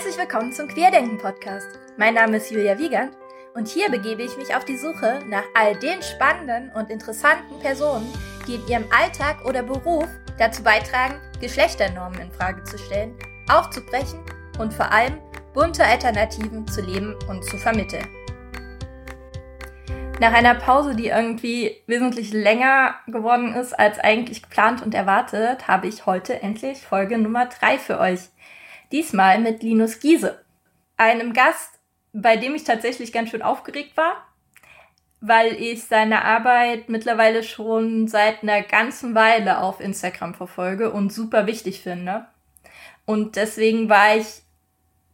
Herzlich 0.00 0.16
willkommen 0.16 0.50
zum 0.50 0.66
Querdenken 0.66 1.18
Podcast. 1.18 1.78
Mein 1.98 2.14
Name 2.14 2.38
ist 2.38 2.50
Julia 2.50 2.78
Wiegand 2.78 3.14
und 3.52 3.68
hier 3.68 3.90
begebe 3.90 4.22
ich 4.22 4.34
mich 4.38 4.56
auf 4.56 4.64
die 4.64 4.78
Suche 4.78 5.18
nach 5.28 5.42
all 5.54 5.78
den 5.78 6.00
spannenden 6.00 6.72
und 6.72 6.88
interessanten 6.88 7.58
Personen, 7.60 8.10
die 8.46 8.54
in 8.54 8.66
ihrem 8.66 8.84
Alltag 8.90 9.44
oder 9.44 9.62
Beruf 9.62 10.08
dazu 10.38 10.62
beitragen, 10.62 11.20
Geschlechternormen 11.42 12.18
in 12.18 12.32
Frage 12.32 12.64
zu 12.64 12.78
stellen, 12.78 13.14
aufzubrechen 13.52 14.20
und 14.58 14.72
vor 14.72 14.90
allem 14.90 15.18
bunte 15.52 15.84
Alternativen 15.84 16.66
zu 16.66 16.80
leben 16.80 17.14
und 17.28 17.44
zu 17.44 17.58
vermitteln. 17.58 18.08
Nach 20.18 20.32
einer 20.32 20.54
Pause, 20.54 20.96
die 20.96 21.08
irgendwie 21.08 21.76
wesentlich 21.86 22.32
länger 22.32 22.94
geworden 23.06 23.52
ist 23.52 23.78
als 23.78 23.98
eigentlich 23.98 24.44
geplant 24.44 24.80
und 24.80 24.94
erwartet, 24.94 25.68
habe 25.68 25.88
ich 25.88 26.06
heute 26.06 26.40
endlich 26.40 26.80
Folge 26.80 27.18
Nummer 27.18 27.44
3 27.44 27.76
für 27.76 28.00
euch. 28.00 28.30
Diesmal 28.92 29.40
mit 29.40 29.62
Linus 29.62 30.00
Giese, 30.00 30.44
einem 30.96 31.32
Gast, 31.32 31.78
bei 32.12 32.36
dem 32.36 32.54
ich 32.54 32.64
tatsächlich 32.64 33.12
ganz 33.12 33.30
schön 33.30 33.42
aufgeregt 33.42 33.96
war, 33.96 34.26
weil 35.20 35.54
ich 35.54 35.84
seine 35.84 36.24
Arbeit 36.24 36.88
mittlerweile 36.88 37.42
schon 37.42 38.08
seit 38.08 38.42
einer 38.42 38.62
ganzen 38.62 39.14
Weile 39.14 39.60
auf 39.60 39.80
Instagram 39.80 40.34
verfolge 40.34 40.90
und 40.90 41.12
super 41.12 41.46
wichtig 41.46 41.82
finde. 41.82 42.26
Und 43.04 43.36
deswegen 43.36 43.88
war 43.88 44.16
ich 44.16 44.42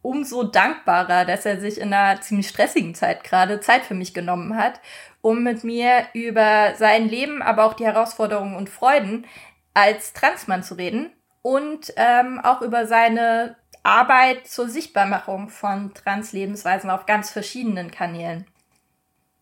umso 0.01 0.43
dankbarer, 0.43 1.25
dass 1.25 1.45
er 1.45 1.59
sich 1.59 1.79
in 1.79 1.93
einer 1.93 2.21
ziemlich 2.21 2.47
stressigen 2.47 2.95
Zeit 2.95 3.23
gerade 3.23 3.59
Zeit 3.59 3.83
für 3.83 3.95
mich 3.95 4.13
genommen 4.13 4.55
hat, 4.55 4.79
um 5.21 5.43
mit 5.43 5.63
mir 5.63 6.07
über 6.13 6.73
sein 6.77 7.09
Leben, 7.09 7.41
aber 7.41 7.65
auch 7.65 7.73
die 7.73 7.85
Herausforderungen 7.85 8.55
und 8.55 8.69
Freuden 8.69 9.25
als 9.73 10.13
Transmann 10.13 10.63
zu 10.63 10.75
reden 10.75 11.11
und 11.41 11.93
ähm, 11.97 12.39
auch 12.41 12.61
über 12.61 12.87
seine 12.87 13.55
Arbeit 13.87 14.47
zur 14.47 14.67
Sichtbarmachung 14.67 15.47
von 15.47 15.93
Translebensweisen 15.93 16.89
auf 16.89 17.05
ganz 17.05 17.31
verschiedenen 17.31 17.89
Kanälen. 17.89 18.45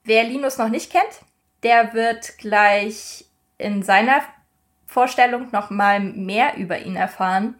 Wer 0.03 0.23
Linus 0.23 0.59
noch 0.59 0.69
nicht 0.69 0.91
kennt, 0.91 1.21
der 1.63 1.95
wird 1.95 2.37
gleich 2.37 3.25
in 3.57 3.81
seiner 3.81 4.21
Vorstellung 4.85 5.47
noch 5.51 5.71
mal 5.71 5.99
mehr 5.99 6.57
über 6.57 6.77
ihn 6.77 6.95
erfahren. 6.95 7.55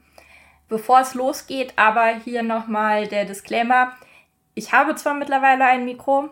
Bevor 0.67 0.99
es 0.99 1.15
losgeht, 1.15 1.73
aber 1.75 2.07
hier 2.23 2.43
noch 2.43 2.67
mal 2.67 3.07
der 3.07 3.25
Disclaimer. 3.25 3.93
Ich 4.53 4.71
habe 4.71 4.93
zwar 4.93 5.15
mittlerweile 5.15 5.65
ein 5.65 5.85
Mikro, 5.85 6.29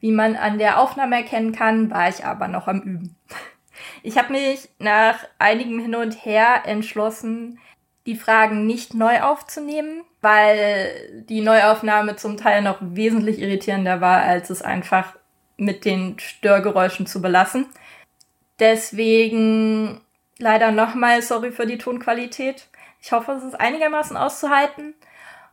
wie 0.00 0.12
man 0.12 0.36
an 0.36 0.58
der 0.58 0.78
Aufnahme 0.78 1.16
erkennen 1.16 1.52
kann, 1.52 1.90
war 1.90 2.08
ich 2.08 2.24
aber 2.24 2.48
noch 2.48 2.68
am 2.68 2.80
Üben. 2.80 3.16
Ich 4.02 4.18
habe 4.18 4.32
mich 4.32 4.68
nach 4.78 5.24
einigem 5.38 5.78
Hin 5.78 5.94
und 5.94 6.24
Her 6.26 6.62
entschlossen, 6.66 7.58
die 8.06 8.16
Fragen 8.16 8.66
nicht 8.66 8.94
neu 8.94 9.20
aufzunehmen, 9.22 10.02
weil 10.20 11.24
die 11.28 11.40
Neuaufnahme 11.40 12.16
zum 12.16 12.36
Teil 12.36 12.62
noch 12.62 12.78
wesentlich 12.80 13.38
irritierender 13.38 14.00
war, 14.00 14.22
als 14.22 14.50
es 14.50 14.62
einfach 14.62 15.14
mit 15.56 15.84
den 15.84 16.18
Störgeräuschen 16.18 17.06
zu 17.06 17.20
belassen. 17.20 17.66
Deswegen 18.58 20.00
leider 20.38 20.70
nochmal 20.70 21.22
sorry 21.22 21.52
für 21.52 21.66
die 21.66 21.78
Tonqualität. 21.78 22.68
Ich 23.02 23.12
hoffe, 23.12 23.32
es 23.32 23.44
ist 23.44 23.60
einigermaßen 23.60 24.16
auszuhalten. 24.16 24.94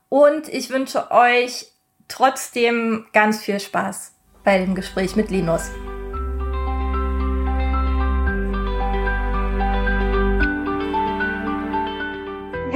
Und 0.09 0.47
ich 0.47 0.69
wünsche 0.69 1.11
euch 1.11 1.67
trotzdem 2.07 3.05
ganz 3.13 3.43
viel 3.43 3.59
Spaß 3.59 4.13
bei 4.43 4.59
dem 4.59 4.75
Gespräch 4.75 5.15
mit 5.15 5.29
Linus. 5.29 5.69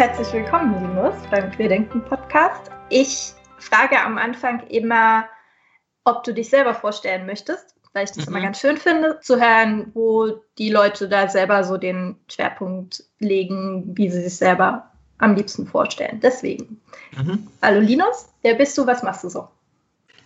Herzlich 0.01 0.33
willkommen, 0.33 0.73
Linus, 0.81 1.13
beim 1.29 1.51
Querdenken 1.51 2.03
Podcast. 2.03 2.71
Ich 2.89 3.33
frage 3.59 4.03
am 4.03 4.17
Anfang 4.17 4.65
immer, 4.65 5.25
ob 6.05 6.23
du 6.23 6.33
dich 6.33 6.49
selber 6.49 6.73
vorstellen 6.73 7.27
möchtest, 7.27 7.75
weil 7.93 8.05
ich 8.05 8.09
das 8.09 8.25
mhm. 8.25 8.35
immer 8.35 8.41
ganz 8.41 8.59
schön 8.59 8.77
finde, 8.77 9.19
zu 9.21 9.39
hören, 9.39 9.91
wo 9.93 10.41
die 10.57 10.71
Leute 10.71 11.07
da 11.07 11.27
selber 11.27 11.63
so 11.63 11.77
den 11.77 12.15
Schwerpunkt 12.31 13.03
legen, 13.19 13.95
wie 13.95 14.09
sie 14.09 14.23
sich 14.23 14.35
selber 14.37 14.89
am 15.19 15.35
liebsten 15.35 15.67
vorstellen. 15.67 16.19
Deswegen. 16.19 16.81
Mhm. 17.15 17.47
Hallo 17.61 17.79
Linus, 17.79 18.27
wer 18.41 18.55
bist 18.55 18.75
du? 18.79 18.87
Was 18.87 19.03
machst 19.03 19.23
du 19.23 19.29
so? 19.29 19.49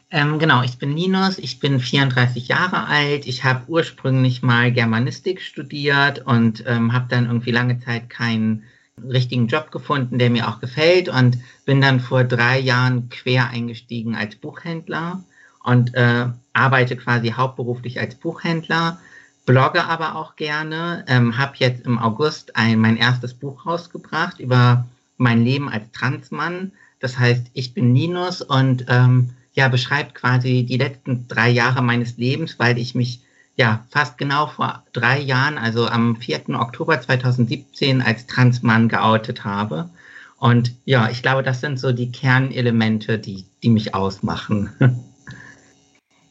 Ähm, 0.10 0.40
genau, 0.40 0.64
ich 0.64 0.80
bin 0.80 0.96
Linus, 0.96 1.38
ich 1.38 1.60
bin 1.60 1.82
34 1.82 2.48
Jahre 2.48 2.88
alt. 2.88 3.28
Ich 3.28 3.44
habe 3.44 3.66
ursprünglich 3.68 4.42
mal 4.42 4.72
Germanistik 4.72 5.42
studiert 5.42 6.26
und 6.26 6.64
ähm, 6.66 6.94
habe 6.94 7.08
dann 7.10 7.26
irgendwie 7.26 7.52
lange 7.52 7.78
Zeit 7.82 8.10
keinen 8.10 8.64
richtigen 9.04 9.48
Job 9.48 9.72
gefunden, 9.72 10.20
der 10.20 10.30
mir 10.30 10.48
auch 10.48 10.60
gefällt 10.60 11.10
und 11.10 11.38
bin 11.66 11.82
dann 11.82 12.00
vor 12.00 12.24
drei 12.24 12.60
Jahren 12.60 13.10
quer 13.10 13.50
eingestiegen 13.50 14.16
als 14.16 14.36
Buchhändler 14.36 15.24
und 15.64 15.94
äh, 15.96 16.28
arbeite 16.54 16.96
quasi 16.96 17.32
hauptberuflich 17.32 18.00
als 18.00 18.16
Buchhändler, 18.16 19.00
blogge 19.46 19.84
aber 19.84 20.16
auch 20.16 20.36
gerne, 20.36 21.04
ähm, 21.08 21.38
habe 21.38 21.56
jetzt 21.58 21.86
im 21.86 22.00
August 22.00 22.56
ein, 22.56 22.80
mein 22.80 22.98
erstes 22.98 23.34
Buch 23.34 23.66
rausgebracht 23.66 24.40
über 24.40 24.86
mein 25.18 25.44
Leben 25.44 25.70
als 25.70 25.92
Transmann. 25.92 26.72
Das 27.00 27.20
heißt, 27.20 27.48
ich 27.54 27.74
bin 27.74 27.94
Linus 27.94 28.42
und 28.42 28.86
ähm, 28.88 29.32
ja, 29.54 29.68
beschreibt 29.68 30.16
quasi 30.16 30.64
die 30.64 30.78
letzten 30.78 31.28
drei 31.28 31.50
Jahre 31.50 31.82
meines 31.82 32.18
Lebens, 32.18 32.60
weil 32.60 32.78
ich 32.78 32.96
mich 32.96 33.22
ja, 33.56 33.86
fast 33.90 34.18
genau 34.18 34.48
vor 34.48 34.84
drei 34.94 35.20
Jahren, 35.20 35.58
also 35.58 35.88
am 35.88 36.18
4. 36.18 36.50
Oktober 36.50 37.00
2017 37.00 38.02
als 38.02 38.28
Transmann 38.28 38.90
geoutet 38.90 39.46
habe. 39.46 39.90
Und 40.38 40.76
ja, 40.84 41.10
ich 41.10 41.22
glaube, 41.22 41.44
das 41.44 41.62
sind 41.62 41.80
so 41.80 41.92
die 41.92 42.12
Kernelemente, 42.12 43.18
die, 43.18 43.46
die 43.64 43.70
mich 43.70 43.96
ausmachen. 43.96 44.70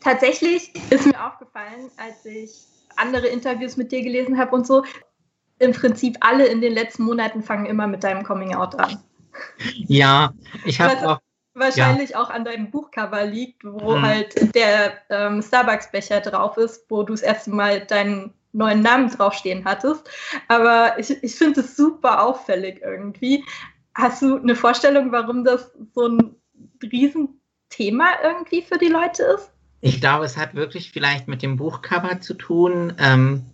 Tatsächlich 0.01 0.71
ist 0.91 1.07
mir 1.07 1.27
aufgefallen, 1.27 1.91
als 1.97 2.27
ich 2.27 2.51
andere 2.97 3.27
Interviews 3.27 3.79
mit 3.79 3.91
dir 3.91 4.03
gelesen 4.03 4.39
habe 4.39 4.55
und 4.55 4.67
so, 4.67 4.85
im 5.59 5.73
Prinzip 5.73 6.19
alle 6.21 6.47
in 6.47 6.61
den 6.61 6.75
letzten 6.75 7.05
Monaten 7.05 7.43
fangen 7.43 7.65
immer 7.65 7.87
mit 7.87 8.05
deinem 8.05 8.23
Coming 8.23 8.55
Out 8.55 8.75
an. 8.75 8.99
Ja, 9.87 10.35
ich 10.65 10.81
habe 10.81 11.09
auch 11.09 11.21
wahrscheinlich 11.55 12.11
ja. 12.11 12.23
auch 12.23 12.31
an 12.31 12.45
deinem 12.45 12.71
Buchcover 12.71 13.25
liegt, 13.25 13.65
wo 13.65 13.97
mhm. 13.97 14.03
halt 14.03 14.55
der 14.55 14.95
ähm, 15.11 15.43
Starbucks-Becher 15.43 16.21
drauf 16.21 16.57
ist, 16.57 16.87
wo 16.89 17.03
du 17.03 17.13
das 17.13 17.23
erste 17.23 17.51
Mal 17.51 17.81
deinen 17.87 18.35
neuen 18.53 18.81
Namen 18.81 19.11
draufstehen 19.11 19.65
hattest. 19.65 20.09
Aber 20.49 20.99
ich, 20.99 21.11
ich 21.23 21.35
finde 21.35 21.61
es 21.61 21.77
super 21.77 22.23
auffällig 22.23 22.83
irgendwie. 22.83 23.45
Hast 23.95 24.23
du 24.23 24.39
eine 24.39 24.57
Vorstellung, 24.57 25.13
warum 25.13 25.45
das 25.45 25.73
so 25.95 26.09
ein 26.09 26.35
Riesenthema 26.83 28.07
irgendwie 28.23 28.63
für 28.63 28.79
die 28.79 28.89
Leute 28.89 29.23
ist? 29.23 29.51
Ich 29.81 30.01
glaube, 30.01 30.25
es 30.25 30.37
hat 30.37 30.55
wirklich 30.55 30.93
vielleicht 30.93 31.29
mit 31.29 31.43
dem 31.43 31.57
Buchcover 31.57 32.21
zu 32.21 32.35
tun. 32.35 32.95
Ähm, 32.99 33.45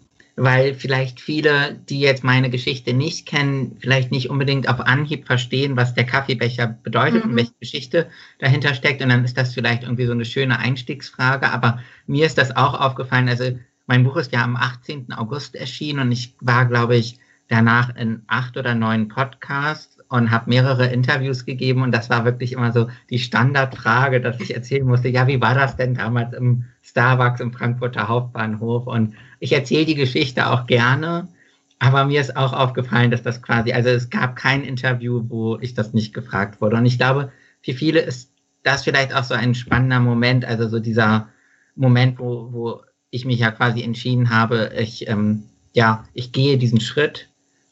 weil 0.42 0.72
vielleicht 0.72 1.20
viele, 1.20 1.74
die 1.90 2.00
jetzt 2.00 2.24
meine 2.24 2.48
Geschichte 2.48 2.94
nicht 2.94 3.26
kennen, 3.26 3.76
vielleicht 3.78 4.10
nicht 4.10 4.30
unbedingt 4.30 4.70
auf 4.70 4.80
Anhieb 4.80 5.26
verstehen, 5.26 5.76
was 5.76 5.92
der 5.92 6.04
Kaffeebecher 6.04 6.66
bedeutet 6.66 7.26
mhm. 7.26 7.32
und 7.32 7.36
welche 7.36 7.52
Geschichte 7.60 8.08
dahinter 8.38 8.72
steckt. 8.72 9.02
Und 9.02 9.10
dann 9.10 9.22
ist 9.22 9.36
das 9.36 9.52
vielleicht 9.52 9.82
irgendwie 9.82 10.06
so 10.06 10.12
eine 10.12 10.24
schöne 10.24 10.58
Einstiegsfrage. 10.58 11.52
Aber 11.52 11.80
mir 12.06 12.24
ist 12.24 12.38
das 12.38 12.56
auch 12.56 12.72
aufgefallen. 12.72 13.28
Also 13.28 13.58
mein 13.86 14.02
Buch 14.02 14.16
ist 14.16 14.32
ja 14.32 14.42
am 14.42 14.56
18. 14.56 15.12
August 15.12 15.56
erschienen 15.56 16.00
und 16.00 16.12
ich 16.12 16.34
war, 16.40 16.64
glaube 16.64 16.96
ich, 16.96 17.18
danach 17.48 17.94
in 17.94 18.22
acht 18.26 18.56
oder 18.56 18.74
neun 18.74 19.08
Podcasts 19.08 19.98
und 20.10 20.32
habe 20.32 20.50
mehrere 20.50 20.88
Interviews 20.88 21.46
gegeben 21.46 21.82
und 21.82 21.92
das 21.92 22.10
war 22.10 22.24
wirklich 22.24 22.52
immer 22.52 22.72
so 22.72 22.88
die 23.10 23.20
Standardfrage, 23.20 24.20
dass 24.20 24.40
ich 24.40 24.54
erzählen 24.54 24.84
musste, 24.84 25.08
ja, 25.08 25.28
wie 25.28 25.40
war 25.40 25.54
das 25.54 25.76
denn 25.76 25.94
damals 25.94 26.34
im 26.34 26.64
Starbucks 26.82 27.40
im 27.40 27.52
Frankfurter 27.52 28.08
Hauptbahnhof? 28.08 28.88
Und 28.88 29.14
ich 29.38 29.52
erzähle 29.52 29.86
die 29.86 29.94
Geschichte 29.94 30.48
auch 30.48 30.66
gerne, 30.66 31.28
aber 31.78 32.04
mir 32.04 32.20
ist 32.20 32.36
auch 32.36 32.52
aufgefallen, 32.52 33.12
dass 33.12 33.22
das 33.22 33.40
quasi, 33.40 33.72
also 33.72 33.88
es 33.88 34.10
gab 34.10 34.34
kein 34.34 34.64
Interview, 34.64 35.22
wo 35.28 35.58
ich 35.60 35.74
das 35.74 35.94
nicht 35.94 36.12
gefragt 36.12 36.60
wurde. 36.60 36.76
Und 36.76 36.86
ich 36.86 36.98
glaube, 36.98 37.30
für 37.62 37.72
viele 37.72 38.00
ist 38.00 38.32
das 38.64 38.82
vielleicht 38.82 39.14
auch 39.14 39.24
so 39.24 39.34
ein 39.34 39.54
spannender 39.54 40.00
Moment, 40.00 40.44
also 40.44 40.68
so 40.68 40.80
dieser 40.80 41.28
Moment, 41.76 42.18
wo, 42.18 42.52
wo 42.52 42.82
ich 43.10 43.24
mich 43.24 43.38
ja 43.38 43.52
quasi 43.52 43.82
entschieden 43.82 44.30
habe, 44.30 44.72
ich, 44.76 45.08
ähm, 45.08 45.44
ja, 45.72 46.04
ich 46.14 46.32
gehe 46.32 46.58
diesen 46.58 46.80
Schritt 46.80 47.29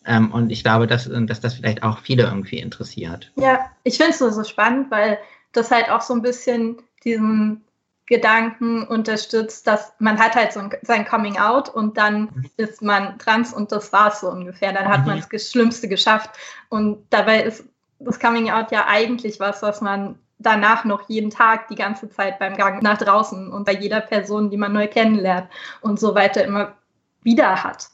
ähm, 0.08 0.32
und 0.32 0.50
ich 0.50 0.62
glaube, 0.64 0.86
dass, 0.86 1.08
dass 1.08 1.40
das 1.40 1.54
vielleicht 1.54 1.82
auch 1.82 1.98
viele 1.98 2.24
irgendwie 2.24 2.58
interessiert. 2.58 3.30
Ja, 3.36 3.70
ich 3.84 3.98
finde 3.98 4.12
es 4.12 4.18
so, 4.18 4.30
so 4.30 4.42
spannend, 4.42 4.90
weil 4.90 5.18
das 5.52 5.70
halt 5.70 5.90
auch 5.90 6.00
so 6.00 6.14
ein 6.14 6.22
bisschen 6.22 6.78
diesen 7.04 7.62
Gedanken 8.06 8.84
unterstützt, 8.84 9.66
dass 9.66 9.92
man 9.98 10.18
hat 10.18 10.34
halt 10.34 10.54
so 10.54 10.60
ein, 10.60 10.70
sein 10.80 11.04
Coming 11.04 11.38
Out 11.38 11.68
und 11.68 11.98
dann 11.98 12.22
mhm. 12.22 12.50
ist 12.56 12.80
man 12.80 13.18
trans 13.18 13.52
und 13.52 13.70
das 13.70 13.92
war 13.92 14.10
es 14.10 14.20
so 14.20 14.30
ungefähr. 14.30 14.72
Dann 14.72 14.88
hat 14.88 15.02
mhm. 15.02 15.08
man 15.08 15.24
das 15.30 15.50
Schlimmste 15.50 15.88
geschafft. 15.88 16.30
Und 16.70 17.04
dabei 17.10 17.42
ist 17.42 17.64
das 17.98 18.18
Coming 18.18 18.50
Out 18.50 18.72
ja 18.72 18.86
eigentlich 18.88 19.38
was, 19.40 19.60
was 19.60 19.82
man 19.82 20.18
danach 20.38 20.86
noch 20.86 21.06
jeden 21.10 21.30
Tag 21.30 21.68
die 21.68 21.74
ganze 21.74 22.08
Zeit 22.08 22.38
beim 22.38 22.56
Gang 22.56 22.82
nach 22.82 22.96
draußen 22.96 23.52
und 23.52 23.64
bei 23.66 23.74
jeder 23.74 24.00
Person, 24.00 24.48
die 24.48 24.56
man 24.56 24.72
neu 24.72 24.86
kennenlernt 24.86 25.48
und 25.82 26.00
so 26.00 26.14
weiter 26.14 26.44
immer 26.44 26.76
wieder 27.22 27.62
hat. 27.62 27.88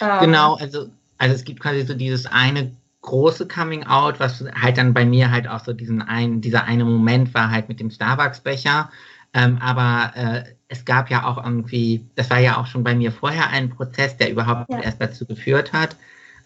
Ähm, 0.00 0.20
genau, 0.20 0.54
also 0.54 0.88
also 1.18 1.34
es 1.34 1.44
gibt 1.44 1.60
quasi 1.60 1.82
so 1.82 1.94
dieses 1.94 2.26
eine 2.26 2.72
große 3.02 3.46
Coming 3.46 3.84
Out, 3.84 4.20
was 4.20 4.44
halt 4.54 4.78
dann 4.78 4.94
bei 4.94 5.04
mir 5.04 5.30
halt 5.30 5.48
auch 5.48 5.64
so 5.64 5.72
diesen 5.72 6.02
ein, 6.02 6.40
dieser 6.40 6.64
eine 6.64 6.84
Moment 6.84 7.34
war 7.34 7.50
halt 7.50 7.68
mit 7.68 7.80
dem 7.80 7.90
Starbucks-Becher. 7.90 8.90
Ähm, 9.34 9.58
aber 9.58 10.12
äh, 10.16 10.44
es 10.68 10.84
gab 10.84 11.10
ja 11.10 11.24
auch 11.24 11.42
irgendwie, 11.42 12.06
das 12.14 12.30
war 12.30 12.38
ja 12.38 12.56
auch 12.56 12.66
schon 12.66 12.84
bei 12.84 12.94
mir 12.94 13.12
vorher 13.12 13.50
ein 13.50 13.70
Prozess, 13.70 14.16
der 14.16 14.30
überhaupt 14.30 14.70
ja. 14.70 14.80
erst 14.80 15.00
dazu 15.00 15.26
geführt 15.26 15.72
hat. 15.72 15.96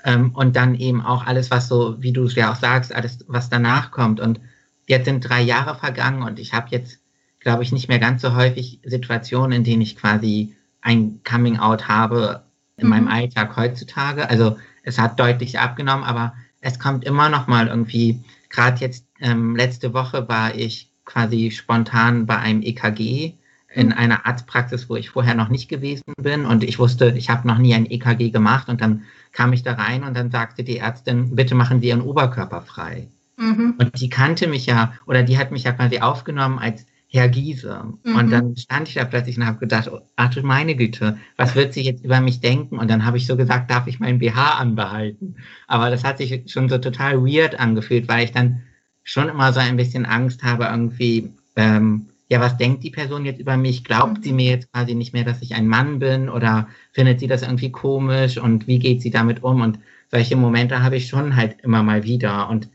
Ähm, 0.04 0.30
und 0.34 0.56
dann 0.56 0.74
eben 0.74 1.00
auch 1.00 1.26
alles, 1.26 1.50
was 1.50 1.68
so, 1.68 2.00
wie 2.02 2.12
du 2.12 2.24
es 2.24 2.34
ja 2.34 2.52
auch 2.52 2.56
sagst, 2.56 2.92
alles, 2.92 3.24
was 3.28 3.48
danach 3.48 3.90
kommt. 3.90 4.20
Und 4.20 4.40
jetzt 4.86 5.04
sind 5.04 5.20
drei 5.20 5.40
Jahre 5.40 5.74
vergangen 5.76 6.22
und 6.22 6.38
ich 6.38 6.54
habe 6.54 6.68
jetzt, 6.70 6.98
glaube 7.40 7.62
ich, 7.62 7.72
nicht 7.72 7.88
mehr 7.88 8.00
ganz 8.00 8.22
so 8.22 8.34
häufig 8.34 8.80
Situationen, 8.84 9.52
in 9.52 9.64
denen 9.64 9.82
ich 9.82 9.96
quasi 9.96 10.56
ein 10.80 11.20
Coming 11.24 11.58
Out 11.58 11.88
habe 11.88 12.42
in 12.76 12.84
mhm. 12.84 12.90
meinem 12.90 13.08
Alltag 13.08 13.56
heutzutage. 13.56 14.28
Also 14.28 14.56
es 14.82 14.98
hat 14.98 15.18
deutlich 15.18 15.58
abgenommen, 15.58 16.04
aber 16.04 16.34
es 16.60 16.78
kommt 16.78 17.04
immer 17.04 17.28
noch 17.28 17.46
mal 17.46 17.68
irgendwie, 17.68 18.22
gerade 18.48 18.80
jetzt 18.80 19.06
ähm, 19.20 19.56
letzte 19.56 19.94
Woche 19.94 20.28
war 20.28 20.54
ich 20.54 20.90
quasi 21.04 21.50
spontan 21.50 22.26
bei 22.26 22.38
einem 22.38 22.62
EKG 22.62 23.34
in 23.74 23.86
mhm. 23.88 23.92
einer 23.92 24.26
Arztpraxis, 24.26 24.88
wo 24.88 24.96
ich 24.96 25.10
vorher 25.10 25.34
noch 25.34 25.48
nicht 25.48 25.68
gewesen 25.68 26.14
bin 26.16 26.44
und 26.44 26.62
ich 26.62 26.78
wusste, 26.78 27.12
ich 27.16 27.30
habe 27.30 27.48
noch 27.48 27.58
nie 27.58 27.74
ein 27.74 27.90
EKG 27.90 28.30
gemacht 28.30 28.68
und 28.68 28.80
dann 28.80 29.04
kam 29.32 29.52
ich 29.52 29.62
da 29.62 29.74
rein 29.74 30.04
und 30.04 30.16
dann 30.16 30.30
sagte 30.30 30.62
die 30.62 30.78
Ärztin, 30.78 31.34
bitte 31.34 31.54
machen 31.54 31.80
Sie 31.80 31.88
Ihren 31.88 32.02
Oberkörper 32.02 32.62
frei. 32.62 33.08
Mhm. 33.36 33.74
Und 33.78 34.00
die 34.00 34.10
kannte 34.10 34.46
mich 34.46 34.66
ja 34.66 34.92
oder 35.06 35.22
die 35.22 35.38
hat 35.38 35.50
mich 35.52 35.64
ja 35.64 35.72
quasi 35.72 36.00
aufgenommen 36.00 36.58
als 36.58 36.86
Herr 37.12 37.28
Giese. 37.28 37.84
Mhm. 38.04 38.16
Und 38.16 38.30
dann 38.30 38.56
stand 38.56 38.88
ich 38.88 38.94
da 38.94 39.04
plötzlich 39.04 39.36
und 39.36 39.44
habe 39.44 39.58
gedacht, 39.58 39.90
ach 40.16 40.30
du 40.30 40.42
meine 40.42 40.74
Güte, 40.74 41.18
was 41.36 41.54
wird 41.54 41.74
sie 41.74 41.82
jetzt 41.82 42.04
über 42.04 42.22
mich 42.22 42.40
denken? 42.40 42.78
Und 42.78 42.90
dann 42.90 43.04
habe 43.04 43.18
ich 43.18 43.26
so 43.26 43.36
gesagt, 43.36 43.70
darf 43.70 43.86
ich 43.86 44.00
meinen 44.00 44.18
BH 44.18 44.58
anbehalten? 44.58 45.36
Aber 45.66 45.90
das 45.90 46.04
hat 46.04 46.16
sich 46.16 46.50
schon 46.50 46.70
so 46.70 46.78
total 46.78 47.22
weird 47.22 47.60
angefühlt, 47.60 48.08
weil 48.08 48.24
ich 48.24 48.32
dann 48.32 48.62
schon 49.04 49.28
immer 49.28 49.52
so 49.52 49.60
ein 49.60 49.76
bisschen 49.76 50.06
Angst 50.06 50.42
habe, 50.42 50.64
irgendwie, 50.64 51.30
ähm, 51.56 52.06
ja, 52.30 52.40
was 52.40 52.56
denkt 52.56 52.82
die 52.82 52.90
Person 52.90 53.26
jetzt 53.26 53.40
über 53.40 53.58
mich? 53.58 53.84
Glaubt 53.84 54.18
mhm. 54.18 54.22
sie 54.22 54.32
mir 54.32 54.50
jetzt 54.50 54.72
quasi 54.72 54.94
nicht 54.94 55.12
mehr, 55.12 55.24
dass 55.24 55.42
ich 55.42 55.54
ein 55.54 55.68
Mann 55.68 55.98
bin? 55.98 56.30
Oder 56.30 56.66
findet 56.92 57.20
sie 57.20 57.26
das 57.26 57.42
irgendwie 57.42 57.70
komisch? 57.70 58.38
Und 58.38 58.66
wie 58.66 58.78
geht 58.78 59.02
sie 59.02 59.10
damit 59.10 59.42
um? 59.42 59.60
Und 59.60 59.80
solche 60.10 60.36
Momente 60.36 60.82
habe 60.82 60.96
ich 60.96 61.08
schon 61.08 61.36
halt 61.36 61.60
immer 61.60 61.82
mal 61.82 62.04
wieder 62.04 62.48
und 62.48 62.70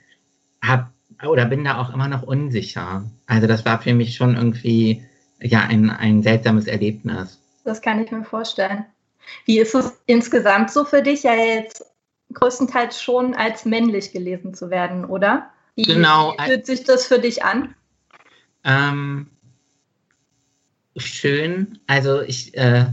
habe 0.62 0.92
oder 1.26 1.46
bin 1.46 1.64
da 1.64 1.80
auch 1.82 1.94
immer 1.94 2.08
noch 2.08 2.24
unsicher. 2.24 3.10
Also 3.26 3.48
das 3.48 3.66
war 3.66 3.82
für 3.82 3.94
mich 3.94 4.16
schon 4.16 4.36
irgendwie 4.36 5.04
ja 5.42 5.62
ein, 5.62 5.90
ein 5.90 6.22
seltsames 6.22 6.68
Erlebnis. 6.68 7.40
Das 7.64 7.82
kann 7.82 8.04
ich 8.04 8.12
mir 8.12 8.24
vorstellen. 8.24 8.86
Wie 9.46 9.60
ist 9.60 9.76
es 9.76 10.00
insgesamt 10.06 10.72
so 10.72 10.86
für 10.86 11.02
dich, 11.02 11.24
ja 11.24 11.34
jetzt 11.34 11.86
größtenteils 12.34 13.02
schon 13.02 13.34
als 13.36 13.66
männlich 13.66 14.12
gelesen 14.12 14.54
zu 14.54 14.70
werden, 14.70 15.06
oder? 15.06 15.50
Wie 15.76 15.84
genau. 15.84 16.36
fühlt 16.44 16.66
sich 16.66 16.84
das 16.84 17.06
für 17.06 17.20
dich 17.20 17.44
an? 17.44 17.76
Ähm, 18.64 19.28
schön. 20.96 21.80
Also 21.88 22.22
ich, 22.22 22.56
äh, 22.58 22.88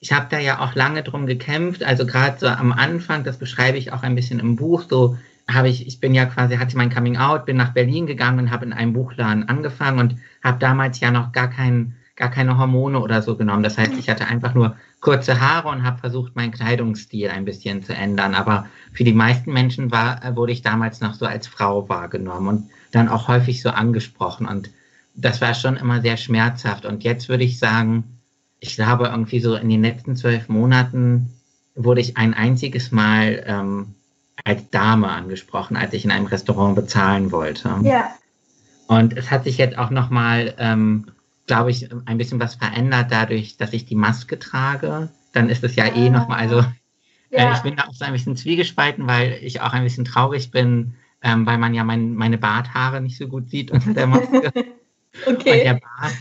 ich 0.00 0.12
habe 0.12 0.26
da 0.30 0.38
ja 0.38 0.60
auch 0.60 0.74
lange 0.74 1.02
drum 1.02 1.26
gekämpft. 1.26 1.82
Also 1.82 2.06
gerade 2.06 2.38
so 2.38 2.46
am 2.46 2.72
Anfang, 2.72 3.24
das 3.24 3.38
beschreibe 3.38 3.78
ich 3.78 3.92
auch 3.92 4.02
ein 4.02 4.14
bisschen 4.14 4.38
im 4.38 4.56
Buch, 4.56 4.84
so 4.88 5.16
habe 5.48 5.68
ich, 5.68 5.86
ich 5.86 6.00
bin 6.00 6.14
ja 6.14 6.26
quasi, 6.26 6.56
hatte 6.56 6.76
mein 6.76 6.92
Coming 6.92 7.16
Out, 7.16 7.46
bin 7.46 7.56
nach 7.56 7.72
Berlin 7.72 8.06
gegangen 8.06 8.38
und 8.38 8.50
habe 8.50 8.64
in 8.64 8.72
einem 8.72 8.92
Buchladen 8.92 9.48
angefangen 9.48 9.98
und 9.98 10.16
habe 10.42 10.58
damals 10.58 10.98
ja 11.00 11.10
noch 11.10 11.32
gar 11.32 11.48
kein, 11.48 11.94
gar 12.16 12.30
keine 12.30 12.58
Hormone 12.58 12.98
oder 12.98 13.22
so 13.22 13.36
genommen. 13.36 13.62
Das 13.62 13.78
heißt, 13.78 13.92
ich 13.98 14.08
hatte 14.08 14.26
einfach 14.26 14.54
nur 14.54 14.76
kurze 15.00 15.40
Haare 15.40 15.68
und 15.68 15.84
habe 15.84 15.98
versucht, 15.98 16.34
meinen 16.34 16.50
Kleidungsstil 16.50 17.28
ein 17.30 17.44
bisschen 17.44 17.82
zu 17.82 17.94
ändern. 17.94 18.34
Aber 18.34 18.66
für 18.92 19.04
die 19.04 19.12
meisten 19.12 19.52
Menschen 19.52 19.92
war, 19.92 20.34
wurde 20.34 20.52
ich 20.52 20.62
damals 20.62 21.00
noch 21.00 21.14
so 21.14 21.26
als 21.26 21.46
Frau 21.46 21.88
wahrgenommen 21.88 22.48
und 22.48 22.70
dann 22.90 23.08
auch 23.08 23.28
häufig 23.28 23.62
so 23.62 23.70
angesprochen. 23.70 24.46
Und 24.46 24.70
das 25.14 25.40
war 25.40 25.54
schon 25.54 25.76
immer 25.76 26.00
sehr 26.00 26.16
schmerzhaft. 26.16 26.86
Und 26.86 27.04
jetzt 27.04 27.28
würde 27.28 27.44
ich 27.44 27.58
sagen, 27.58 28.04
ich 28.58 28.74
glaube, 28.74 29.06
irgendwie 29.06 29.40
so 29.40 29.54
in 29.54 29.68
den 29.68 29.82
letzten 29.82 30.16
zwölf 30.16 30.48
Monaten 30.48 31.30
wurde 31.76 32.00
ich 32.00 32.16
ein 32.16 32.34
einziges 32.34 32.90
Mal 32.90 33.44
ähm, 33.46 33.94
als 34.44 34.68
Dame 34.70 35.08
angesprochen, 35.08 35.76
als 35.76 35.92
ich 35.92 36.04
in 36.04 36.10
einem 36.10 36.26
Restaurant 36.26 36.76
bezahlen 36.76 37.32
wollte. 37.32 37.74
Ja. 37.82 38.10
Und 38.86 39.16
es 39.16 39.30
hat 39.30 39.44
sich 39.44 39.58
jetzt 39.58 39.78
auch 39.78 39.90
nochmal, 39.90 40.54
ähm, 40.58 41.06
glaube 41.46 41.70
ich, 41.70 41.88
ein 42.06 42.18
bisschen 42.18 42.40
was 42.40 42.54
verändert 42.54 43.10
dadurch, 43.10 43.56
dass 43.56 43.72
ich 43.72 43.86
die 43.86 43.94
Maske 43.94 44.38
trage. 44.38 45.08
Dann 45.32 45.48
ist 45.48 45.64
es 45.64 45.74
ja 45.74 45.86
eh 45.86 46.10
nochmal, 46.10 46.38
also 46.38 46.60
äh, 47.30 47.42
ja. 47.42 47.50
äh, 47.50 47.54
ich 47.54 47.62
bin 47.62 47.76
da 47.76 47.84
auch 47.84 47.94
so 47.94 48.04
ein 48.04 48.12
bisschen 48.12 48.36
zwiegespalten, 48.36 49.06
weil 49.06 49.38
ich 49.42 49.60
auch 49.60 49.72
ein 49.72 49.84
bisschen 49.84 50.04
traurig 50.04 50.50
bin, 50.50 50.94
ähm, 51.22 51.46
weil 51.46 51.58
man 51.58 51.74
ja 51.74 51.82
mein, 51.84 52.14
meine 52.14 52.38
Barthaare 52.38 53.00
nicht 53.00 53.18
so 53.18 53.26
gut 53.26 53.50
sieht 53.50 53.70
unter 53.70 53.94
der 53.94 54.06
Maske. 54.06 54.52
okay. 55.26 55.30
Und 55.30 55.44
der 55.44 55.80
Bart, 55.80 56.14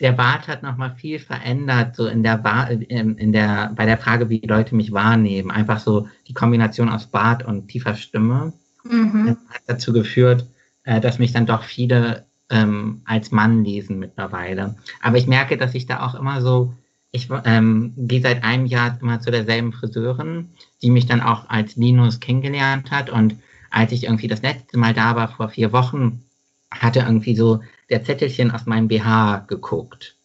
der 0.00 0.12
Bart 0.12 0.48
hat 0.48 0.62
nochmal 0.62 0.94
viel 0.96 1.18
verändert, 1.18 1.94
so 1.94 2.06
in 2.06 2.22
der, 2.22 2.38
Bar, 2.38 2.70
in 2.70 3.32
der, 3.32 3.70
bei 3.76 3.84
der 3.84 3.98
Frage, 3.98 4.30
wie 4.30 4.40
Leute 4.40 4.74
mich 4.74 4.92
wahrnehmen. 4.92 5.50
Einfach 5.50 5.78
so 5.78 6.08
die 6.26 6.34
Kombination 6.34 6.88
aus 6.88 7.06
Bart 7.06 7.44
und 7.44 7.68
tiefer 7.68 7.94
Stimme 7.94 8.54
mhm. 8.82 9.36
hat 9.48 9.62
dazu 9.66 9.92
geführt, 9.92 10.46
äh, 10.84 11.00
dass 11.00 11.18
mich 11.18 11.32
dann 11.32 11.44
doch 11.44 11.64
viele 11.64 12.24
ähm, 12.48 13.02
als 13.04 13.30
Mann 13.30 13.62
lesen 13.62 13.98
mittlerweile. 13.98 14.76
Aber 15.02 15.18
ich 15.18 15.26
merke, 15.26 15.58
dass 15.58 15.74
ich 15.74 15.86
da 15.86 16.06
auch 16.06 16.14
immer 16.14 16.40
so, 16.40 16.72
ich 17.12 17.28
ähm, 17.44 17.92
gehe 17.96 18.22
seit 18.22 18.42
einem 18.42 18.66
Jahr 18.66 18.96
immer 19.02 19.20
zu 19.20 19.30
derselben 19.30 19.72
Friseurin, 19.72 20.48
die 20.80 20.90
mich 20.90 21.06
dann 21.06 21.20
auch 21.20 21.48
als 21.50 21.76
Linus 21.76 22.20
kennengelernt 22.20 22.90
hat. 22.90 23.10
Und 23.10 23.36
als 23.70 23.92
ich 23.92 24.04
irgendwie 24.04 24.28
das 24.28 24.42
letzte 24.42 24.78
Mal 24.78 24.94
da 24.94 25.14
war, 25.14 25.28
vor 25.28 25.50
vier 25.50 25.72
Wochen, 25.72 26.22
hatte 26.70 27.00
irgendwie 27.00 27.36
so 27.36 27.62
der 27.88 28.04
Zettelchen 28.04 28.50
aus 28.50 28.66
meinem 28.66 28.88
BH 28.88 29.44
geguckt. 29.48 30.16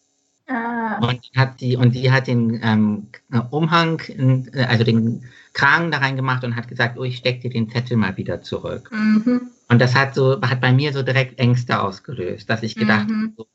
Ah. 0.47 0.99
Und 0.99 1.19
hat 1.35 1.59
die, 1.59 1.75
und 1.75 1.95
die 1.95 2.11
hat 2.11 2.27
den 2.27 2.59
ähm, 2.63 3.07
Umhang, 3.49 4.01
also 4.67 4.83
den 4.83 5.23
Kragen 5.53 5.89
da 5.89 5.97
reingemacht 5.97 6.43
und 6.43 6.55
hat 6.55 6.67
gesagt, 6.67 6.99
oh, 6.99 7.03
ich 7.03 7.17
steck 7.17 7.41
dir 7.41 7.49
den 7.49 7.69
Zettel 7.69 7.97
mal 7.97 8.15
wieder 8.17 8.41
zurück. 8.41 8.91
Mhm. 8.91 9.41
Und 9.69 9.81
das 9.81 9.95
hat 9.95 10.13
so, 10.13 10.39
hat 10.41 10.61
bei 10.61 10.71
mir 10.71 10.93
so 10.93 11.01
direkt 11.01 11.39
Ängste 11.39 11.81
ausgelöst, 11.81 12.49
dass 12.49 12.61
ich 12.61 12.75
gedacht 12.75 13.09
mhm. 13.09 13.33
so, 13.35 13.47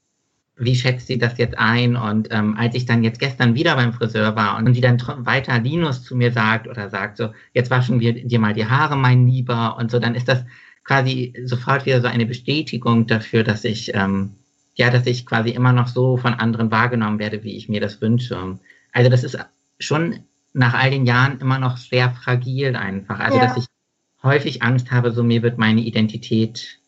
wie 0.57 0.75
schätzt 0.75 1.07
sie 1.07 1.19
das 1.19 1.39
jetzt 1.39 1.57
ein? 1.59 1.97
Und 1.97 2.29
ähm, 2.31 2.57
als 2.57 2.75
ich 2.75 2.85
dann 2.85 3.05
jetzt 3.05 3.21
gestern 3.21 3.55
wieder 3.55 3.77
beim 3.77 3.93
Friseur 3.93 4.35
war 4.35 4.59
und 4.59 4.73
die 4.75 4.81
dann 4.81 5.01
weiter 5.19 5.59
Linus 5.59 6.03
zu 6.03 6.17
mir 6.17 6.33
sagt 6.33 6.69
oder 6.69 6.91
sagt 6.91 7.17
so, 7.17 7.31
jetzt 7.55 7.71
waschen 7.71 8.01
wir 8.01 8.13
dir 8.13 8.39
mal 8.39 8.53
die 8.53 8.67
Haare, 8.67 8.97
mein 8.97 9.27
Lieber, 9.27 9.77
und 9.79 9.91
so, 9.91 9.99
dann 9.99 10.15
ist 10.15 10.29
das 10.29 10.45
quasi 10.85 11.35
sofort 11.45 11.87
wieder 11.87 12.01
so 12.01 12.09
eine 12.09 12.27
Bestätigung 12.27 13.07
dafür, 13.07 13.45
dass 13.45 13.65
ich, 13.65 13.95
ähm, 13.95 14.35
ja, 14.75 14.91
dass 14.91 15.07
ich 15.07 15.27
quasi 15.27 15.51
immer 15.51 15.73
noch 15.73 15.89
so 15.89 16.17
von 16.17 16.35
anderen 16.35 16.71
wahrgenommen 16.71 17.19
werde, 17.19 17.45
wie 17.45 17.57
ich 17.57 17.69
mir 17.69 17.81
das 17.81 18.01
wünsche. 18.01 18.59
Also 18.93 19.11
das 19.11 19.25
ist 19.25 19.39
schon 19.79 20.21
nach 20.53 20.75
all 20.75 20.91
den 20.91 21.07
Jahren 21.07 21.41
immer 21.41 21.59
noch 21.59 21.77
sehr 21.77 22.11
fragil 22.11 22.77
einfach. 22.77 23.21
Also 23.21 23.39
ja. 23.39 23.47
dass 23.47 23.57
ich 23.57 23.67
häufig 24.23 24.63
Angst 24.63 24.91
habe, 24.91 25.13
so 25.13 25.23
mir 25.23 25.43
wird 25.43 25.59
meine 25.59 25.81
Identität 25.81 26.81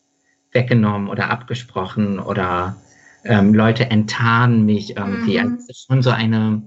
weggenommen 0.51 1.09
oder 1.09 1.29
abgesprochen 1.29 2.19
oder 2.19 2.77
ähm, 3.23 3.53
Leute 3.53 3.89
enttarnen 3.89 4.65
mich 4.65 4.95
irgendwie. 4.97 5.39
Mhm. 5.39 5.43
Also 5.43 5.55
es 5.55 5.69
ist 5.69 5.87
schon 5.87 6.01
so 6.01 6.11
eine, 6.11 6.61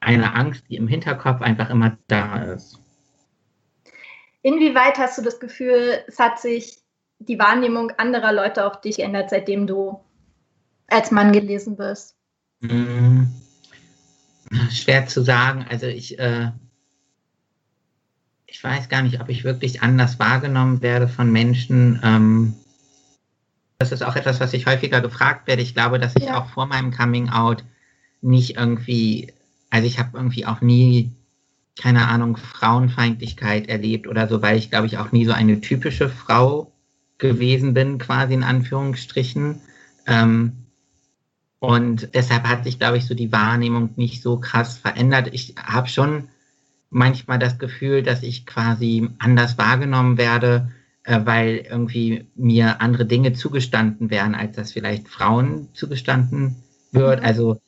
eine 0.00 0.34
Angst, 0.34 0.64
die 0.68 0.76
im 0.76 0.88
Hinterkopf 0.88 1.40
einfach 1.40 1.70
immer 1.70 1.96
da 2.08 2.36
ist. 2.42 2.81
Inwieweit 4.42 4.98
hast 4.98 5.18
du 5.18 5.22
das 5.22 5.38
Gefühl, 5.38 6.02
es 6.06 6.18
hat 6.18 6.40
sich 6.40 6.78
die 7.20 7.38
Wahrnehmung 7.38 7.92
anderer 7.92 8.32
Leute 8.32 8.66
auf 8.66 8.80
dich 8.80 8.96
geändert, 8.96 9.30
seitdem 9.30 9.66
du 9.66 10.00
als 10.88 11.10
Mann 11.10 11.32
gelesen 11.32 11.78
wirst? 11.78 12.16
Hm, 12.62 13.28
schwer 14.70 15.06
zu 15.06 15.22
sagen. 15.22 15.64
Also 15.68 15.86
ich, 15.86 16.18
äh, 16.18 16.50
ich 18.46 18.62
weiß 18.62 18.88
gar 18.88 19.02
nicht, 19.02 19.20
ob 19.20 19.28
ich 19.28 19.44
wirklich 19.44 19.82
anders 19.82 20.18
wahrgenommen 20.18 20.82
werde 20.82 21.08
von 21.08 21.30
Menschen. 21.30 22.00
Ähm, 22.02 22.54
das 23.78 23.92
ist 23.92 24.02
auch 24.02 24.16
etwas, 24.16 24.40
was 24.40 24.52
ich 24.52 24.66
häufiger 24.66 25.00
gefragt 25.00 25.46
werde. 25.46 25.62
Ich 25.62 25.74
glaube, 25.74 25.98
dass 25.98 26.16
ich 26.16 26.24
ja. 26.24 26.38
auch 26.38 26.50
vor 26.50 26.66
meinem 26.66 26.92
Coming 26.92 27.30
Out 27.30 27.64
nicht 28.20 28.56
irgendwie, 28.56 29.32
also 29.70 29.86
ich 29.86 29.98
habe 29.98 30.16
irgendwie 30.16 30.46
auch 30.46 30.60
nie 30.60 31.12
keine 31.78 32.08
Ahnung, 32.08 32.36
Frauenfeindlichkeit 32.36 33.68
erlebt 33.68 34.06
oder 34.06 34.28
so, 34.28 34.42
weil 34.42 34.58
ich, 34.58 34.70
glaube 34.70 34.86
ich, 34.86 34.98
auch 34.98 35.12
nie 35.12 35.24
so 35.24 35.32
eine 35.32 35.60
typische 35.60 36.08
Frau 36.08 36.72
gewesen 37.18 37.72
bin, 37.74 37.98
quasi 37.98 38.34
in 38.34 38.42
Anführungsstrichen. 38.42 39.60
Ähm, 40.06 40.52
und 41.58 42.14
deshalb 42.14 42.44
hat 42.44 42.64
sich, 42.64 42.78
glaube 42.78 42.98
ich, 42.98 43.06
so 43.06 43.14
die 43.14 43.32
Wahrnehmung 43.32 43.90
nicht 43.96 44.22
so 44.22 44.38
krass 44.38 44.76
verändert. 44.76 45.30
Ich 45.32 45.54
habe 45.56 45.88
schon 45.88 46.28
manchmal 46.90 47.38
das 47.38 47.58
Gefühl, 47.58 48.02
dass 48.02 48.22
ich 48.22 48.44
quasi 48.46 49.08
anders 49.18 49.56
wahrgenommen 49.58 50.18
werde, 50.18 50.72
äh, 51.04 51.20
weil 51.24 51.64
irgendwie 51.70 52.26
mir 52.34 52.80
andere 52.80 53.06
Dinge 53.06 53.32
zugestanden 53.32 54.10
werden, 54.10 54.34
als 54.34 54.56
das 54.56 54.72
vielleicht 54.72 55.08
Frauen 55.08 55.68
zugestanden 55.72 56.56
wird. 56.90 57.22
Also 57.22 57.60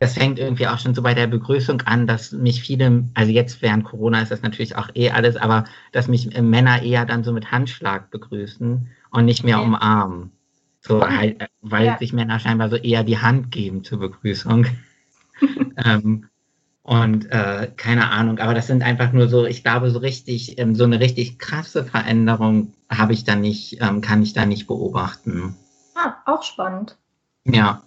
das 0.00 0.14
fängt 0.14 0.38
irgendwie 0.38 0.66
auch 0.66 0.78
schon 0.78 0.94
so 0.94 1.02
bei 1.02 1.14
der 1.14 1.26
Begrüßung 1.26 1.82
an, 1.82 2.06
dass 2.06 2.32
mich 2.32 2.62
viele, 2.62 3.04
also 3.14 3.32
jetzt 3.32 3.62
während 3.62 3.84
Corona 3.84 4.22
ist 4.22 4.30
das 4.30 4.42
natürlich 4.42 4.76
auch 4.76 4.88
eh 4.94 5.10
alles, 5.10 5.36
aber 5.36 5.64
dass 5.92 6.08
mich 6.08 6.38
Männer 6.40 6.82
eher 6.82 7.04
dann 7.04 7.24
so 7.24 7.32
mit 7.32 7.50
Handschlag 7.50 8.10
begrüßen 8.10 8.88
und 9.10 9.24
nicht 9.24 9.44
mehr 9.44 9.58
okay. 9.58 9.66
umarmen. 9.66 10.32
So 10.80 11.06
halt, 11.06 11.48
weil 11.60 11.86
ja. 11.86 11.98
sich 11.98 12.12
Männer 12.12 12.38
scheinbar 12.38 12.70
so 12.70 12.76
eher 12.76 13.04
die 13.04 13.18
Hand 13.18 13.50
geben 13.50 13.84
zur 13.84 13.98
Begrüßung. 13.98 14.66
ähm, 15.84 16.26
und 16.82 17.30
äh, 17.30 17.70
keine 17.76 18.10
Ahnung, 18.10 18.38
aber 18.38 18.54
das 18.54 18.66
sind 18.66 18.82
einfach 18.82 19.12
nur 19.12 19.28
so, 19.28 19.44
ich 19.44 19.62
glaube, 19.62 19.90
so 19.90 19.98
richtig, 19.98 20.58
ähm, 20.58 20.74
so 20.74 20.84
eine 20.84 21.00
richtig 21.00 21.38
krasse 21.38 21.84
Veränderung 21.84 22.72
habe 22.88 23.12
ich 23.12 23.24
da 23.24 23.36
nicht, 23.36 23.78
ähm, 23.82 24.00
kann 24.00 24.22
ich 24.22 24.32
da 24.32 24.46
nicht 24.46 24.66
beobachten. 24.66 25.54
Ah, 25.94 26.14
auch 26.24 26.42
spannend. 26.42 26.96
Ja. 27.44 27.82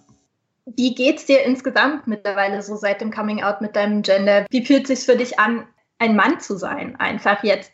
Wie 0.64 0.94
geht's 0.94 1.26
dir 1.26 1.42
insgesamt 1.42 2.06
mittlerweile 2.06 2.62
so 2.62 2.76
seit 2.76 3.00
dem 3.00 3.10
Coming 3.10 3.42
Out 3.42 3.60
mit 3.60 3.74
deinem 3.74 4.02
Gender? 4.02 4.46
Wie 4.50 4.64
fühlt 4.64 4.88
es 4.88 5.00
sich 5.00 5.06
für 5.06 5.16
dich 5.16 5.38
an, 5.38 5.66
ein 5.98 6.14
Mann 6.14 6.40
zu 6.40 6.56
sein? 6.56 6.96
Einfach 6.96 7.42
jetzt 7.42 7.72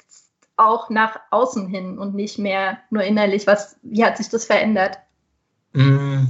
auch 0.57 0.91
nach 0.91 1.21
außen 1.31 1.69
hin 1.69 1.99
und 1.99 2.15
nicht 2.15 2.39
mehr 2.39 2.79
nur 2.91 3.03
innerlich. 3.03 3.47
Was, 3.47 3.77
wie 3.83 4.05
hat 4.05 4.17
sich 4.17 4.29
das 4.29 4.47
verändert? 4.47 4.99
Mm, 5.73 6.25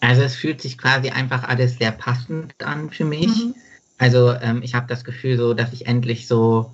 also 0.00 0.22
es 0.22 0.34
fühlt 0.34 0.60
sich 0.60 0.78
quasi 0.78 1.10
einfach 1.10 1.44
alles 1.44 1.78
sehr 1.78 1.92
passend 1.92 2.54
an 2.62 2.90
für 2.90 3.04
mich. 3.04 3.44
Mhm. 3.44 3.54
Also 3.98 4.32
ähm, 4.32 4.62
ich 4.62 4.74
habe 4.74 4.86
das 4.86 5.04
Gefühl 5.04 5.36
so, 5.36 5.54
dass 5.54 5.72
ich 5.72 5.86
endlich 5.86 6.26
so, 6.26 6.72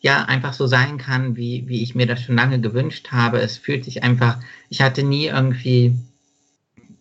ja, 0.00 0.24
einfach 0.24 0.52
so 0.52 0.66
sein 0.66 0.98
kann, 0.98 1.36
wie, 1.36 1.68
wie 1.68 1.82
ich 1.82 1.94
mir 1.94 2.06
das 2.06 2.22
schon 2.22 2.36
lange 2.36 2.60
gewünscht 2.60 3.10
habe. 3.10 3.40
Es 3.40 3.58
fühlt 3.58 3.84
sich 3.84 4.02
einfach, 4.02 4.38
ich 4.68 4.80
hatte 4.80 5.02
nie 5.02 5.26
irgendwie, 5.26 5.96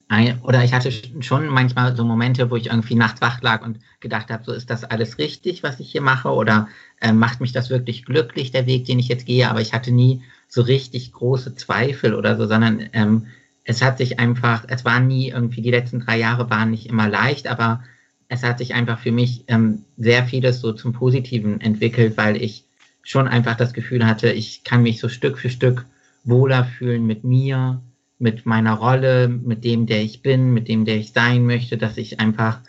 ein, 0.09 0.41
oder 0.41 0.63
ich 0.63 0.73
hatte 0.73 0.91
schon 1.21 1.47
manchmal 1.47 1.95
so 1.95 2.03
Momente, 2.03 2.49
wo 2.49 2.55
ich 2.55 2.67
irgendwie 2.67 2.95
nachts 2.95 3.21
wach 3.21 3.41
lag 3.41 3.63
und 3.63 3.79
gedacht 3.99 4.31
habe, 4.31 4.43
so 4.43 4.51
ist 4.51 4.69
das 4.69 4.83
alles 4.83 5.19
richtig, 5.19 5.61
was 5.61 5.79
ich 5.79 5.91
hier 5.91 6.01
mache, 6.01 6.29
oder 6.29 6.67
äh, 6.99 7.13
macht 7.13 7.41
mich 7.41 7.51
das 7.51 7.69
wirklich 7.69 8.05
glücklich, 8.05 8.51
der 8.51 8.65
Weg, 8.65 8.85
den 8.85 8.97
ich 8.97 9.07
jetzt 9.07 9.27
gehe. 9.27 9.49
Aber 9.49 9.61
ich 9.61 9.71
hatte 9.71 9.91
nie 9.91 10.23
so 10.47 10.63
richtig 10.63 11.13
große 11.13 11.55
Zweifel 11.55 12.15
oder 12.15 12.35
so, 12.37 12.47
sondern 12.47 12.89
ähm, 12.93 13.27
es 13.63 13.83
hat 13.83 13.99
sich 13.99 14.17
einfach, 14.19 14.65
es 14.67 14.83
war 14.83 14.99
nie 14.99 15.29
irgendwie, 15.29 15.61
die 15.61 15.69
letzten 15.69 15.99
drei 15.99 16.17
Jahre 16.17 16.49
waren 16.49 16.71
nicht 16.71 16.87
immer 16.87 17.07
leicht, 17.07 17.47
aber 17.47 17.83
es 18.29 18.41
hat 18.41 18.57
sich 18.57 18.73
einfach 18.73 18.97
für 18.97 19.11
mich 19.11 19.43
ähm, 19.47 19.85
sehr 19.95 20.25
vieles 20.25 20.59
so 20.59 20.73
zum 20.73 20.91
Positiven 20.91 21.61
entwickelt, 21.61 22.17
weil 22.17 22.35
ich 22.41 22.63
schon 23.03 23.27
einfach 23.27 23.55
das 23.55 23.73
Gefühl 23.73 24.07
hatte, 24.07 24.31
ich 24.31 24.63
kann 24.63 24.81
mich 24.81 24.99
so 24.99 25.07
Stück 25.07 25.37
für 25.37 25.51
Stück 25.51 25.85
wohler 26.23 26.65
fühlen 26.65 27.05
mit 27.05 27.23
mir, 27.23 27.81
mit 28.19 28.45
meiner 28.45 28.73
Rolle, 28.73 29.29
mit 29.29 29.63
dem, 29.63 29.85
der 29.88 30.03
ich 30.03 30.21
bin, 30.21 30.53
mit 30.53 30.67
dem, 30.67 30.85
der 30.85 30.97
ich 30.97 31.13
sein 31.13 31.45
möchte, 31.45 31.77
dass 31.77 31.97
ich 31.97 32.19
einfach, 32.19 32.59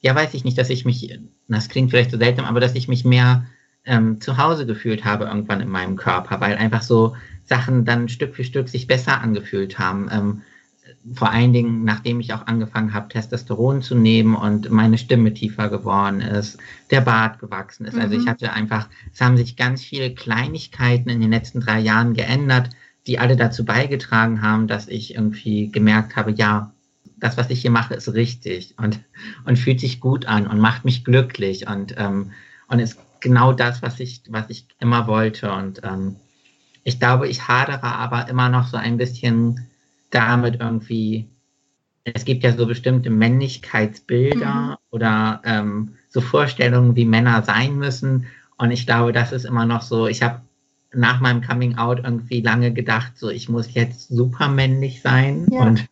ja, 0.00 0.14
weiß 0.14 0.34
ich 0.34 0.44
nicht, 0.44 0.58
dass 0.58 0.70
ich 0.70 0.84
mich, 0.84 1.18
das 1.46 1.68
klingt 1.68 1.90
vielleicht 1.90 2.10
so 2.10 2.18
seltsam, 2.18 2.46
aber 2.46 2.60
dass 2.60 2.74
ich 2.74 2.88
mich 2.88 3.04
mehr 3.04 3.44
ähm, 3.84 4.20
zu 4.20 4.38
Hause 4.38 4.64
gefühlt 4.66 5.04
habe 5.04 5.26
irgendwann 5.26 5.60
in 5.60 5.68
meinem 5.68 5.96
Körper, 5.96 6.40
weil 6.40 6.56
einfach 6.56 6.82
so 6.82 7.14
Sachen 7.44 7.84
dann 7.84 8.08
Stück 8.08 8.34
für 8.34 8.44
Stück 8.44 8.68
sich 8.68 8.86
besser 8.86 9.20
angefühlt 9.20 9.78
haben. 9.78 10.08
Ähm, 10.10 10.42
vor 11.12 11.30
allen 11.30 11.52
Dingen, 11.52 11.84
nachdem 11.84 12.20
ich 12.20 12.32
auch 12.32 12.46
angefangen 12.46 12.94
habe, 12.94 13.08
Testosteron 13.08 13.82
zu 13.82 13.94
nehmen 13.94 14.34
und 14.34 14.70
meine 14.70 14.96
Stimme 14.96 15.34
tiefer 15.34 15.68
geworden 15.68 16.20
ist, 16.20 16.58
der 16.90 17.02
Bart 17.02 17.38
gewachsen 17.38 17.84
ist. 17.84 17.94
Mhm. 17.94 18.00
Also 18.00 18.16
ich 18.16 18.24
mhm. 18.24 18.28
hatte 18.30 18.52
einfach, 18.52 18.88
es 19.12 19.20
haben 19.20 19.36
sich 19.36 19.56
ganz 19.56 19.82
viele 19.82 20.14
Kleinigkeiten 20.14 21.10
in 21.10 21.20
den 21.20 21.30
letzten 21.30 21.60
drei 21.60 21.80
Jahren 21.80 22.14
geändert, 22.14 22.70
die 23.06 23.18
alle 23.18 23.36
dazu 23.36 23.64
beigetragen 23.64 24.42
haben, 24.42 24.66
dass 24.66 24.88
ich 24.88 25.14
irgendwie 25.14 25.70
gemerkt 25.70 26.16
habe, 26.16 26.32
ja, 26.32 26.72
das, 27.16 27.36
was 27.36 27.50
ich 27.50 27.60
hier 27.60 27.70
mache, 27.70 27.94
ist 27.94 28.12
richtig 28.12 28.74
und, 28.78 29.00
und 29.44 29.58
fühlt 29.58 29.80
sich 29.80 30.00
gut 30.00 30.26
an 30.26 30.46
und 30.46 30.58
macht 30.58 30.84
mich 30.84 31.04
glücklich 31.04 31.68
und, 31.68 31.94
ähm, 31.96 32.32
und 32.68 32.78
ist 32.78 32.98
genau 33.20 33.52
das, 33.52 33.82
was 33.82 34.00
ich, 34.00 34.22
was 34.28 34.50
ich 34.50 34.66
immer 34.78 35.06
wollte. 35.06 35.52
Und 35.52 35.80
ähm, 35.84 36.16
ich 36.82 36.98
glaube, 36.98 37.28
ich 37.28 37.48
hadere 37.48 37.82
aber 37.82 38.28
immer 38.28 38.48
noch 38.48 38.66
so 38.66 38.76
ein 38.76 38.96
bisschen 38.96 39.66
damit 40.10 40.60
irgendwie, 40.60 41.28
es 42.04 42.24
gibt 42.24 42.44
ja 42.44 42.52
so 42.52 42.66
bestimmte 42.66 43.10
Männlichkeitsbilder 43.10 44.54
mhm. 44.54 44.76
oder 44.90 45.40
ähm, 45.44 45.96
so 46.08 46.20
Vorstellungen, 46.20 46.96
wie 46.96 47.06
Männer 47.06 47.42
sein 47.42 47.76
müssen. 47.76 48.26
Und 48.58 48.70
ich 48.70 48.86
glaube, 48.86 49.12
das 49.12 49.32
ist 49.32 49.44
immer 49.44 49.64
noch 49.64 49.82
so, 49.82 50.06
ich 50.06 50.22
habe 50.22 50.42
nach 50.94 51.20
meinem 51.20 51.42
Coming 51.42 51.76
Out 51.76 52.00
irgendwie 52.04 52.40
lange 52.40 52.72
gedacht, 52.72 53.12
so 53.16 53.30
ich 53.30 53.48
muss 53.48 53.74
jetzt 53.74 54.08
super 54.08 54.48
männlich 54.48 55.02
sein. 55.02 55.46
Ja. 55.50 55.62
Und, 55.62 55.86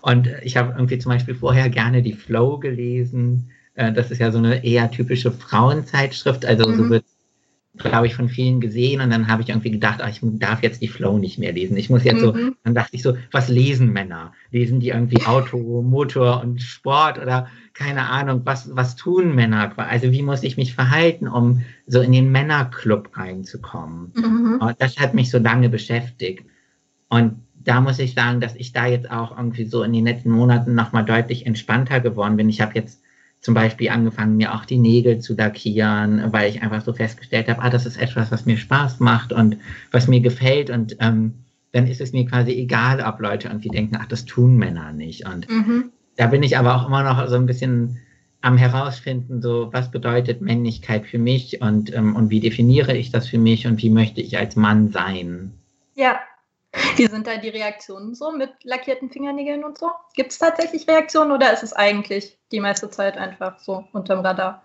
und 0.00 0.28
ich 0.42 0.56
habe 0.56 0.72
irgendwie 0.72 0.98
zum 0.98 1.10
Beispiel 1.10 1.34
vorher 1.34 1.68
gerne 1.70 2.02
die 2.02 2.12
Flow 2.12 2.58
gelesen. 2.58 3.50
Äh, 3.74 3.92
das 3.92 4.10
ist 4.10 4.18
ja 4.18 4.30
so 4.30 4.38
eine 4.38 4.64
eher 4.64 4.90
typische 4.90 5.32
Frauenzeitschrift. 5.32 6.44
Also 6.44 6.68
mhm. 6.68 6.76
so 6.76 6.90
wird 6.90 7.04
glaube 7.78 8.06
ich, 8.06 8.14
von 8.14 8.28
vielen 8.28 8.60
gesehen 8.60 9.00
und 9.00 9.10
dann 9.10 9.28
habe 9.28 9.42
ich 9.42 9.48
irgendwie 9.48 9.70
gedacht, 9.70 10.00
ach, 10.02 10.10
ich 10.10 10.20
darf 10.22 10.62
jetzt 10.62 10.82
die 10.82 10.88
Flow 10.88 11.16
nicht 11.18 11.38
mehr 11.38 11.52
lesen. 11.52 11.76
Ich 11.78 11.88
muss 11.88 12.04
jetzt 12.04 12.20
mhm. 12.20 12.20
so, 12.20 12.34
dann 12.64 12.74
dachte 12.74 12.94
ich 12.94 13.02
so, 13.02 13.16
was 13.30 13.48
lesen 13.48 13.92
Männer? 13.92 14.32
Lesen 14.50 14.78
die 14.78 14.90
irgendwie 14.90 15.24
Auto, 15.24 15.80
Motor 15.80 16.42
und 16.42 16.60
Sport 16.60 17.18
oder 17.18 17.48
keine 17.72 18.10
Ahnung, 18.10 18.42
was, 18.44 18.76
was 18.76 18.96
tun 18.96 19.34
Männer? 19.34 19.72
Also 19.78 20.12
wie 20.12 20.22
muss 20.22 20.42
ich 20.42 20.58
mich 20.58 20.74
verhalten, 20.74 21.26
um 21.26 21.62
so 21.86 22.00
in 22.02 22.12
den 22.12 22.30
Männerclub 22.30 23.16
reinzukommen? 23.16 24.12
Mhm. 24.14 24.58
Und 24.60 24.76
das 24.78 24.98
hat 24.98 25.14
mich 25.14 25.30
so 25.30 25.38
lange 25.38 25.70
beschäftigt. 25.70 26.44
Und 27.08 27.36
da 27.54 27.80
muss 27.80 27.98
ich 27.98 28.12
sagen, 28.12 28.40
dass 28.40 28.54
ich 28.54 28.72
da 28.72 28.86
jetzt 28.86 29.10
auch 29.10 29.36
irgendwie 29.36 29.64
so 29.64 29.82
in 29.82 29.94
den 29.94 30.04
letzten 30.04 30.30
Monaten 30.30 30.74
nochmal 30.74 31.04
deutlich 31.04 31.46
entspannter 31.46 32.00
geworden 32.00 32.36
bin. 32.36 32.50
Ich 32.50 32.60
habe 32.60 32.74
jetzt 32.74 33.01
zum 33.42 33.54
Beispiel 33.54 33.90
angefangen, 33.90 34.36
mir 34.36 34.54
auch 34.54 34.64
die 34.64 34.78
Nägel 34.78 35.18
zu 35.18 35.34
lackieren, 35.34 36.32
weil 36.32 36.48
ich 36.48 36.62
einfach 36.62 36.80
so 36.80 36.92
festgestellt 36.92 37.48
habe, 37.48 37.60
ah, 37.60 37.70
das 37.70 37.86
ist 37.86 38.00
etwas, 38.00 38.30
was 38.30 38.46
mir 38.46 38.56
Spaß 38.56 39.00
macht 39.00 39.32
und 39.32 39.58
was 39.90 40.06
mir 40.06 40.20
gefällt. 40.20 40.70
Und 40.70 40.96
ähm, 41.00 41.34
dann 41.72 41.88
ist 41.88 42.00
es 42.00 42.12
mir 42.12 42.24
quasi 42.24 42.52
egal, 42.52 43.00
ob 43.00 43.20
Leute 43.20 43.48
irgendwie 43.48 43.68
denken, 43.68 43.98
ach, 44.00 44.06
das 44.06 44.26
tun 44.26 44.56
Männer 44.56 44.92
nicht. 44.92 45.26
Und 45.26 45.50
mhm. 45.50 45.90
da 46.16 46.28
bin 46.28 46.44
ich 46.44 46.56
aber 46.56 46.76
auch 46.76 46.86
immer 46.86 47.02
noch 47.02 47.28
so 47.28 47.34
ein 47.34 47.46
bisschen 47.46 47.98
am 48.42 48.56
herausfinden, 48.56 49.42
so 49.42 49.70
was 49.72 49.90
bedeutet 49.90 50.40
Männlichkeit 50.40 51.06
für 51.06 51.18
mich 51.18 51.60
und, 51.60 51.94
ähm, 51.94 52.14
und 52.14 52.30
wie 52.30 52.40
definiere 52.40 52.96
ich 52.96 53.10
das 53.10 53.28
für 53.28 53.38
mich 53.38 53.66
und 53.66 53.82
wie 53.82 53.90
möchte 53.90 54.20
ich 54.20 54.38
als 54.38 54.54
Mann 54.54 54.90
sein. 54.90 55.52
Ja, 55.94 56.20
wie 56.96 57.06
sind 57.06 57.26
da 57.26 57.36
die 57.36 57.48
Reaktionen 57.48 58.14
so 58.14 58.32
mit 58.32 58.50
lackierten 58.64 59.10
Fingernägeln 59.10 59.64
und 59.64 59.78
so? 59.78 59.90
Gibt 60.14 60.32
es 60.32 60.38
tatsächlich 60.38 60.88
Reaktionen 60.88 61.32
oder 61.32 61.52
ist 61.52 61.62
es 61.62 61.72
eigentlich 61.72 62.38
die 62.50 62.60
meiste 62.60 62.90
Zeit 62.90 63.16
einfach 63.16 63.58
so 63.58 63.84
unterm 63.92 64.20
Radar? 64.20 64.62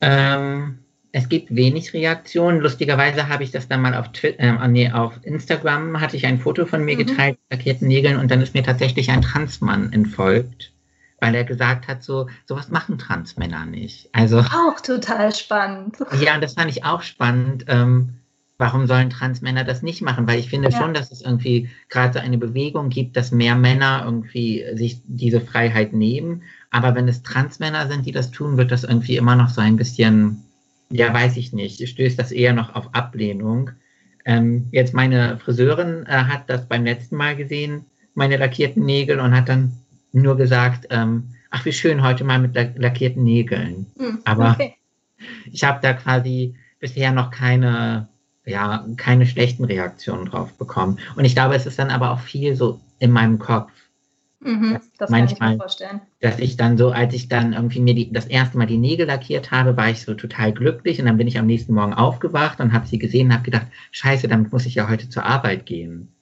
Ähm, 0.00 0.78
es 1.12 1.28
gibt 1.28 1.54
wenig 1.54 1.92
Reaktionen. 1.94 2.60
Lustigerweise 2.60 3.28
habe 3.28 3.42
ich 3.42 3.50
das 3.50 3.68
dann 3.68 3.80
mal 3.80 3.94
auf, 3.94 4.12
Twitter, 4.12 4.40
äh, 4.40 4.68
nee, 4.68 4.90
auf 4.90 5.14
Instagram, 5.22 6.00
hatte 6.00 6.16
ich 6.16 6.26
ein 6.26 6.38
Foto 6.38 6.66
von 6.66 6.84
mir 6.84 6.94
mhm. 6.94 7.06
geteilt, 7.06 7.38
lackierten 7.50 7.88
Nägeln 7.88 8.18
und 8.18 8.30
dann 8.30 8.40
ist 8.40 8.54
mir 8.54 8.62
tatsächlich 8.62 9.10
ein 9.10 9.22
Transmann 9.22 9.92
entfolgt, 9.92 10.72
weil 11.20 11.34
er 11.34 11.44
gesagt 11.44 11.88
hat, 11.88 12.02
so 12.02 12.28
sowas 12.46 12.68
machen 12.68 12.98
Transmänner 12.98 13.64
nicht. 13.64 14.10
Also 14.12 14.40
auch 14.40 14.80
total 14.80 15.34
spannend. 15.34 15.96
Ja, 16.20 16.38
das 16.38 16.54
fand 16.54 16.70
ich 16.70 16.84
auch 16.84 17.02
spannend. 17.02 17.64
Ähm, 17.68 18.20
warum 18.58 18.88
sollen 18.88 19.08
Transmänner 19.08 19.64
das 19.64 19.82
nicht 19.82 20.02
machen? 20.02 20.26
Weil 20.26 20.40
ich 20.40 20.50
finde 20.50 20.70
ja. 20.70 20.76
schon, 20.76 20.92
dass 20.92 21.12
es 21.12 21.22
irgendwie 21.22 21.70
gerade 21.88 22.14
so 22.14 22.18
eine 22.18 22.38
Bewegung 22.38 22.88
gibt, 22.88 23.16
dass 23.16 23.30
mehr 23.30 23.54
Männer 23.54 24.02
irgendwie 24.04 24.64
sich 24.74 25.00
diese 25.06 25.40
Freiheit 25.40 25.92
nehmen. 25.92 26.42
Aber 26.70 26.94
wenn 26.94 27.08
es 27.08 27.22
Transmänner 27.22 27.86
sind, 27.88 28.04
die 28.04 28.12
das 28.12 28.32
tun, 28.32 28.56
wird 28.56 28.72
das 28.72 28.84
irgendwie 28.84 29.16
immer 29.16 29.36
noch 29.36 29.48
so 29.48 29.60
ein 29.60 29.76
bisschen, 29.76 30.42
ja, 30.90 31.14
weiß 31.14 31.36
ich 31.36 31.52
nicht, 31.52 31.86
stößt 31.88 32.18
das 32.18 32.32
eher 32.32 32.52
noch 32.52 32.74
auf 32.74 32.94
Ablehnung. 32.94 33.70
Ähm, 34.24 34.66
jetzt 34.72 34.92
meine 34.92 35.38
Friseurin 35.38 36.04
äh, 36.06 36.24
hat 36.24 36.50
das 36.50 36.66
beim 36.66 36.84
letzten 36.84 37.16
Mal 37.16 37.36
gesehen, 37.36 37.86
meine 38.14 38.36
lackierten 38.36 38.84
Nägel, 38.84 39.20
und 39.20 39.34
hat 39.34 39.48
dann 39.48 39.72
nur 40.12 40.36
gesagt, 40.36 40.88
ähm, 40.90 41.28
ach, 41.50 41.64
wie 41.64 41.72
schön 41.72 42.02
heute 42.02 42.24
mal 42.24 42.40
mit 42.40 42.54
lackierten 42.54 43.22
Nägeln. 43.22 43.86
Hm, 43.96 44.18
Aber 44.24 44.50
okay. 44.50 44.74
ich 45.50 45.62
habe 45.62 45.78
da 45.80 45.92
quasi 45.92 46.54
bisher 46.80 47.12
noch 47.12 47.30
keine 47.30 48.08
ja, 48.48 48.86
keine 48.96 49.26
schlechten 49.26 49.64
Reaktionen 49.64 50.26
drauf 50.26 50.52
bekommen. 50.54 50.98
Und 51.16 51.24
ich 51.24 51.34
glaube, 51.34 51.54
es 51.54 51.66
ist 51.66 51.78
dann 51.78 51.90
aber 51.90 52.10
auch 52.10 52.20
viel 52.20 52.56
so 52.56 52.80
in 52.98 53.10
meinem 53.10 53.38
Kopf. 53.38 53.70
Mhm, 54.40 54.78
das 54.98 55.10
manchmal, 55.10 55.38
kann 55.38 55.48
ich 55.48 55.54
mir 55.54 55.62
vorstellen. 55.62 56.00
Dass 56.20 56.38
ich 56.38 56.56
dann 56.56 56.78
so, 56.78 56.90
als 56.90 57.12
ich 57.12 57.28
dann 57.28 57.52
irgendwie 57.52 57.80
mir 57.80 57.94
die, 57.94 58.12
das 58.12 58.26
erste 58.26 58.56
Mal 58.56 58.66
die 58.66 58.78
Nägel 58.78 59.06
lackiert 59.06 59.50
habe, 59.50 59.76
war 59.76 59.90
ich 59.90 60.02
so 60.02 60.14
total 60.14 60.52
glücklich 60.52 61.00
und 61.00 61.06
dann 61.06 61.16
bin 61.16 61.26
ich 61.26 61.38
am 61.38 61.46
nächsten 61.46 61.74
Morgen 61.74 61.92
aufgewacht 61.92 62.60
und 62.60 62.72
habe 62.72 62.86
sie 62.86 62.98
gesehen 62.98 63.28
und 63.28 63.34
habe 63.34 63.42
gedacht, 63.44 63.66
scheiße, 63.90 64.28
damit 64.28 64.52
muss 64.52 64.66
ich 64.66 64.76
ja 64.76 64.88
heute 64.88 65.08
zur 65.08 65.24
Arbeit 65.24 65.66
gehen. 65.66 66.12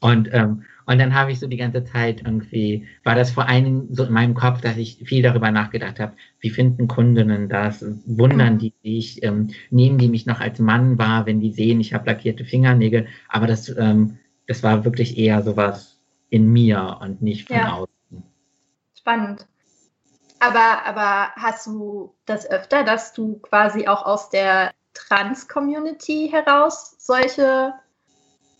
Und, 0.00 0.28
ähm, 0.32 0.64
und 0.86 0.98
dann 0.98 1.14
habe 1.14 1.32
ich 1.32 1.40
so 1.40 1.46
die 1.46 1.56
ganze 1.56 1.84
Zeit 1.84 2.22
irgendwie, 2.24 2.86
war 3.04 3.14
das 3.14 3.30
vor 3.30 3.48
allem 3.48 3.88
so 3.90 4.04
in 4.04 4.12
meinem 4.12 4.34
Kopf, 4.34 4.60
dass 4.60 4.76
ich 4.76 4.98
viel 5.04 5.22
darüber 5.22 5.50
nachgedacht 5.50 5.98
habe, 5.98 6.12
wie 6.40 6.50
finden 6.50 6.88
Kundinnen 6.88 7.48
das? 7.48 7.84
Wundern 8.06 8.54
mhm. 8.54 8.58
die 8.58 8.74
sich? 8.82 9.22
Ähm, 9.22 9.50
nehmen 9.70 9.96
die 9.96 10.08
mich 10.08 10.26
noch 10.26 10.40
als 10.40 10.58
Mann 10.58 10.98
wahr, 10.98 11.24
wenn 11.26 11.40
die 11.40 11.52
sehen, 11.52 11.80
ich 11.80 11.94
habe 11.94 12.06
lackierte 12.06 12.44
Fingernägel? 12.44 13.06
Aber 13.28 13.46
das, 13.46 13.74
ähm, 13.76 14.18
das 14.46 14.62
war 14.62 14.84
wirklich 14.84 15.16
eher 15.16 15.42
sowas 15.42 15.98
in 16.28 16.52
mir 16.52 16.98
und 17.00 17.22
nicht 17.22 17.46
von 17.46 17.56
ja. 17.56 17.72
außen. 17.72 18.22
Spannend. 18.98 19.46
Aber, 20.40 20.84
aber 20.84 21.32
hast 21.36 21.66
du 21.66 22.14
das 22.26 22.50
öfter, 22.50 22.84
dass 22.84 23.14
du 23.14 23.38
quasi 23.38 23.86
auch 23.86 24.04
aus 24.04 24.28
der 24.28 24.72
Trans-Community 24.92 26.28
heraus 26.30 26.96
solche, 26.98 27.72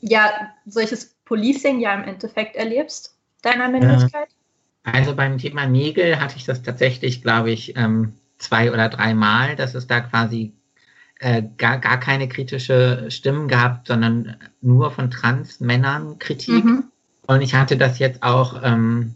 ja, 0.00 0.52
solches 0.66 1.13
Policing 1.24 1.80
ja 1.80 1.94
im 1.94 2.04
Endeffekt 2.04 2.56
erlebst, 2.56 3.16
deiner 3.42 3.68
Männlichkeit? 3.68 4.28
Also 4.82 5.16
beim 5.16 5.38
Thema 5.38 5.66
Nägel 5.66 6.20
hatte 6.20 6.36
ich 6.36 6.44
das 6.44 6.62
tatsächlich, 6.62 7.22
glaube 7.22 7.50
ich, 7.50 7.76
ähm, 7.76 8.14
zwei 8.38 8.70
oder 8.72 8.88
dreimal, 8.90 9.56
dass 9.56 9.74
es 9.74 9.86
da 9.86 10.00
quasi 10.00 10.52
äh, 11.20 11.42
gar, 11.56 11.78
gar 11.78 11.98
keine 11.98 12.28
kritische 12.28 13.06
Stimmen 13.08 13.48
gab, 13.48 13.86
sondern 13.86 14.36
nur 14.60 14.90
von 14.90 15.10
Trans-Männern 15.10 16.18
Kritik. 16.18 16.64
Mhm. 16.64 16.84
Und 17.26 17.40
ich 17.40 17.54
hatte 17.54 17.78
das 17.78 17.98
jetzt 17.98 18.22
auch, 18.22 18.60
ähm, 18.62 19.14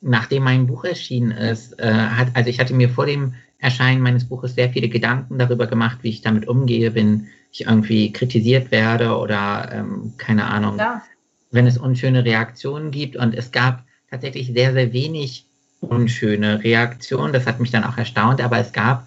nachdem 0.00 0.44
mein 0.44 0.66
Buch 0.66 0.84
erschienen 0.84 1.32
ist, 1.32 1.78
äh, 1.78 1.92
hat, 1.92 2.28
also 2.34 2.48
ich 2.48 2.58
hatte 2.58 2.72
mir 2.72 2.88
vor 2.88 3.04
dem 3.04 3.34
Erscheinen 3.58 4.00
meines 4.00 4.26
Buches 4.26 4.54
sehr 4.54 4.70
viele 4.70 4.88
Gedanken 4.88 5.38
darüber 5.38 5.66
gemacht, 5.66 5.98
wie 6.00 6.08
ich 6.08 6.22
damit 6.22 6.48
umgehe, 6.48 6.94
wenn 6.94 7.28
ich 7.52 7.66
irgendwie 7.66 8.10
kritisiert 8.10 8.70
werde 8.70 9.18
oder 9.18 9.70
ähm, 9.70 10.14
keine 10.16 10.46
Ahnung, 10.46 10.78
ja. 10.78 11.02
Wenn 11.50 11.66
es 11.66 11.78
unschöne 11.78 12.24
Reaktionen 12.24 12.90
gibt. 12.90 13.16
Und 13.16 13.34
es 13.34 13.52
gab 13.52 13.84
tatsächlich 14.10 14.48
sehr, 14.48 14.72
sehr 14.72 14.92
wenig 14.92 15.46
unschöne 15.80 16.62
Reaktionen. 16.62 17.32
Das 17.32 17.46
hat 17.46 17.60
mich 17.60 17.70
dann 17.70 17.84
auch 17.84 17.96
erstaunt, 17.96 18.40
aber 18.40 18.58
es 18.58 18.72
gab 18.72 19.06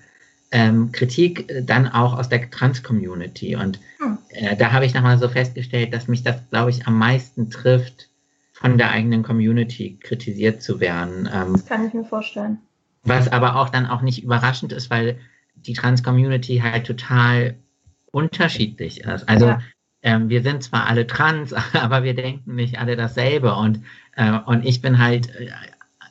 ähm, 0.52 0.92
Kritik 0.92 1.52
dann 1.66 1.88
auch 1.88 2.18
aus 2.18 2.30
der 2.30 2.50
Trans-Community. 2.50 3.56
Und 3.56 3.80
hm. 3.98 4.18
äh, 4.30 4.56
da 4.56 4.72
habe 4.72 4.86
ich 4.86 4.94
nochmal 4.94 5.18
so 5.18 5.28
festgestellt, 5.30 5.94
dass 5.94 6.08
mich 6.08 6.24
das, 6.24 6.38
glaube 6.50 6.70
ich, 6.70 6.88
am 6.88 6.98
meisten 6.98 7.50
trifft, 7.50 8.10
von 8.54 8.78
der 8.78 8.92
eigenen 8.92 9.24
Community 9.24 9.98
kritisiert 10.02 10.62
zu 10.62 10.80
werden. 10.80 11.28
Ähm, 11.34 11.54
das 11.54 11.66
kann 11.66 11.88
ich 11.88 11.94
mir 11.94 12.06
vorstellen. 12.06 12.60
Was 13.04 13.30
aber 13.30 13.58
auch 13.58 13.70
dann 13.70 13.86
auch 13.86 14.02
nicht 14.02 14.24
überraschend 14.24 14.72
ist, 14.72 14.90
weil 14.90 15.20
die 15.56 15.74
Trans-Community 15.74 16.60
halt 16.60 16.88
total 16.88 17.56
unterschiedlich 18.12 19.02
ist. 19.02 19.28
Also 19.28 19.48
ja. 19.48 19.62
Ähm, 20.04 20.30
wir 20.30 20.44
sind 20.44 20.64
zwar 20.64 20.88
alle 20.88 21.08
trans, 21.08 21.54
aber 21.74 22.04
wir 22.04 22.14
denken 22.14 22.56
nicht 22.56 22.80
alle 22.80 22.96
dasselbe. 22.96 23.56
Und, 23.56 23.80
äh, 24.16 24.38
und 24.46 24.66
ich 24.66 24.82
bin 24.82 25.00
halt 25.00 25.30
äh, 25.36 25.50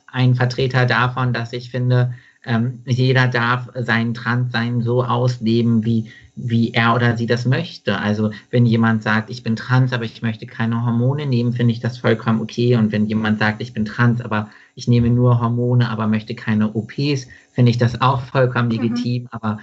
ein 0.07 0.35
Vertreter 0.35 0.85
davon, 0.85 1.33
dass 1.33 1.53
ich 1.53 1.71
finde, 1.71 2.13
ähm, 2.45 2.81
jeder 2.85 3.27
darf 3.27 3.69
sein 3.75 4.13
Transsein 4.13 4.81
so 4.81 5.03
ausleben, 5.03 5.85
wie, 5.85 6.11
wie 6.35 6.73
er 6.73 6.93
oder 6.93 7.15
sie 7.15 7.25
das 7.25 7.45
möchte. 7.45 7.99
Also 7.99 8.31
wenn 8.51 8.65
jemand 8.65 9.03
sagt, 9.03 9.29
ich 9.29 9.43
bin 9.43 9.55
trans, 9.55 9.93
aber 9.93 10.03
ich 10.03 10.21
möchte 10.21 10.45
keine 10.45 10.83
Hormone 10.85 11.25
nehmen, 11.25 11.53
finde 11.53 11.71
ich 11.71 11.79
das 11.79 11.97
vollkommen 11.97 12.41
okay. 12.41 12.75
Und 12.75 12.91
wenn 12.91 13.05
jemand 13.05 13.39
sagt, 13.39 13.61
ich 13.61 13.73
bin 13.73 13.85
trans, 13.85 14.21
aber 14.21 14.49
ich 14.75 14.87
nehme 14.87 15.09
nur 15.09 15.39
Hormone, 15.39 15.89
aber 15.89 16.07
möchte 16.07 16.35
keine 16.35 16.73
OPs, 16.73 17.27
finde 17.53 17.71
ich 17.71 17.77
das 17.77 18.01
auch 18.01 18.21
vollkommen 18.21 18.67
mhm. 18.67 18.73
legitim. 18.73 19.27
Aber 19.31 19.59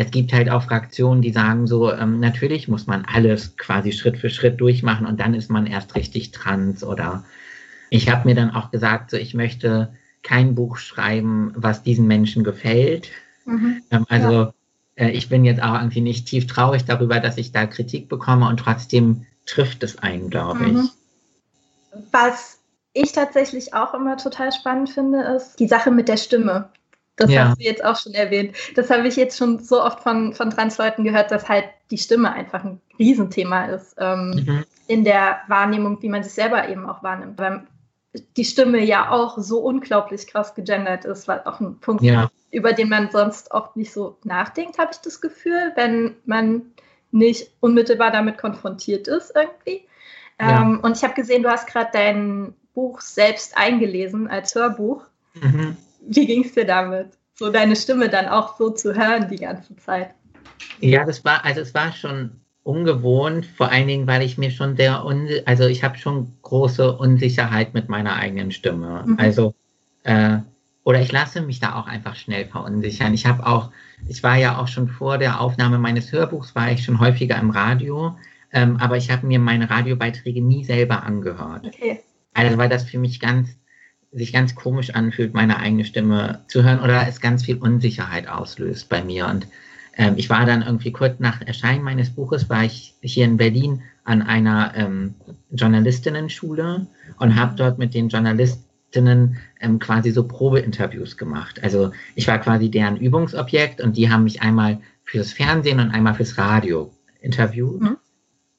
es 0.00 0.10
gibt 0.10 0.32
halt 0.32 0.48
auch 0.48 0.62
Fraktionen, 0.62 1.20
die 1.20 1.30
sagen 1.30 1.66
so, 1.66 1.92
ähm, 1.92 2.20
natürlich 2.20 2.68
muss 2.68 2.86
man 2.86 3.04
alles 3.04 3.58
quasi 3.58 3.92
Schritt 3.92 4.16
für 4.16 4.30
Schritt 4.30 4.58
durchmachen 4.58 5.06
und 5.06 5.20
dann 5.20 5.34
ist 5.34 5.50
man 5.50 5.66
erst 5.66 5.94
richtig 5.94 6.30
trans. 6.30 6.82
Oder 6.82 7.24
ich 7.90 8.08
habe 8.08 8.26
mir 8.26 8.34
dann 8.34 8.50
auch 8.50 8.70
gesagt, 8.70 9.10
so 9.10 9.18
ich 9.18 9.34
möchte 9.34 9.92
kein 10.22 10.54
Buch 10.54 10.78
schreiben, 10.78 11.52
was 11.54 11.82
diesen 11.82 12.06
Menschen 12.06 12.44
gefällt. 12.44 13.10
Mhm. 13.44 13.82
Ähm, 13.90 14.06
also 14.08 14.32
ja. 14.32 14.54
äh, 14.94 15.10
ich 15.10 15.28
bin 15.28 15.44
jetzt 15.44 15.62
auch 15.62 15.74
irgendwie 15.74 16.00
nicht 16.00 16.26
tief 16.26 16.46
traurig 16.46 16.86
darüber, 16.86 17.20
dass 17.20 17.36
ich 17.36 17.52
da 17.52 17.66
Kritik 17.66 18.08
bekomme 18.08 18.48
und 18.48 18.58
trotzdem 18.58 19.26
trifft 19.44 19.82
es 19.82 19.98
einen, 19.98 20.30
glaube 20.30 20.60
mhm. 20.60 20.78
ich. 20.78 22.02
Was 22.10 22.58
ich 22.94 23.12
tatsächlich 23.12 23.74
auch 23.74 23.92
immer 23.92 24.16
total 24.16 24.50
spannend 24.50 24.88
finde, 24.88 25.20
ist 25.24 25.60
die 25.60 25.68
Sache 25.68 25.90
mit 25.90 26.08
der 26.08 26.16
Stimme. 26.16 26.70
Das 27.16 27.30
ja. 27.30 27.48
hast 27.48 27.60
du 27.60 27.64
jetzt 27.64 27.84
auch 27.84 27.96
schon 27.98 28.14
erwähnt. 28.14 28.56
Das 28.76 28.90
habe 28.90 29.06
ich 29.06 29.16
jetzt 29.16 29.36
schon 29.36 29.58
so 29.58 29.82
oft 29.82 30.00
von, 30.00 30.32
von 30.32 30.50
Transleuten 30.50 31.04
gehört, 31.04 31.30
dass 31.30 31.48
halt 31.48 31.66
die 31.90 31.98
Stimme 31.98 32.32
einfach 32.32 32.64
ein 32.64 32.80
Riesenthema 32.98 33.66
ist 33.66 33.94
ähm, 33.98 34.30
mhm. 34.30 34.64
in 34.86 35.04
der 35.04 35.40
Wahrnehmung, 35.48 36.00
wie 36.02 36.08
man 36.08 36.22
sich 36.22 36.32
selber 36.32 36.68
eben 36.68 36.88
auch 36.88 37.02
wahrnimmt. 37.02 37.38
Weil 37.38 37.66
die 38.36 38.44
Stimme 38.44 38.82
ja 38.82 39.10
auch 39.10 39.38
so 39.38 39.60
unglaublich 39.60 40.26
krass 40.26 40.54
gegendert 40.54 41.04
ist, 41.04 41.28
weil 41.28 41.42
auch 41.44 41.60
ein 41.60 41.78
Punkt, 41.78 42.02
ja. 42.02 42.30
über 42.50 42.72
den 42.72 42.88
man 42.88 43.10
sonst 43.10 43.50
oft 43.52 43.76
nicht 43.76 43.92
so 43.92 44.16
nachdenkt, 44.24 44.78
habe 44.78 44.90
ich 44.92 44.98
das 44.98 45.20
Gefühl, 45.20 45.72
wenn 45.76 46.16
man 46.24 46.62
nicht 47.12 47.50
unmittelbar 47.60 48.10
damit 48.10 48.38
konfrontiert 48.38 49.08
ist 49.08 49.32
irgendwie. 49.34 49.86
Ja. 50.40 50.62
Ähm, 50.62 50.80
und 50.80 50.96
ich 50.96 51.04
habe 51.04 51.14
gesehen, 51.14 51.42
du 51.42 51.50
hast 51.50 51.66
gerade 51.66 51.90
dein 51.92 52.54
Buch 52.74 53.00
selbst 53.00 53.56
eingelesen 53.56 54.28
als 54.28 54.54
Hörbuch. 54.54 55.04
Mhm. 55.34 55.76
Wie 56.06 56.26
ging 56.26 56.44
es 56.44 56.52
dir 56.52 56.66
damit? 56.66 57.08
So 57.34 57.50
deine 57.50 57.76
Stimme 57.76 58.08
dann 58.08 58.28
auch 58.28 58.56
so 58.58 58.70
zu 58.70 58.94
hören 58.94 59.28
die 59.28 59.36
ganze 59.36 59.76
Zeit. 59.76 60.14
Ja, 60.80 61.04
das 61.04 61.24
war, 61.24 61.44
also 61.44 61.60
es 61.60 61.74
war 61.74 61.92
schon 61.92 62.32
ungewohnt, 62.62 63.46
vor 63.46 63.70
allen 63.70 63.88
Dingen, 63.88 64.06
weil 64.06 64.22
ich 64.22 64.38
mir 64.38 64.50
schon 64.50 64.76
sehr, 64.76 65.04
also 65.46 65.66
ich 65.66 65.82
habe 65.82 65.98
schon 65.98 66.32
große 66.42 66.96
Unsicherheit 66.96 67.74
mit 67.74 67.88
meiner 67.88 68.16
eigenen 68.16 68.52
Stimme. 68.52 69.04
Mhm. 69.06 69.18
Also, 69.18 69.54
äh, 70.04 70.38
oder 70.84 71.00
ich 71.00 71.12
lasse 71.12 71.42
mich 71.42 71.60
da 71.60 71.76
auch 71.76 71.86
einfach 71.86 72.16
schnell 72.16 72.46
verunsichern. 72.46 73.14
Ich 73.14 73.26
habe 73.26 73.46
auch, 73.46 73.70
ich 74.08 74.22
war 74.22 74.36
ja 74.36 74.58
auch 74.58 74.68
schon 74.68 74.88
vor 74.88 75.18
der 75.18 75.40
Aufnahme 75.40 75.78
meines 75.78 76.12
Hörbuchs, 76.12 76.54
war 76.54 76.70
ich 76.70 76.84
schon 76.84 77.00
häufiger 77.00 77.38
im 77.38 77.50
Radio, 77.50 78.16
ähm, 78.52 78.76
aber 78.78 78.96
ich 78.96 79.10
habe 79.10 79.26
mir 79.26 79.38
meine 79.38 79.70
Radiobeiträge 79.70 80.42
nie 80.42 80.64
selber 80.64 81.02
angehört. 81.02 81.66
Okay. 81.66 82.00
Also 82.34 82.58
weil 82.58 82.68
das 82.68 82.84
für 82.84 82.98
mich 82.98 83.20
ganz, 83.20 83.50
sich 84.12 84.32
ganz 84.32 84.54
komisch 84.54 84.90
anfühlt, 84.90 85.34
meine 85.34 85.58
eigene 85.58 85.84
Stimme 85.84 86.40
zu 86.48 86.62
hören 86.62 86.80
oder 86.80 87.06
es 87.06 87.20
ganz 87.20 87.44
viel 87.44 87.56
Unsicherheit 87.56 88.28
auslöst 88.28 88.88
bei 88.88 89.04
mir. 89.04 89.26
Und 89.28 89.46
ähm, 89.96 90.14
ich 90.16 90.28
war 90.30 90.44
dann 90.46 90.62
irgendwie 90.62 90.92
kurz 90.92 91.20
nach 91.20 91.40
Erscheinen 91.42 91.84
meines 91.84 92.10
Buches, 92.10 92.48
war 92.48 92.64
ich 92.64 92.94
hier 93.02 93.24
in 93.24 93.36
Berlin 93.36 93.82
an 94.04 94.22
einer 94.22 94.72
ähm, 94.74 95.14
Journalistinnen-Schule 95.50 96.86
und 97.18 97.36
habe 97.36 97.54
dort 97.54 97.78
mit 97.78 97.94
den 97.94 98.08
Journalistinnen 98.08 99.36
ähm, 99.60 99.78
quasi 99.78 100.10
so 100.10 100.26
Probeinterviews 100.26 101.16
gemacht. 101.16 101.62
Also 101.62 101.92
ich 102.16 102.26
war 102.26 102.38
quasi 102.38 102.70
deren 102.70 102.96
Übungsobjekt 102.96 103.80
und 103.80 103.96
die 103.96 104.10
haben 104.10 104.24
mich 104.24 104.42
einmal 104.42 104.80
fürs 105.04 105.32
Fernsehen 105.32 105.78
und 105.78 105.90
einmal 105.90 106.14
fürs 106.14 106.36
Radio 106.36 106.92
interviewt. 107.20 107.80
Mhm. 107.80 107.96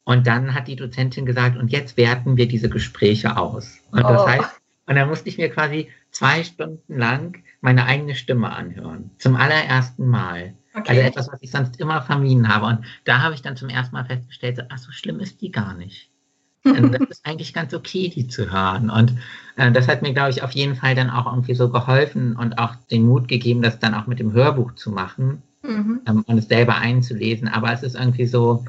Und 0.04 0.28
dann 0.28 0.54
hat 0.54 0.68
die 0.68 0.76
Dozentin 0.76 1.26
gesagt, 1.26 1.58
und 1.58 1.72
jetzt 1.72 1.96
werten 1.98 2.38
wir 2.38 2.48
diese 2.48 2.70
Gespräche 2.70 3.38
aus. 3.38 3.78
Und 3.92 4.04
das 4.04 4.22
oh. 4.22 4.28
heißt, 4.28 4.61
und 4.92 4.98
dann 4.98 5.08
musste 5.08 5.30
ich 5.30 5.38
mir 5.38 5.50
quasi 5.50 5.88
zwei 6.12 6.44
Stunden 6.44 6.98
lang 6.98 7.42
meine 7.62 7.86
eigene 7.86 8.14
Stimme 8.14 8.52
anhören. 8.52 9.12
Zum 9.20 9.38
allerersten 9.38 10.06
Mal. 10.06 10.54
Okay. 10.74 10.90
Also 10.90 11.02
etwas, 11.02 11.30
was 11.32 11.42
ich 11.42 11.50
sonst 11.50 11.80
immer 11.80 12.02
vermieden 12.02 12.54
habe. 12.54 12.66
Und 12.66 12.80
da 13.06 13.22
habe 13.22 13.34
ich 13.34 13.42
dann 13.42 13.56
zum 13.56 13.70
ersten 13.70 13.96
Mal 13.96 14.04
festgestellt, 14.04 14.58
so, 14.58 14.64
ach, 14.68 14.78
so 14.78 14.92
schlimm 14.92 15.22
ist 15.22 15.40
die 15.40 15.50
gar 15.50 15.76
nicht. 15.76 16.10
Und 16.66 16.92
das 16.92 17.10
ist 17.10 17.26
eigentlich 17.26 17.54
ganz 17.54 17.74
okay, 17.74 18.10
die 18.10 18.28
zu 18.28 18.52
hören. 18.52 18.90
Und 18.90 19.14
äh, 19.56 19.72
das 19.72 19.88
hat 19.88 20.02
mir, 20.02 20.14
glaube 20.14 20.32
ich, 20.32 20.44
auf 20.44 20.52
jeden 20.52 20.76
Fall 20.76 20.94
dann 20.94 21.10
auch 21.10 21.26
irgendwie 21.26 21.56
so 21.56 21.70
geholfen 21.70 22.36
und 22.36 22.58
auch 22.58 22.76
den 22.92 23.06
Mut 23.06 23.30
gegeben, 23.30 23.62
das 23.62 23.80
dann 23.80 23.94
auch 23.94 24.08
mit 24.08 24.20
dem 24.20 24.34
Hörbuch 24.34 24.76
zu 24.76 24.92
machen 24.92 25.42
mhm. 25.64 26.02
ähm, 26.06 26.26
und 26.28 26.38
es 26.38 26.50
selber 26.50 26.76
einzulesen. 26.76 27.48
Aber 27.48 27.72
es 27.72 27.82
ist 27.82 27.96
irgendwie 27.96 28.26
so, 28.26 28.66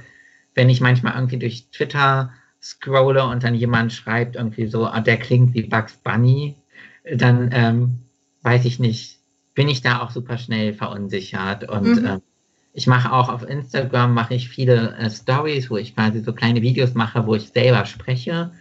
wenn 0.54 0.70
ich 0.70 0.80
manchmal 0.80 1.14
irgendwie 1.16 1.40
durch 1.40 1.66
Twitter 1.72 2.32
scrolle 2.62 3.26
und 3.26 3.42
dann 3.42 3.54
jemand 3.54 3.92
schreibt 3.92 4.36
irgendwie 4.36 4.66
so, 4.66 4.86
ah, 4.86 5.00
der 5.00 5.16
klingt 5.16 5.54
wie 5.54 5.62
Bugs 5.62 5.96
Bunny, 5.96 6.54
dann 7.12 7.50
ähm, 7.52 7.98
weiß 8.42 8.64
ich 8.64 8.78
nicht, 8.78 9.18
bin 9.54 9.68
ich 9.68 9.82
da 9.82 10.00
auch 10.00 10.10
super 10.10 10.38
schnell 10.38 10.72
verunsichert. 10.72 11.68
Und 11.68 12.00
mhm. 12.00 12.06
äh, 12.06 12.18
ich 12.72 12.86
mache 12.86 13.12
auch 13.12 13.28
auf 13.28 13.48
Instagram 13.48 14.14
mache 14.14 14.34
ich 14.34 14.48
viele 14.48 14.96
äh, 14.96 15.10
Stories, 15.10 15.70
wo 15.70 15.76
ich 15.76 15.94
quasi 15.94 16.20
so 16.20 16.32
kleine 16.32 16.62
Videos 16.62 16.94
mache, 16.94 17.26
wo 17.26 17.34
ich 17.34 17.48
selber 17.48 17.84
spreche. 17.84 18.52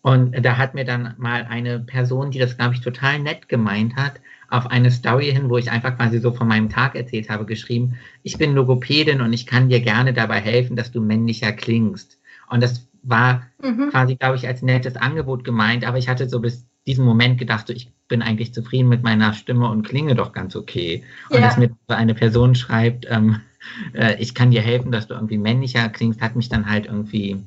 Und 0.00 0.44
da 0.44 0.58
hat 0.58 0.74
mir 0.74 0.84
dann 0.84 1.14
mal 1.18 1.44
eine 1.44 1.80
Person, 1.80 2.30
die 2.30 2.38
das, 2.38 2.56
glaube 2.56 2.74
ich, 2.74 2.80
total 2.80 3.20
nett 3.20 3.48
gemeint 3.48 3.96
hat, 3.96 4.20
auf 4.50 4.66
eine 4.66 4.90
Story 4.90 5.32
hin, 5.32 5.48
wo 5.48 5.56
ich 5.56 5.70
einfach 5.70 5.96
quasi 5.96 6.18
so 6.18 6.32
von 6.32 6.46
meinem 6.46 6.68
Tag 6.68 6.94
erzählt 6.94 7.30
habe, 7.30 7.46
geschrieben, 7.46 7.96
ich 8.22 8.36
bin 8.36 8.54
Logopädin 8.54 9.22
und 9.22 9.32
ich 9.32 9.46
kann 9.46 9.70
dir 9.70 9.80
gerne 9.80 10.12
dabei 10.12 10.40
helfen, 10.40 10.76
dass 10.76 10.92
du 10.92 11.00
männlicher 11.00 11.52
klingst. 11.52 12.18
Und 12.50 12.62
das 12.62 12.86
war 13.04 13.42
mhm. 13.62 13.90
quasi, 13.90 14.16
glaube 14.16 14.36
ich, 14.36 14.46
als 14.46 14.62
nettes 14.62 14.96
Angebot 14.96 15.44
gemeint, 15.44 15.86
aber 15.86 15.98
ich 15.98 16.08
hatte 16.08 16.28
so 16.28 16.40
bis 16.40 16.66
diesem 16.86 17.04
Moment 17.04 17.38
gedacht, 17.38 17.66
so, 17.68 17.72
ich 17.72 17.92
bin 18.08 18.22
eigentlich 18.22 18.52
zufrieden 18.52 18.88
mit 18.88 19.02
meiner 19.02 19.32
Stimme 19.32 19.68
und 19.68 19.86
klinge 19.86 20.14
doch 20.14 20.32
ganz 20.32 20.54
okay. 20.56 21.02
Und 21.30 21.40
ja. 21.40 21.46
dass 21.46 21.56
mir 21.56 21.74
eine 21.88 22.14
Person 22.14 22.54
schreibt, 22.54 23.06
ähm, 23.08 23.40
äh, 23.94 24.16
ich 24.18 24.34
kann 24.34 24.50
dir 24.50 24.62
helfen, 24.62 24.92
dass 24.92 25.06
du 25.06 25.14
irgendwie 25.14 25.38
männlicher 25.38 25.88
klingst, 25.88 26.20
hat 26.20 26.36
mich 26.36 26.48
dann 26.48 26.68
halt 26.68 26.86
irgendwie 26.86 27.42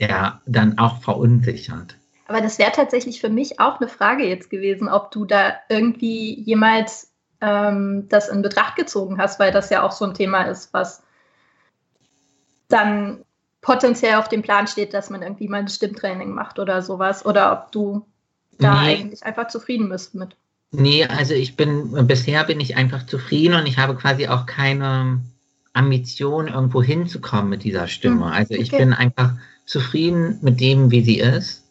ja 0.00 0.40
dann 0.46 0.78
auch 0.78 1.00
verunsichert. 1.02 1.96
Aber 2.26 2.40
das 2.42 2.58
wäre 2.58 2.72
tatsächlich 2.72 3.20
für 3.20 3.30
mich 3.30 3.58
auch 3.58 3.80
eine 3.80 3.88
Frage 3.88 4.24
jetzt 4.24 4.50
gewesen, 4.50 4.88
ob 4.88 5.10
du 5.10 5.24
da 5.24 5.54
irgendwie 5.70 6.38
jemals 6.42 7.10
ähm, 7.40 8.06
das 8.08 8.28
in 8.28 8.42
Betracht 8.42 8.76
gezogen 8.76 9.18
hast, 9.18 9.40
weil 9.40 9.50
das 9.50 9.70
ja 9.70 9.82
auch 9.82 9.92
so 9.92 10.04
ein 10.04 10.14
Thema 10.14 10.42
ist, 10.42 10.74
was 10.74 11.02
dann 12.68 13.24
potenziell 13.68 14.14
auf 14.14 14.30
dem 14.30 14.40
Plan 14.40 14.66
steht, 14.66 14.94
dass 14.94 15.10
man 15.10 15.20
irgendwie 15.20 15.46
mal 15.46 15.58
ein 15.58 15.68
Stimmtraining 15.68 16.30
macht 16.30 16.58
oder 16.58 16.80
sowas. 16.80 17.26
Oder 17.26 17.52
ob 17.52 17.70
du 17.70 18.06
da 18.58 18.80
nee. 18.80 18.94
eigentlich 18.94 19.22
einfach 19.24 19.48
zufrieden 19.48 19.90
bist 19.90 20.14
mit. 20.14 20.36
Nee, 20.70 21.04
also 21.04 21.34
ich 21.34 21.54
bin, 21.54 22.06
bisher 22.06 22.44
bin 22.44 22.60
ich 22.60 22.78
einfach 22.78 23.04
zufrieden 23.04 23.56
und 23.56 23.66
ich 23.66 23.76
habe 23.76 23.94
quasi 23.94 24.26
auch 24.26 24.46
keine 24.46 25.20
Ambition, 25.74 26.48
irgendwo 26.48 26.82
hinzukommen 26.82 27.50
mit 27.50 27.62
dieser 27.62 27.88
Stimme. 27.88 28.24
Hm, 28.24 28.32
also 28.32 28.54
ich 28.54 28.72
okay. 28.72 28.84
bin 28.84 28.94
einfach 28.94 29.34
zufrieden 29.66 30.38
mit 30.40 30.60
dem, 30.60 30.90
wie 30.90 31.02
sie 31.02 31.18
ist. 31.18 31.66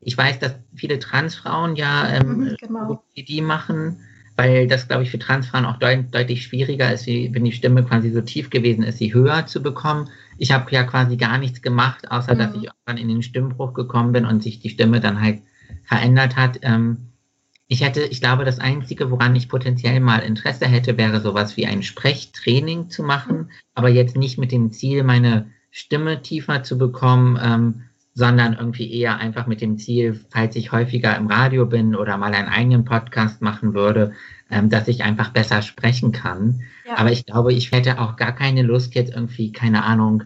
Ich 0.00 0.16
weiß, 0.16 0.38
dass 0.38 0.54
viele 0.74 0.98
Transfrauen 0.98 1.76
ja 1.76 2.08
ähm, 2.08 2.38
mhm, 2.38 2.56
genau. 2.58 3.04
die 3.14 3.42
machen, 3.42 4.00
weil 4.36 4.66
das, 4.66 4.88
glaube 4.88 5.02
ich, 5.02 5.10
für 5.10 5.18
Transfrauen 5.18 5.66
auch 5.66 5.78
deut 5.78 6.14
deutlich 6.14 6.44
schwieriger 6.44 6.90
ist, 6.90 7.06
wie, 7.06 7.34
wenn 7.34 7.44
die 7.44 7.52
Stimme 7.52 7.84
quasi 7.84 8.10
so 8.10 8.22
tief 8.22 8.48
gewesen 8.48 8.84
ist, 8.84 8.96
sie 8.96 9.12
höher 9.12 9.44
zu 9.44 9.62
bekommen. 9.62 10.08
Ich 10.40 10.52
habe 10.52 10.70
ja 10.70 10.84
quasi 10.84 11.18
gar 11.18 11.36
nichts 11.36 11.60
gemacht, 11.60 12.10
außer 12.10 12.34
mhm. 12.34 12.38
dass 12.38 12.54
ich 12.54 12.64
irgendwann 12.64 12.96
in 12.96 13.08
den 13.08 13.22
Stimmbruch 13.22 13.74
gekommen 13.74 14.12
bin 14.12 14.24
und 14.24 14.42
sich 14.42 14.58
die 14.58 14.70
Stimme 14.70 15.00
dann 15.00 15.20
halt 15.20 15.42
verändert 15.84 16.36
hat. 16.36 16.60
Ähm, 16.62 17.10
ich 17.68 17.84
hätte, 17.84 18.00
ich 18.00 18.20
glaube, 18.20 18.46
das 18.46 18.58
Einzige, 18.58 19.10
woran 19.10 19.36
ich 19.36 19.50
potenziell 19.50 20.00
mal 20.00 20.20
Interesse 20.20 20.66
hätte, 20.66 20.96
wäre 20.96 21.20
sowas 21.20 21.58
wie 21.58 21.66
ein 21.66 21.82
Sprechtraining 21.82 22.88
zu 22.88 23.02
machen, 23.02 23.50
aber 23.74 23.90
jetzt 23.90 24.16
nicht 24.16 24.38
mit 24.38 24.50
dem 24.50 24.72
Ziel, 24.72 25.04
meine 25.04 25.50
Stimme 25.70 26.22
tiefer 26.22 26.62
zu 26.62 26.78
bekommen, 26.78 27.38
ähm, 27.40 27.82
sondern 28.14 28.54
irgendwie 28.54 28.90
eher 28.92 29.18
einfach 29.18 29.46
mit 29.46 29.60
dem 29.60 29.76
Ziel, 29.76 30.18
falls 30.30 30.56
ich 30.56 30.72
häufiger 30.72 31.16
im 31.16 31.26
Radio 31.26 31.66
bin 31.66 31.94
oder 31.94 32.16
mal 32.16 32.32
einen 32.32 32.48
eigenen 32.48 32.86
Podcast 32.86 33.42
machen 33.42 33.74
würde, 33.74 34.14
ähm, 34.50 34.68
dass 34.68 34.88
ich 34.88 35.02
einfach 35.02 35.30
besser 35.30 35.62
sprechen 35.62 36.12
kann. 36.12 36.62
Ja. 36.86 36.98
Aber 36.98 37.12
ich 37.12 37.26
glaube, 37.26 37.52
ich 37.52 37.72
hätte 37.72 38.00
auch 38.00 38.16
gar 38.16 38.32
keine 38.32 38.62
Lust, 38.62 38.94
jetzt 38.94 39.14
irgendwie, 39.14 39.52
keine 39.52 39.84
Ahnung, 39.84 40.24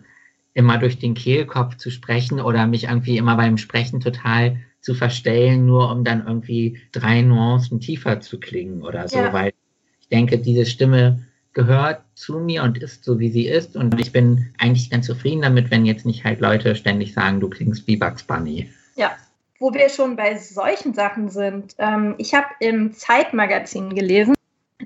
immer 0.54 0.78
durch 0.78 0.98
den 0.98 1.14
Kehlkopf 1.14 1.76
zu 1.76 1.90
sprechen 1.90 2.40
oder 2.40 2.66
mich 2.66 2.84
irgendwie 2.84 3.18
immer 3.18 3.37
beim 3.37 3.58
Sprechen 3.58 4.00
total 4.00 4.58
zu 4.80 4.94
verstellen, 4.94 5.66
nur 5.66 5.90
um 5.90 6.04
dann 6.04 6.26
irgendwie 6.26 6.78
drei 6.92 7.22
Nuancen 7.22 7.80
tiefer 7.80 8.20
zu 8.20 8.38
klingen 8.38 8.82
oder 8.82 9.08
so, 9.08 9.18
ja. 9.18 9.32
weil 9.32 9.52
ich 10.00 10.08
denke, 10.08 10.38
diese 10.38 10.66
Stimme 10.66 11.24
gehört 11.54 12.02
zu 12.14 12.38
mir 12.38 12.62
und 12.62 12.78
ist 12.78 13.04
so, 13.04 13.18
wie 13.18 13.30
sie 13.30 13.46
ist. 13.46 13.76
Und 13.76 13.98
ich 14.00 14.12
bin 14.12 14.50
eigentlich 14.58 14.90
ganz 14.90 15.06
zufrieden 15.06 15.42
damit, 15.42 15.70
wenn 15.70 15.87
jetzt 15.87 16.04
nicht 16.04 16.24
halt 16.24 16.40
Leute 16.40 16.74
ständig 16.74 17.14
sagen, 17.14 17.40
du 17.40 17.48
klingst 17.48 17.87
wie 17.87 17.96
Bugs 17.96 18.24
Bunny. 18.24 18.68
Ja, 18.96 19.12
wo 19.58 19.72
wir 19.72 19.88
schon 19.88 20.16
bei 20.16 20.36
solchen 20.36 20.94
Sachen 20.94 21.28
sind. 21.28 21.74
Ähm, 21.78 22.14
ich 22.18 22.34
habe 22.34 22.46
im 22.60 22.92
Zeitmagazin 22.92 23.94
gelesen, 23.94 24.34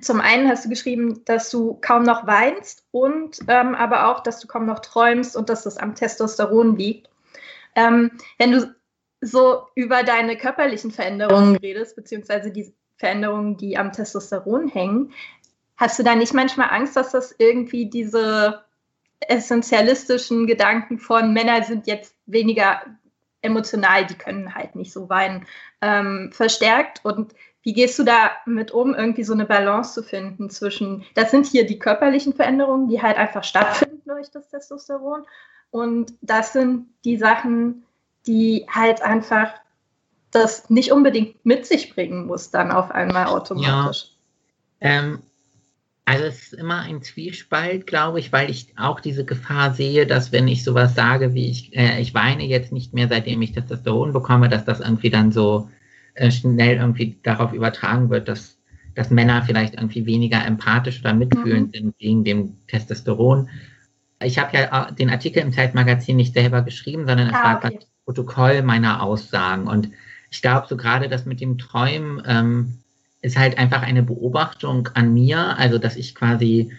zum 0.01 0.21
einen 0.21 0.49
hast 0.49 0.65
du 0.65 0.69
geschrieben, 0.69 1.25
dass 1.25 1.51
du 1.51 1.79
kaum 1.81 2.03
noch 2.03 2.27
weinst 2.27 2.85
und 2.91 3.41
ähm, 3.49 3.75
aber 3.75 4.09
auch, 4.09 4.21
dass 4.21 4.41
du 4.41 4.47
kaum 4.47 4.67
noch 4.67 4.81
träumst 4.81 5.37
und 5.37 5.49
dass 5.49 5.65
das 5.65 5.77
am 5.77 5.95
Testosteron 5.95 6.77
liegt. 6.77 7.09
Ähm, 7.75 8.13
wenn 8.39 8.53
du 8.53 8.75
so 9.21 9.63
über 9.75 10.05
deine 10.05 10.37
körperlichen 10.37 10.93
Veränderungen 10.93 11.57
redest, 11.57 11.97
beziehungsweise 11.97 12.51
die 12.53 12.73
Veränderungen, 12.97 13.57
die 13.57 13.77
am 13.77 13.93
Testosteron 13.93 14.69
hängen, 14.69 15.13
Hast 15.79 15.97
du 15.97 16.03
da 16.03 16.17
nicht 16.17 16.35
manchmal 16.35 16.71
Angst, 16.71 16.97
dass 16.97 17.13
das 17.13 17.33
irgendwie 17.39 17.89
diese 17.89 18.65
essentialistischen 19.21 20.49
Gedanken 20.49 20.99
von 20.99 21.33
Männer 21.33 21.63
sind 21.63 21.87
jetzt 21.87 22.17
weniger 22.27 22.83
emotional, 23.43 24.07
die 24.07 24.15
können 24.15 24.55
halt 24.55 24.75
nicht 24.75 24.93
so 24.93 25.09
weinen, 25.09 25.47
ähm, 25.81 26.31
verstärkt? 26.33 27.05
Und 27.05 27.35
wie 27.63 27.73
gehst 27.73 27.99
du 27.99 28.05
damit 28.05 28.71
um, 28.71 28.95
irgendwie 28.95 29.25
so 29.25 29.33
eine 29.33 29.45
Balance 29.45 29.95
zu 29.95 30.03
finden 30.03 30.51
zwischen, 30.51 31.05
das 31.15 31.31
sind 31.31 31.47
hier 31.47 31.67
die 31.67 31.79
körperlichen 31.79 32.33
Veränderungen, 32.33 32.89
die 32.89 33.03
halt 33.03 33.17
einfach 33.17 33.45
stattfinden 33.45 34.03
durch 34.07 34.31
das 34.31 34.49
Testosteron 34.49 35.25
und 35.71 36.15
das 36.23 36.53
sind 36.53 36.87
die 37.05 37.17
Sachen, 37.17 37.85
die 38.27 38.67
halt 38.71 39.03
einfach 39.03 39.53
das 40.31 40.71
nicht 40.71 40.93
unbedingt 40.93 41.45
mit 41.45 41.67
sich 41.67 41.95
bringen 41.95 42.27
muss, 42.27 42.51
dann 42.51 42.71
auf 42.71 42.91
einmal 42.91 43.27
automatisch. 43.27 44.13
Ja. 44.81 44.89
Ähm, 44.89 45.23
also 46.09 46.25
es 46.25 46.43
ist 46.43 46.53
immer 46.55 46.81
ein 46.81 47.03
Zwiespalt, 47.03 47.87
glaube 47.87 48.19
ich, 48.19 48.33
weil 48.33 48.49
ich 48.49 48.73
auch 48.79 48.99
diese 48.99 49.27
Gefahr 49.27 49.75
sehe, 49.75 50.07
dass 50.07 50.33
wenn 50.33 50.49
ich 50.49 50.65
sowas 50.65 50.95
sage, 50.95 51.35
wie 51.35 51.51
ich, 51.51 51.77
äh, 51.77 52.01
ich 52.01 52.15
weine 52.15 52.45
jetzt 52.45 52.73
nicht 52.73 52.95
mehr, 52.95 53.09
seitdem 53.09 53.43
ich 53.43 53.53
Testosteron 53.53 54.15
bekomme, 54.15 54.49
dass 54.49 54.65
das 54.65 54.81
irgendwie 54.81 55.11
dann 55.11 55.33
so 55.33 55.69
äh, 56.15 56.31
schnell 56.31 56.79
irgendwie 56.79 57.19
darauf 57.23 57.53
übertragen 57.53 58.09
wird, 58.09 58.27
dass, 58.27 58.57
dass 58.95 59.11
Männer 59.11 59.43
vielleicht 59.43 59.75
irgendwie 59.75 60.07
weniger 60.07 60.43
empathisch 60.47 61.01
oder 61.01 61.13
mitfühlend 61.13 61.75
mhm. 61.75 61.79
sind 61.79 61.99
gegen 61.99 62.25
dem 62.25 62.57
Testosteron. 62.69 63.51
Ich 64.23 64.39
habe 64.39 64.57
ja 64.57 64.91
den 64.91 65.11
Artikel 65.11 65.43
im 65.43 65.53
Zeitmagazin 65.53 66.17
nicht 66.17 66.33
selber 66.33 66.63
geschrieben, 66.63 67.07
sondern 67.07 67.29
es 67.29 67.35
ah, 67.35 67.45
war 67.45 67.57
okay. 67.57 67.75
das 67.75 67.87
Protokoll 68.07 68.63
meiner 68.63 69.03
Aussagen. 69.03 69.69
Und 69.69 69.91
ich 70.31 70.41
glaube, 70.41 70.69
so 70.71 70.77
gerade 70.79 71.11
das 71.11 71.27
mit 71.27 71.43
dem 71.43 71.59
Träumen, 71.59 72.23
ähm, 72.27 72.79
ist 73.21 73.39
halt 73.39 73.59
einfach 73.59 73.83
eine 73.83 74.03
Beobachtung 74.03 74.89
an 74.95 75.13
mir, 75.13 75.57
also 75.59 75.79
dass 75.79 75.97
ich 75.97 76.15
quasi 76.15 76.73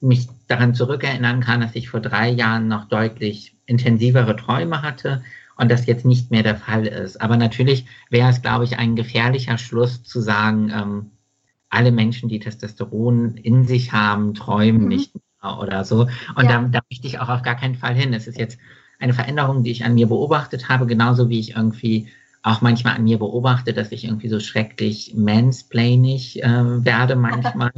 mich 0.00 0.28
daran 0.46 0.74
zurückerinnern 0.74 1.40
kann, 1.40 1.60
dass 1.60 1.74
ich 1.74 1.90
vor 1.90 2.00
drei 2.00 2.28
Jahren 2.30 2.68
noch 2.68 2.86
deutlich 2.86 3.56
intensivere 3.66 4.36
Träume 4.36 4.82
hatte 4.82 5.22
und 5.56 5.70
das 5.70 5.86
jetzt 5.86 6.04
nicht 6.04 6.30
mehr 6.30 6.42
der 6.42 6.56
Fall 6.56 6.86
ist. 6.86 7.20
Aber 7.20 7.36
natürlich 7.36 7.86
wäre 8.10 8.30
es, 8.30 8.42
glaube 8.42 8.64
ich, 8.64 8.78
ein 8.78 8.96
gefährlicher 8.96 9.58
Schluss 9.58 10.02
zu 10.04 10.20
sagen, 10.20 10.70
ähm, 10.74 11.10
alle 11.68 11.92
Menschen, 11.92 12.28
die 12.28 12.38
Testosteron 12.38 13.36
in 13.36 13.66
sich 13.66 13.92
haben, 13.92 14.34
träumen 14.34 14.82
mhm. 14.82 14.88
nicht 14.88 15.14
mehr 15.14 15.58
oder 15.58 15.84
so. 15.84 16.08
Und 16.36 16.44
ja. 16.44 16.62
da, 16.62 16.68
da 16.68 16.80
möchte 16.90 17.06
ich 17.06 17.18
auch 17.18 17.28
auf 17.28 17.42
gar 17.42 17.56
keinen 17.56 17.74
Fall 17.74 17.94
hin. 17.94 18.12
Es 18.14 18.26
ist 18.26 18.38
jetzt 18.38 18.58
eine 18.98 19.14
Veränderung, 19.14 19.64
die 19.64 19.70
ich 19.70 19.84
an 19.84 19.94
mir 19.94 20.06
beobachtet 20.06 20.68
habe, 20.68 20.86
genauso 20.86 21.28
wie 21.28 21.40
ich 21.40 21.56
irgendwie 21.56 22.08
auch 22.42 22.60
manchmal 22.60 22.96
an 22.96 23.04
mir 23.04 23.18
beobachte, 23.18 23.72
dass 23.72 23.92
ich 23.92 24.04
irgendwie 24.04 24.28
so 24.28 24.40
schrecklich 24.40 25.14
mansplainig 25.14 26.42
äh, 26.42 26.84
werde 26.84 27.16
manchmal. 27.16 27.72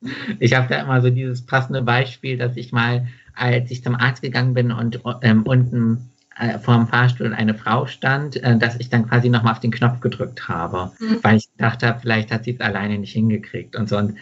ich 0.38 0.54
habe 0.54 0.68
da 0.68 0.80
immer 0.80 1.00
so 1.00 1.10
dieses 1.10 1.44
passende 1.44 1.82
Beispiel, 1.82 2.38
dass 2.38 2.56
ich 2.56 2.72
mal, 2.72 3.08
als 3.34 3.70
ich 3.70 3.82
zum 3.82 3.94
Arzt 3.94 4.22
gegangen 4.22 4.54
bin 4.54 4.72
und 4.72 5.00
ähm, 5.22 5.42
unten 5.42 6.10
äh, 6.38 6.58
vor 6.58 6.76
dem 6.76 6.86
Fahrstuhl 6.86 7.32
eine 7.32 7.54
Frau 7.54 7.86
stand, 7.86 8.36
äh, 8.36 8.58
dass 8.58 8.78
ich 8.78 8.90
dann 8.90 9.08
quasi 9.08 9.28
nochmal 9.28 9.52
auf 9.52 9.60
den 9.60 9.70
Knopf 9.70 10.00
gedrückt 10.00 10.48
habe, 10.48 10.92
mhm. 10.98 11.18
weil 11.22 11.36
ich 11.36 11.50
gedacht 11.52 11.82
habe, 11.82 12.00
vielleicht 12.00 12.30
hat 12.30 12.44
sie 12.44 12.52
es 12.52 12.60
alleine 12.60 12.98
nicht 12.98 13.12
hingekriegt 13.12 13.74
und 13.76 13.88
so. 13.88 13.96
Und 13.96 14.16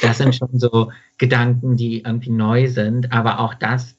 das 0.00 0.18
sind 0.18 0.34
schon 0.34 0.58
so 0.58 0.92
Gedanken, 1.18 1.76
die 1.76 2.02
irgendwie 2.02 2.30
neu 2.30 2.68
sind, 2.68 3.12
aber 3.12 3.40
auch 3.40 3.54
das, 3.54 3.96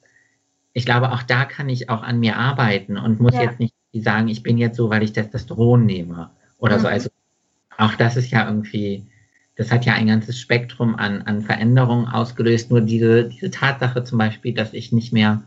ich 0.72 0.84
glaube, 0.84 1.12
auch 1.12 1.22
da 1.22 1.44
kann 1.44 1.68
ich 1.68 1.90
auch 1.90 2.02
an 2.02 2.20
mir 2.20 2.36
arbeiten 2.36 2.96
und 2.96 3.20
muss 3.20 3.34
ja. 3.34 3.42
jetzt 3.42 3.60
nicht 3.60 3.74
die 3.92 4.00
sagen, 4.00 4.28
ich 4.28 4.42
bin 4.42 4.58
jetzt 4.58 4.76
so, 4.76 4.90
weil 4.90 5.02
ich 5.02 5.12
Testosteron 5.12 5.84
nehme 5.84 6.30
oder 6.58 6.78
mhm. 6.78 6.82
so. 6.82 6.88
Also 6.88 7.10
auch 7.76 7.94
das 7.94 8.16
ist 8.16 8.30
ja 8.30 8.46
irgendwie, 8.46 9.06
das 9.56 9.70
hat 9.72 9.84
ja 9.84 9.94
ein 9.94 10.06
ganzes 10.06 10.38
Spektrum 10.38 10.96
an, 10.96 11.22
an 11.22 11.42
Veränderungen 11.42 12.06
ausgelöst. 12.06 12.70
Nur 12.70 12.80
diese, 12.80 13.28
diese 13.28 13.50
Tatsache 13.50 14.04
zum 14.04 14.18
Beispiel, 14.18 14.54
dass 14.54 14.72
ich 14.74 14.92
nicht 14.92 15.12
mehr 15.12 15.42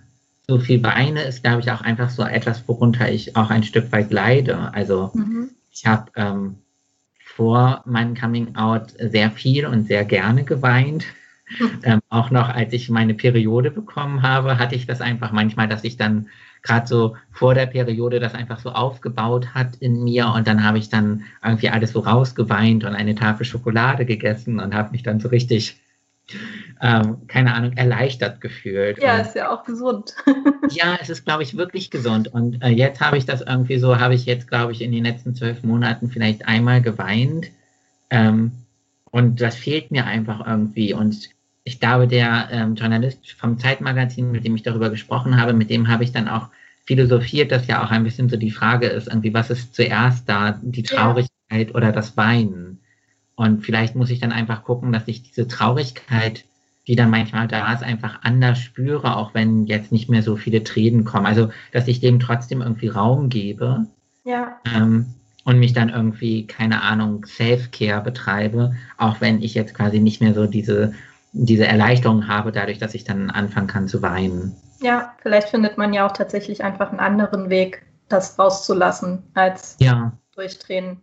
so 0.48 0.60
viel 0.60 0.84
weine, 0.84 1.24
ist, 1.24 1.44
glaube 1.44 1.62
ich, 1.62 1.72
auch 1.72 1.82
einfach 1.82 2.10
so 2.10 2.24
etwas, 2.24 2.68
worunter 2.68 3.10
ich 3.10 3.36
auch 3.36 3.50
ein 3.50 3.64
Stück 3.64 3.92
weit 3.92 4.12
leide. 4.12 4.74
Also 4.74 5.12
mhm. 5.14 5.52
ich 5.72 5.86
habe 5.86 6.12
ähm, 6.16 6.56
vor 7.24 7.82
meinem 7.86 8.16
Coming 8.16 8.56
Out 8.56 8.94
sehr 9.00 9.32
viel 9.32 9.66
und 9.66 9.88
sehr 9.88 10.04
gerne 10.04 10.44
geweint. 10.44 11.06
Mhm. 11.60 11.80
Ähm, 11.84 12.02
auch 12.10 12.30
noch 12.30 12.50
als 12.50 12.74
ich 12.74 12.90
meine 12.90 13.14
Periode 13.14 13.72
bekommen 13.72 14.22
habe, 14.22 14.60
hatte 14.60 14.76
ich 14.76 14.86
das 14.86 15.02
einfach 15.02 15.32
manchmal, 15.32 15.68
dass 15.68 15.84
ich 15.84 15.98
dann 15.98 16.28
gerade 16.64 16.88
so 16.88 17.16
vor 17.32 17.54
der 17.54 17.66
Periode 17.66 18.20
das 18.20 18.34
einfach 18.34 18.60
so 18.60 18.72
aufgebaut 18.72 19.54
hat 19.54 19.76
in 19.76 20.04
mir 20.04 20.28
und 20.34 20.48
dann 20.48 20.64
habe 20.64 20.78
ich 20.78 20.90
dann 20.90 21.26
irgendwie 21.44 21.70
alles 21.70 21.92
so 21.92 22.00
rausgeweint 22.00 22.86
und 22.86 22.96
eine 22.96 23.16
Tafel 23.16 23.46
Schokolade 23.46 24.06
gegessen 24.06 24.60
und 24.60 24.74
habe 24.74 24.92
mich 24.92 25.04
dann 25.04 25.20
so 25.20 25.28
richtig, 25.28 25.82
ähm, 26.82 27.28
keine 27.28 27.54
Ahnung, 27.54 27.74
erleichtert 27.74 28.40
gefühlt. 28.40 29.02
Ja, 29.02 29.16
und, 29.16 29.22
ist 29.22 29.36
ja 29.36 29.52
auch 29.52 29.66
gesund. 29.66 30.16
ja, 30.70 30.98
es 31.02 31.10
ist, 31.10 31.26
glaube 31.26 31.44
ich, 31.44 31.58
wirklich 31.58 31.92
gesund 31.92 32.34
und 32.34 32.64
äh, 32.64 32.70
jetzt 32.70 33.02
habe 33.02 33.18
ich 33.18 33.26
das 33.26 33.42
irgendwie 33.42 33.78
so, 33.78 34.00
habe 34.00 34.16
ich 34.16 34.26
jetzt, 34.26 34.48
glaube 34.48 34.72
ich, 34.72 34.82
in 34.82 34.94
den 34.94 35.04
letzten 35.04 35.36
zwölf 35.36 35.64
Monaten 35.64 36.10
vielleicht 36.10 36.48
einmal 36.48 36.82
geweint 36.82 37.48
ähm, 38.10 38.54
und 39.12 39.42
das 39.42 39.56
fehlt 39.56 39.92
mir 39.92 40.06
einfach 40.06 40.48
irgendwie 40.48 40.94
und 40.94 41.30
ich 41.64 41.80
glaube, 41.80 42.08
der 42.08 42.50
ähm, 42.52 42.76
Journalist 42.76 43.32
vom 43.32 43.58
Zeitmagazin, 43.58 44.32
mit 44.32 44.46
dem 44.46 44.56
ich 44.56 44.64
darüber 44.64 44.90
gesprochen 44.90 45.40
habe, 45.40 45.54
mit 45.54 45.70
dem 45.70 45.88
habe 45.88 46.04
ich 46.04 46.12
dann 46.12 46.28
auch 46.28 46.50
philosophiert, 46.86 47.52
dass 47.52 47.68
ja 47.68 47.84
auch 47.84 47.92
ein 47.92 48.04
bisschen 48.04 48.30
so 48.30 48.36
die 48.36 48.52
Frage 48.52 48.88
ist, 48.88 49.08
irgendwie, 49.08 49.34
was 49.34 49.50
ist 49.50 49.74
zuerst 49.74 50.28
da, 50.28 50.60
die 50.62 50.84
Traurigkeit 50.84 51.70
ja. 51.70 51.76
oder 51.76 51.92
das 51.92 52.18
Weinen? 52.18 52.80
Und 53.36 53.64
vielleicht 53.64 53.96
muss 53.96 54.10
ich 54.10 54.20
dann 54.20 54.34
einfach 54.34 54.64
gucken, 54.64 54.92
dass 54.92 55.08
ich 55.08 55.24
diese 55.24 55.48
Traurigkeit, 55.48 56.44
die 56.86 56.98
dann 56.98 57.10
manchmal 57.10 57.48
da 57.48 57.74
ist, 57.74 57.82
einfach 57.82 58.20
anders 58.24 58.60
spüre, 58.60 59.16
auch 59.16 59.34
wenn 59.34 59.66
jetzt 59.66 59.94
nicht 59.94 60.10
mehr 60.10 60.22
so 60.22 60.36
viele 60.36 60.64
Tränen 60.64 61.06
kommen. 61.06 61.26
Also, 61.26 61.50
dass 61.72 61.88
ich 61.88 62.02
dem 62.02 62.20
trotzdem 62.20 62.62
irgendwie 62.62 62.90
Raum 62.90 63.30
gebe. 63.30 63.88
Ja. 64.26 64.58
Ähm, 64.66 65.06
und 65.46 65.60
mich 65.60 65.74
dann 65.74 65.90
irgendwie, 65.90 66.48
keine 66.48 66.82
Ahnung, 66.82 67.26
Self-Care 67.26 68.02
betreibe, 68.02 68.76
auch 68.98 69.20
wenn 69.20 69.42
ich 69.42 69.54
jetzt 69.54 69.74
quasi 69.74 70.00
nicht 70.00 70.22
mehr 70.22 70.34
so 70.34 70.46
diese 70.46 70.94
diese 71.34 71.66
Erleichterung 71.66 72.28
habe, 72.28 72.52
dadurch, 72.52 72.78
dass 72.78 72.94
ich 72.94 73.04
dann 73.04 73.30
anfangen 73.30 73.68
kann 73.68 73.88
zu 73.88 74.02
weinen. 74.02 74.56
Ja, 74.82 75.14
vielleicht 75.22 75.50
findet 75.50 75.78
man 75.78 75.94
ja 75.94 76.06
auch 76.06 76.12
tatsächlich 76.12 76.64
einfach 76.64 76.92
einen 76.92 77.00
anderen 77.00 77.50
Weg, 77.50 77.86
das 78.08 78.38
rauszulassen, 78.38 79.24
als 79.34 79.76
ja. 79.80 80.14
durch 80.36 80.60
Tränen. 80.60 80.98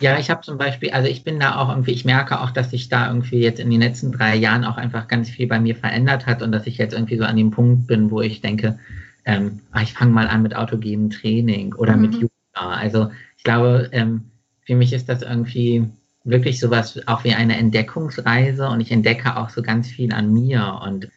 Ja, 0.00 0.18
ich 0.18 0.30
habe 0.30 0.40
zum 0.40 0.58
Beispiel, 0.58 0.90
also 0.90 1.08
ich 1.08 1.22
bin 1.22 1.38
da 1.38 1.56
auch 1.56 1.68
irgendwie, 1.68 1.92
ich 1.92 2.04
merke 2.04 2.40
auch, 2.40 2.50
dass 2.50 2.70
sich 2.70 2.88
da 2.88 3.08
irgendwie 3.08 3.38
jetzt 3.38 3.60
in 3.60 3.70
den 3.70 3.80
letzten 3.80 4.10
drei 4.10 4.34
Jahren 4.34 4.64
auch 4.64 4.76
einfach 4.76 5.06
ganz 5.06 5.30
viel 5.30 5.46
bei 5.46 5.60
mir 5.60 5.76
verändert 5.76 6.26
hat 6.26 6.42
und 6.42 6.50
dass 6.50 6.66
ich 6.66 6.78
jetzt 6.78 6.94
irgendwie 6.94 7.16
so 7.16 7.24
an 7.24 7.36
dem 7.36 7.50
Punkt 7.50 7.86
bin, 7.86 8.10
wo 8.10 8.20
ich 8.20 8.40
denke, 8.40 8.78
ähm, 9.24 9.60
ach, 9.70 9.82
ich 9.82 9.92
fange 9.92 10.10
mal 10.10 10.26
an 10.26 10.42
mit 10.42 10.56
autogenem 10.56 11.10
Training 11.10 11.74
oder 11.74 11.96
mhm. 11.96 12.02
mit 12.02 12.14
Yoga. 12.14 12.30
Also 12.54 13.10
ich 13.36 13.44
glaube, 13.44 13.88
ähm, 13.92 14.30
für 14.62 14.74
mich 14.74 14.92
ist 14.92 15.08
das 15.08 15.22
irgendwie 15.22 15.88
wirklich 16.24 16.58
sowas 16.58 17.00
auch 17.06 17.24
wie 17.24 17.34
eine 17.34 17.56
Entdeckungsreise 17.56 18.68
und 18.68 18.80
ich 18.80 18.90
entdecke 18.90 19.36
auch 19.36 19.50
so 19.50 19.62
ganz 19.62 19.88
viel 19.88 20.12
an 20.12 20.32
mir 20.32 20.80
und 20.82 21.08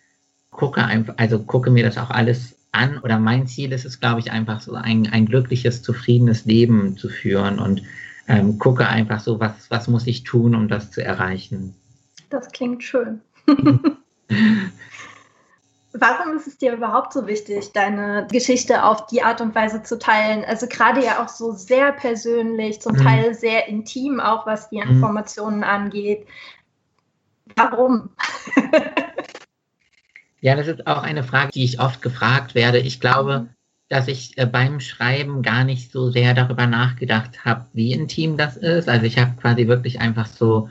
gucke 0.51 0.83
einfach, 0.83 1.15
also 1.17 1.39
gucke 1.39 1.71
mir 1.71 1.83
das 1.83 1.97
auch 1.97 2.09
alles 2.09 2.57
an 2.71 2.99
oder 2.99 3.17
mein 3.17 3.47
Ziel 3.47 3.71
ist 3.71 3.85
es, 3.85 3.99
glaube 3.99 4.19
ich, 4.19 4.31
einfach 4.31 4.61
so 4.61 4.73
ein, 4.73 5.07
ein 5.11 5.25
glückliches, 5.25 5.81
zufriedenes 5.81 6.45
Leben 6.45 6.97
zu 6.97 7.09
führen 7.09 7.59
und 7.59 7.81
ähm, 8.27 8.59
gucke 8.59 8.87
einfach 8.87 9.21
so, 9.21 9.39
was, 9.39 9.71
was 9.71 9.87
muss 9.87 10.05
ich 10.05 10.23
tun, 10.23 10.53
um 10.53 10.67
das 10.67 10.91
zu 10.91 11.03
erreichen. 11.03 11.73
Das 12.29 12.51
klingt 12.51 12.83
schön. 12.83 13.21
Warum 15.99 16.35
ist 16.35 16.47
es 16.47 16.57
dir 16.57 16.73
überhaupt 16.73 17.13
so 17.13 17.27
wichtig, 17.27 17.71
deine 17.73 18.27
Geschichte 18.31 18.83
auf 18.83 19.07
die 19.07 19.23
Art 19.23 19.41
und 19.41 19.55
Weise 19.55 19.83
zu 19.83 19.97
teilen? 19.97 20.45
Also 20.45 20.67
gerade 20.67 21.03
ja 21.03 21.23
auch 21.23 21.29
so 21.29 21.51
sehr 21.51 21.91
persönlich, 21.91 22.81
zum 22.81 22.93
mhm. 22.93 23.03
Teil 23.03 23.33
sehr 23.33 23.67
intim, 23.67 24.19
auch 24.19 24.45
was 24.45 24.69
die 24.69 24.77
mhm. 24.77 24.91
Informationen 24.91 25.57
mhm. 25.57 25.63
angeht. 25.63 26.27
Warum? 27.55 28.09
ja, 30.41 30.55
das 30.55 30.67
ist 30.67 30.85
auch 30.85 31.03
eine 31.03 31.23
Frage, 31.23 31.51
die 31.53 31.63
ich 31.63 31.79
oft 31.79 32.01
gefragt 32.01 32.55
werde. 32.55 32.79
Ich 32.79 32.99
glaube, 32.99 33.39
mhm 33.39 33.49
dass 33.89 34.07
ich 34.07 34.37
äh, 34.37 34.45
beim 34.45 34.79
Schreiben 34.79 35.41
gar 35.41 35.63
nicht 35.63 35.91
so 35.91 36.11
sehr 36.11 36.33
darüber 36.33 36.67
nachgedacht 36.67 37.45
habe, 37.45 37.65
wie 37.73 37.93
intim 37.93 38.37
das 38.37 38.57
ist. 38.57 38.89
Also 38.89 39.05
ich 39.05 39.17
habe 39.17 39.35
quasi 39.39 39.67
wirklich 39.67 39.99
einfach 39.99 40.27
so, 40.27 40.69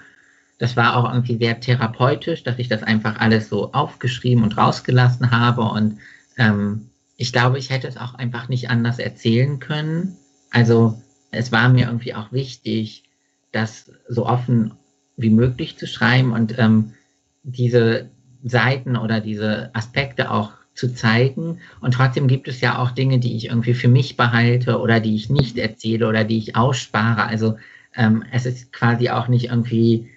das 0.59 0.77
war 0.77 0.97
auch 0.97 1.11
irgendwie 1.13 1.37
sehr 1.37 1.61
therapeutisch, 1.61 2.43
dass 2.43 2.59
ich 2.59 2.69
das 2.69 2.83
einfach 2.83 3.19
alles 3.19 3.49
so 3.49 3.73
aufgeschrieben 3.73 4.43
und 4.43 4.57
rausgelassen 4.57 5.31
habe. 5.31 5.63
Und 5.63 5.99
ähm, 6.39 6.91
ich 7.17 7.33
glaube, 7.33 7.59
ich 7.59 7.71
hätte 7.71 7.89
es 7.89 7.97
auch 7.97 8.15
einfach 8.15 8.49
nicht 8.49 8.71
anders 8.71 8.99
erzählen 8.99 9.59
können. 9.59 10.17
Also 10.51 11.01
es 11.31 11.53
war 11.53 11.69
mir 11.69 11.87
irgendwie 11.87 12.15
auch 12.15 12.33
wichtig, 12.33 13.05
das 13.53 13.91
so 14.09 14.27
offen 14.27 14.73
wie 15.17 15.31
möglich 15.31 15.79
zu 15.79 15.87
schreiben 15.87 16.33
und 16.33 16.59
ähm, 16.59 16.95
diese 17.43 18.09
Seiten 18.45 18.97
oder 18.97 19.21
diese 19.21 19.71
Aspekte 19.75 20.31
auch 20.31 20.53
zu 20.75 20.95
zeigen. 20.95 21.61
Und 21.81 21.95
trotzdem 21.95 22.29
gibt 22.29 22.49
es 22.49 22.61
ja 22.61 22.79
auch 22.79 22.91
Dinge, 22.91 23.19
die 23.19 23.37
ich 23.37 23.47
irgendwie 23.47 23.75
für 23.75 23.89
mich 23.89 24.17
behalte 24.17 24.79
oder 24.79 25.01
die 25.01 25.17
ich 25.17 25.31
nicht 25.31 25.59
erzähle 25.59 26.07
oder 26.07 26.25
die 26.25 26.39
ich 26.39 26.55
ausspare. 26.57 27.25
Also 27.25 27.57
ähm, 27.95 28.25
es 28.31 28.47
ist 28.47 28.73
quasi 28.73 29.09
auch 29.09 29.29
nicht 29.29 29.47
irgendwie, 29.47 30.11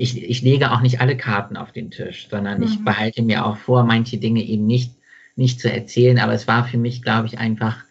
ich, 0.00 0.22
ich 0.22 0.40
lege 0.40 0.72
auch 0.72 0.80
nicht 0.80 1.02
alle 1.02 1.14
Karten 1.14 1.58
auf 1.58 1.72
den 1.72 1.90
Tisch, 1.90 2.28
sondern 2.30 2.60
mhm. 2.60 2.64
ich 2.64 2.82
behalte 2.82 3.22
mir 3.22 3.44
auch 3.44 3.58
vor, 3.58 3.84
manche 3.84 4.16
Dinge 4.16 4.42
eben 4.42 4.66
nicht, 4.66 4.94
nicht 5.36 5.60
zu 5.60 5.70
erzählen. 5.70 6.18
Aber 6.18 6.32
es 6.32 6.48
war 6.48 6.64
für 6.64 6.78
mich, 6.78 7.02
glaube 7.02 7.26
ich, 7.26 7.38
einfach 7.38 7.84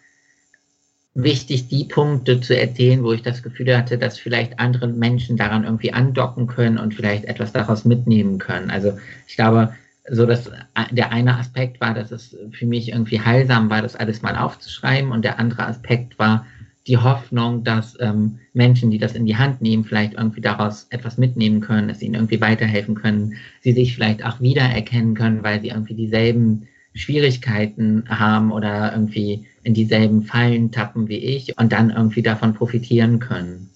wichtig, 1.14 1.68
die 1.68 1.84
Punkte 1.84 2.40
zu 2.40 2.58
erzählen, 2.58 3.04
wo 3.04 3.12
ich 3.12 3.22
das 3.22 3.44
Gefühl 3.44 3.76
hatte, 3.76 3.96
dass 3.96 4.18
vielleicht 4.18 4.58
andere 4.58 4.88
Menschen 4.88 5.36
daran 5.36 5.62
irgendwie 5.62 5.92
andocken 5.92 6.48
können 6.48 6.78
und 6.78 6.94
vielleicht 6.94 7.26
etwas 7.26 7.52
daraus 7.52 7.84
mitnehmen 7.84 8.38
können. 8.38 8.70
Also 8.70 8.98
ich 9.28 9.36
glaube, 9.36 9.72
so 10.10 10.26
dass 10.26 10.50
der 10.90 11.12
eine 11.12 11.38
Aspekt 11.38 11.80
war, 11.80 11.94
dass 11.94 12.10
es 12.10 12.36
für 12.50 12.66
mich 12.66 12.88
irgendwie 12.88 13.20
heilsam 13.20 13.70
war, 13.70 13.82
das 13.82 13.94
alles 13.94 14.20
mal 14.20 14.36
aufzuschreiben 14.36 15.12
und 15.12 15.24
der 15.24 15.38
andere 15.38 15.64
Aspekt 15.64 16.18
war 16.18 16.44
die 16.90 16.98
Hoffnung, 16.98 17.62
dass 17.62 17.96
ähm, 18.00 18.40
Menschen, 18.52 18.90
die 18.90 18.98
das 18.98 19.14
in 19.14 19.24
die 19.24 19.36
Hand 19.36 19.62
nehmen, 19.62 19.84
vielleicht 19.84 20.14
irgendwie 20.14 20.40
daraus 20.40 20.88
etwas 20.90 21.18
mitnehmen 21.18 21.60
können, 21.60 21.86
dass 21.86 22.02
ihnen 22.02 22.16
irgendwie 22.16 22.40
weiterhelfen 22.40 22.96
können, 22.96 23.36
sie 23.60 23.72
sich 23.72 23.94
vielleicht 23.94 24.24
auch 24.24 24.40
wiedererkennen 24.40 25.14
können, 25.14 25.44
weil 25.44 25.60
sie 25.60 25.68
irgendwie 25.68 25.94
dieselben 25.94 26.66
Schwierigkeiten 26.92 28.04
haben 28.08 28.50
oder 28.50 28.92
irgendwie 28.92 29.46
in 29.62 29.72
dieselben 29.72 30.24
Fallen 30.24 30.72
tappen 30.72 31.08
wie 31.08 31.18
ich 31.18 31.56
und 31.58 31.72
dann 31.72 31.90
irgendwie 31.90 32.22
davon 32.22 32.54
profitieren 32.54 33.20
können. 33.20 33.70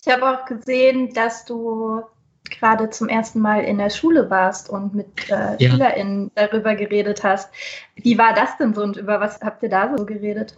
Ich 0.00 0.12
habe 0.12 0.30
auch 0.30 0.46
gesehen, 0.46 1.12
dass 1.12 1.44
du 1.44 2.02
gerade 2.48 2.88
zum 2.90 3.08
ersten 3.08 3.40
Mal 3.40 3.64
in 3.64 3.78
der 3.78 3.90
Schule 3.90 4.30
warst 4.30 4.70
und 4.70 4.94
mit 4.94 5.28
äh, 5.28 5.56
ja. 5.58 5.70
SchülerInnen 5.70 6.30
darüber 6.36 6.76
geredet 6.76 7.24
hast. 7.24 7.50
Wie 7.96 8.16
war 8.16 8.32
das 8.32 8.56
denn 8.58 8.74
so 8.74 8.82
und 8.82 8.96
über 8.96 9.20
was 9.20 9.40
habt 9.40 9.64
ihr 9.64 9.68
da 9.68 9.92
so 9.96 10.06
geredet? 10.06 10.56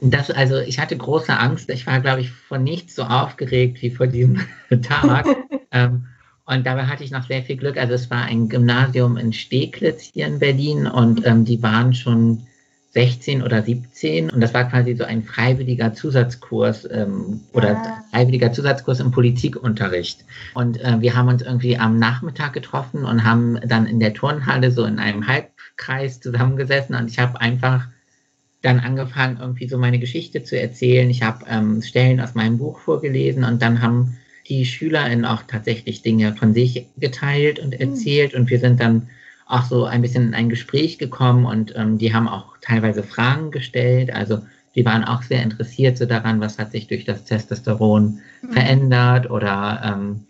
Das, 0.00 0.30
also 0.30 0.58
ich 0.58 0.78
hatte 0.78 0.96
große 0.96 1.36
Angst. 1.36 1.70
Ich 1.70 1.86
war, 1.86 2.00
glaube 2.00 2.20
ich, 2.20 2.30
von 2.30 2.64
nichts 2.64 2.94
so 2.94 3.02
aufgeregt 3.02 3.82
wie 3.82 3.90
vor 3.90 4.06
diesem 4.06 4.40
Tag. 4.82 5.26
ähm, 5.70 6.06
und 6.46 6.66
dabei 6.66 6.86
hatte 6.86 7.04
ich 7.04 7.10
noch 7.10 7.26
sehr 7.26 7.42
viel 7.42 7.56
Glück. 7.56 7.76
Also 7.76 7.94
es 7.94 8.10
war 8.10 8.24
ein 8.24 8.48
Gymnasium 8.48 9.16
in 9.16 9.32
Steglitz 9.32 10.10
hier 10.12 10.26
in 10.26 10.38
Berlin 10.38 10.86
und 10.86 11.24
ähm, 11.26 11.44
die 11.44 11.62
waren 11.62 11.94
schon 11.94 12.46
16 12.92 13.42
oder 13.42 13.62
17 13.62 14.30
und 14.30 14.40
das 14.40 14.52
war 14.52 14.68
quasi 14.68 14.96
so 14.96 15.04
ein 15.04 15.22
freiwilliger 15.22 15.94
Zusatzkurs 15.94 16.88
ähm, 16.90 17.40
oder 17.52 17.76
ah. 17.76 18.04
freiwilliger 18.10 18.52
Zusatzkurs 18.52 18.98
im 18.98 19.12
Politikunterricht. 19.12 20.24
Und 20.54 20.80
äh, 20.80 21.00
wir 21.00 21.14
haben 21.14 21.28
uns 21.28 21.42
irgendwie 21.42 21.78
am 21.78 22.00
Nachmittag 22.00 22.52
getroffen 22.52 23.04
und 23.04 23.22
haben 23.22 23.60
dann 23.64 23.86
in 23.86 24.00
der 24.00 24.12
Turnhalle 24.12 24.72
so 24.72 24.84
in 24.84 24.98
einem 24.98 25.28
Halbkreis 25.28 26.20
zusammengesessen 26.20 26.96
und 26.96 27.08
ich 27.08 27.20
habe 27.20 27.40
einfach 27.40 27.86
dann 28.62 28.80
angefangen, 28.80 29.38
irgendwie 29.40 29.68
so 29.68 29.78
meine 29.78 29.98
Geschichte 29.98 30.42
zu 30.42 30.60
erzählen. 30.60 31.08
Ich 31.08 31.22
habe 31.22 31.44
ähm, 31.48 31.82
Stellen 31.82 32.20
aus 32.20 32.34
meinem 32.34 32.58
Buch 32.58 32.78
vorgelesen 32.78 33.44
und 33.44 33.62
dann 33.62 33.80
haben 33.80 34.18
die 34.48 34.66
SchülerInnen 34.66 35.24
auch 35.24 35.42
tatsächlich 35.46 36.02
Dinge 36.02 36.34
von 36.34 36.52
sich 36.52 36.86
geteilt 36.98 37.58
und 37.58 37.78
hm. 37.78 37.80
erzählt 37.80 38.34
mhm. 38.34 38.40
und 38.40 38.50
wir 38.50 38.58
sind 38.58 38.80
dann 38.80 39.08
auch 39.46 39.64
so 39.64 39.84
ein 39.84 40.02
bisschen 40.02 40.28
in 40.28 40.34
ein 40.34 40.48
Gespräch 40.48 40.98
gekommen 40.98 41.46
und 41.46 41.74
ähm, 41.76 41.98
die 41.98 42.14
haben 42.14 42.28
auch 42.28 42.56
teilweise 42.60 43.02
Fragen 43.02 43.50
gestellt. 43.50 44.12
Also 44.12 44.40
die 44.74 44.84
waren 44.84 45.04
auch 45.04 45.22
sehr 45.22 45.42
interessiert 45.42 45.98
so 45.98 46.06
daran, 46.06 46.40
was 46.40 46.58
hat 46.58 46.70
sich 46.70 46.86
durch 46.86 47.04
das 47.04 47.24
Testosteron 47.24 48.20
mhm. 48.42 48.52
verändert 48.52 49.30
oder 49.30 49.80
ähm, 49.84 50.26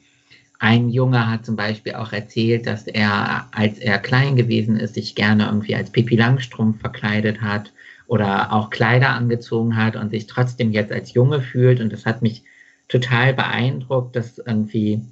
ein 0.58 0.90
Junge 0.90 1.28
hat 1.28 1.44
zum 1.46 1.56
Beispiel 1.56 1.94
auch 1.94 2.12
erzählt, 2.12 2.66
dass 2.66 2.86
er, 2.86 3.46
als 3.50 3.78
er 3.78 3.98
klein 3.98 4.36
gewesen 4.36 4.76
ist, 4.76 4.94
sich 4.94 5.14
gerne 5.14 5.46
irgendwie 5.46 5.74
als 5.74 5.90
Pipi 5.90 6.16
Langstrumpf 6.16 6.80
verkleidet 6.80 7.40
hat 7.40 7.72
oder 8.10 8.52
auch 8.52 8.70
Kleider 8.70 9.10
angezogen 9.10 9.76
hat 9.76 9.94
und 9.94 10.10
sich 10.10 10.26
trotzdem 10.26 10.72
jetzt 10.72 10.90
als 10.90 11.14
Junge 11.14 11.40
fühlt. 11.40 11.80
Und 11.80 11.92
das 11.92 12.06
hat 12.06 12.22
mich 12.22 12.42
total 12.88 13.32
beeindruckt, 13.34 14.16
dass 14.16 14.38
irgendwie, 14.38 15.02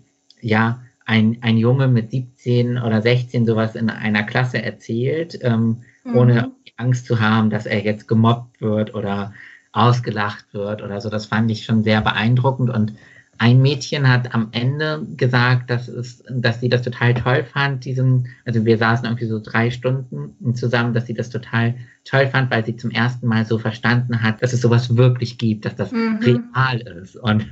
ja, 0.41 0.83
ein, 1.05 1.39
ein 1.41 1.59
Junge 1.59 1.87
mit 1.87 2.11
17 2.11 2.77
oder 2.77 3.01
16 3.01 3.47
sowas 3.47 3.77
in 3.77 3.89
einer 3.89 4.25
Klasse 4.25 4.61
erzählt, 4.61 5.39
ähm, 5.43 5.85
mhm. 6.03 6.17
ohne 6.17 6.51
Angst 6.77 7.07
zu 7.07 7.21
haben, 7.21 7.51
dass 7.51 7.67
er 7.67 7.85
jetzt 7.85 8.09
gemobbt 8.09 8.61
wird 8.61 8.97
oder 8.97 9.33
ausgelacht 9.71 10.53
wird 10.53 10.83
oder 10.83 11.01
so. 11.01 11.09
Das 11.09 11.27
fand 11.27 11.49
ich 11.53 11.65
schon 11.65 11.85
sehr 11.85 12.01
beeindruckend. 12.01 12.69
Und 12.69 12.95
ein 13.39 13.63
Mädchen 13.63 14.09
hat 14.09 14.35
am 14.35 14.49
Ende 14.53 15.07
gesagt, 15.17 15.71
dass, 15.71 15.89
es, 15.89 16.25
dass 16.29 16.61
sie 16.61 16.69
das 16.69 16.83
total 16.83 17.15
toll 17.15 17.45
fand, 17.45 17.85
diesen, 17.85 18.29
also 18.45 18.65
wir 18.65 18.79
saßen 18.79 19.07
irgendwie 19.07 19.27
so 19.27 19.41
drei 19.41 19.71
Stunden 19.71 20.55
zusammen, 20.55 20.93
dass 20.93 21.07
sie 21.07 21.15
das 21.15 21.31
total 21.31 21.75
toll 22.05 22.27
fand, 22.27 22.51
weil 22.51 22.67
sie 22.67 22.77
zum 22.77 22.91
ersten 22.91 23.27
Mal 23.27 23.47
so 23.47 23.59
verstanden 23.59 24.23
hat, 24.23 24.43
dass 24.43 24.53
es 24.53 24.61
sowas 24.61 24.97
wirklich 24.97 25.39
gibt, 25.39 25.65
dass 25.65 25.77
das 25.77 25.93
mhm. 25.93 26.19
real 26.23 26.81
ist. 26.81 27.17
Und, 27.17 27.47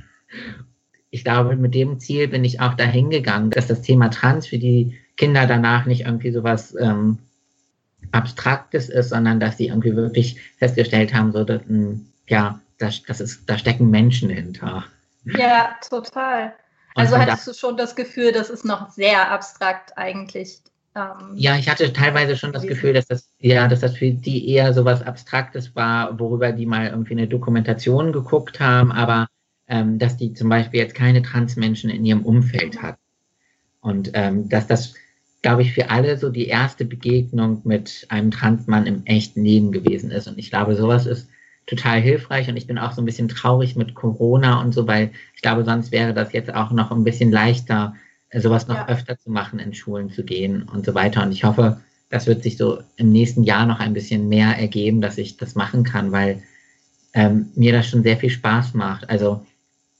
ich 1.09 1.23
glaube, 1.23 1.55
mit 1.55 1.73
dem 1.73 1.99
Ziel 1.99 2.27
bin 2.27 2.43
ich 2.43 2.59
auch 2.59 2.73
dahin 2.73 3.09
gegangen, 3.09 3.49
dass 3.49 3.67
das 3.67 3.81
Thema 3.81 4.09
Trans 4.09 4.47
für 4.47 4.57
die 4.57 4.97
Kinder 5.15 5.47
danach 5.47 5.85
nicht 5.85 6.01
irgendwie 6.01 6.31
sowas 6.31 6.75
ähm, 6.79 7.19
Abstraktes 8.11 8.89
ist, 8.89 9.09
sondern 9.09 9.39
dass 9.39 9.57
sie 9.57 9.67
irgendwie 9.67 9.95
wirklich 9.95 10.39
festgestellt 10.57 11.13
haben, 11.13 11.31
so, 11.31 11.43
dass, 11.43 11.61
ja, 12.27 12.61
das, 12.77 13.03
das 13.03 13.21
ist, 13.21 13.49
da 13.49 13.57
stecken 13.57 13.89
Menschen 13.89 14.29
hinter. 14.29 14.85
Ja, 15.35 15.75
total. 15.87 16.53
Also 16.95 17.17
hattest 17.17 17.47
du 17.47 17.53
schon 17.53 17.77
das 17.77 17.95
Gefühl, 17.95 18.31
das 18.31 18.49
ist 18.49 18.65
noch 18.65 18.89
sehr 18.89 19.31
abstrakt 19.31 19.97
eigentlich. 19.97 20.59
Ähm, 20.95 21.33
ja, 21.35 21.55
ich 21.55 21.69
hatte 21.69 21.93
teilweise 21.93 22.35
schon 22.35 22.53
das 22.53 22.65
Gefühl, 22.65 22.93
dass 22.93 23.05
das, 23.05 23.29
ja, 23.39 23.67
dass 23.67 23.81
das 23.81 23.97
für 23.97 24.09
die 24.11 24.49
eher 24.49 24.73
sowas 24.73 25.03
Abstraktes 25.03 25.75
war, 25.75 26.19
worüber 26.19 26.51
die 26.51 26.65
mal 26.65 26.87
irgendwie 26.87 27.13
eine 27.13 27.27
Dokumentation 27.27 28.11
geguckt 28.11 28.59
haben, 28.59 28.91
aber 28.91 29.27
ähm, 29.67 29.99
dass 29.99 30.17
die 30.17 30.33
zum 30.33 30.49
Beispiel 30.49 30.79
jetzt 30.79 30.95
keine 30.95 31.21
Transmenschen 31.21 31.89
in 31.91 32.03
ihrem 32.03 32.25
Umfeld 32.25 32.81
hat. 32.81 32.97
Und 33.79 34.11
ähm, 34.13 34.49
dass 34.49 34.65
das, 34.65 34.95
glaube 35.43 35.61
ich, 35.61 35.73
für 35.73 35.91
alle 35.91 36.17
so 36.17 36.29
die 36.29 36.47
erste 36.47 36.83
Begegnung 36.83 37.61
mit 37.63 38.07
einem 38.09 38.31
Transmann 38.31 38.87
im 38.87 39.05
echten 39.05 39.43
Leben 39.43 39.71
gewesen 39.71 40.09
ist. 40.09 40.27
Und 40.27 40.39
ich 40.39 40.49
glaube, 40.49 40.75
sowas 40.75 41.05
ist 41.05 41.29
total 41.67 42.01
hilfreich. 42.01 42.49
Und 42.49 42.57
ich 42.57 42.65
bin 42.65 42.79
auch 42.79 42.93
so 42.93 43.01
ein 43.01 43.05
bisschen 43.05 43.27
traurig 43.27 43.75
mit 43.75 43.93
Corona 43.93 44.59
und 44.61 44.73
so, 44.73 44.87
weil 44.87 45.11
ich 45.35 45.41
glaube, 45.41 45.63
sonst 45.63 45.91
wäre 45.91 46.13
das 46.13 46.33
jetzt 46.33 46.53
auch 46.53 46.71
noch 46.71 46.91
ein 46.91 47.03
bisschen 47.03 47.31
leichter, 47.31 47.93
sowas 48.33 48.67
noch 48.67 48.75
ja. 48.75 48.87
öfter 48.87 49.17
zu 49.17 49.29
machen, 49.29 49.59
in 49.59 49.73
Schulen 49.73 50.09
zu 50.09 50.23
gehen 50.23 50.63
und 50.63 50.85
so 50.85 50.95
weiter. 50.95 51.23
Und 51.23 51.31
ich 51.31 51.43
hoffe, 51.43 51.79
das 52.09 52.25
wird 52.25 52.43
sich 52.43 52.57
so 52.57 52.79
im 52.95 53.11
nächsten 53.11 53.43
Jahr 53.43 53.65
noch 53.65 53.79
ein 53.79 53.93
bisschen 53.93 54.29
mehr 54.29 54.57
ergeben, 54.57 55.01
dass 55.01 55.17
ich 55.17 55.37
das 55.37 55.55
machen 55.55 55.83
kann, 55.83 56.11
weil 56.11 56.41
ähm, 57.13 57.49
mir 57.55 57.73
das 57.73 57.87
schon 57.87 58.03
sehr 58.03 58.17
viel 58.17 58.29
Spaß 58.29 58.73
macht. 58.73 59.09
Also 59.09 59.45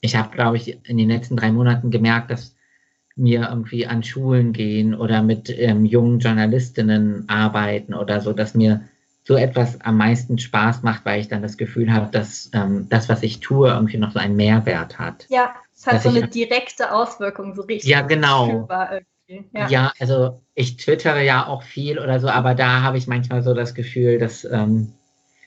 ich 0.00 0.16
habe, 0.16 0.34
glaube 0.34 0.56
ich, 0.56 0.78
in 0.88 0.96
den 0.96 1.08
letzten 1.08 1.36
drei 1.36 1.52
Monaten 1.52 1.90
gemerkt, 1.90 2.30
dass 2.30 2.54
mir 3.16 3.48
irgendwie 3.50 3.86
an 3.86 4.04
Schulen 4.04 4.52
gehen 4.52 4.94
oder 4.94 5.22
mit 5.22 5.50
ähm, 5.50 5.84
jungen 5.84 6.20
Journalistinnen 6.20 7.28
arbeiten 7.28 7.92
oder 7.92 8.20
so, 8.20 8.32
dass 8.32 8.54
mir 8.54 8.82
so 9.28 9.36
etwas 9.36 9.78
am 9.82 9.98
meisten 9.98 10.38
Spaß 10.38 10.82
macht, 10.82 11.04
weil 11.04 11.20
ich 11.20 11.28
dann 11.28 11.42
das 11.42 11.58
Gefühl 11.58 11.92
habe, 11.92 12.10
dass 12.10 12.50
ähm, 12.54 12.86
das, 12.88 13.10
was 13.10 13.22
ich 13.22 13.40
tue, 13.40 13.68
irgendwie 13.68 13.98
noch 13.98 14.12
so 14.12 14.18
einen 14.18 14.36
Mehrwert 14.36 14.98
hat. 14.98 15.26
Ja, 15.28 15.54
es 15.76 15.86
hat 15.86 16.02
so 16.02 16.08
eine 16.08 16.26
direkte 16.28 16.90
Auswirkung, 16.90 17.54
so 17.54 17.60
richtig. 17.60 17.90
Ja, 17.90 18.00
genau. 18.00 18.66
Ja. 19.52 19.68
ja. 19.68 19.92
also 19.98 20.40
ich 20.54 20.78
twittere 20.78 21.22
ja 21.22 21.46
auch 21.46 21.62
viel 21.62 21.98
oder 21.98 22.20
so, 22.20 22.28
aber 22.28 22.54
da 22.54 22.80
habe 22.80 22.96
ich 22.96 23.06
manchmal 23.06 23.42
so 23.42 23.52
das 23.52 23.74
Gefühl, 23.74 24.18
dass 24.18 24.44
ähm, 24.46 24.94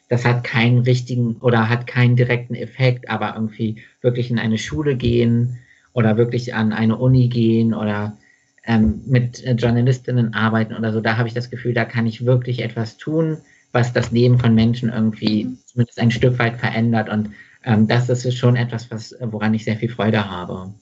das 0.10 0.26
hat 0.26 0.44
keinen 0.44 0.84
richtigen 0.84 1.38
oder 1.38 1.68
hat 1.68 1.88
keinen 1.88 2.16
direkten 2.16 2.54
Effekt, 2.54 3.10
aber 3.10 3.34
irgendwie 3.34 3.82
wirklich 4.02 4.30
in 4.30 4.38
eine 4.38 4.60
Schule 4.60 4.96
gehen 4.96 5.58
oder 5.94 6.18
wirklich 6.18 6.54
an 6.54 6.72
eine 6.72 6.98
Uni 6.98 7.30
gehen 7.30 7.74
oder 7.74 8.16
ähm, 8.64 9.02
mit 9.08 9.44
Journalistinnen 9.60 10.36
arbeiten 10.36 10.76
oder 10.76 10.94
so, 10.94 11.02
da 11.02 11.18
habe 11.18 11.28
ich 11.28 11.34
das 11.34 11.50
Gefühl, 11.50 11.74
da 11.74 11.84
kann 11.84 12.06
ich 12.06 12.28
wirklich 12.28 12.62
etwas 12.62 12.98
tun, 12.98 13.40
was 13.72 13.94
das 13.94 14.12
Leben 14.12 14.40
von 14.40 14.54
Menschen 14.54 14.90
irgendwie 14.90 15.46
mhm. 15.46 15.60
zumindest 15.66 16.00
ein 16.00 16.12
Stück 16.12 16.40
weit 16.40 16.60
verändert. 16.60 17.10
Und 17.10 17.34
ähm, 17.64 17.88
das 17.88 18.10
ist 18.10 18.38
schon 18.38 18.56
etwas, 18.56 18.90
was, 18.92 19.16
woran 19.22 19.54
ich 19.54 19.64
sehr 19.64 19.78
viel 19.78 19.90
Freude 19.90 20.30
habe. 20.30 20.74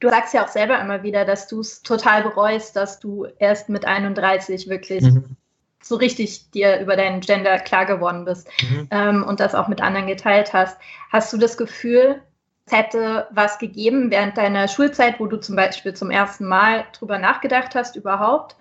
Du 0.00 0.08
sagst 0.08 0.32
ja 0.32 0.44
auch 0.44 0.48
selber 0.48 0.80
immer 0.80 1.02
wieder, 1.02 1.24
dass 1.24 1.46
du 1.46 1.60
es 1.60 1.82
total 1.82 2.22
bereust, 2.22 2.74
dass 2.74 3.00
du 3.00 3.26
erst 3.38 3.68
mit 3.68 3.84
31 3.84 4.68
wirklich 4.68 5.02
mhm. 5.02 5.36
so 5.82 5.96
richtig 5.96 6.50
dir 6.52 6.80
über 6.80 6.96
deinen 6.96 7.20
Gender 7.20 7.58
klar 7.58 7.84
geworden 7.84 8.24
bist 8.24 8.48
mhm. 8.62 8.88
ähm, 8.90 9.22
und 9.22 9.40
das 9.40 9.54
auch 9.54 9.68
mit 9.68 9.82
anderen 9.82 10.06
geteilt 10.06 10.54
hast. 10.54 10.78
Hast 11.10 11.32
du 11.32 11.36
das 11.36 11.58
Gefühl, 11.58 12.22
es 12.64 12.72
hätte 12.72 13.26
was 13.30 13.58
gegeben 13.58 14.10
während 14.10 14.38
deiner 14.38 14.68
Schulzeit, 14.68 15.20
wo 15.20 15.26
du 15.26 15.36
zum 15.36 15.54
Beispiel 15.54 15.92
zum 15.92 16.10
ersten 16.10 16.46
Mal 16.46 16.84
drüber 16.98 17.18
nachgedacht 17.18 17.74
hast 17.74 17.94
überhaupt? 17.96 18.56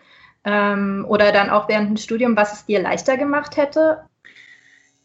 Ähm, 0.45 1.05
oder 1.07 1.31
dann 1.31 1.49
auch 1.49 1.67
während 1.67 1.89
dem 1.89 1.97
Studium, 1.97 2.35
was 2.35 2.53
es 2.53 2.65
dir 2.65 2.81
leichter 2.81 3.17
gemacht 3.17 3.57
hätte? 3.57 3.99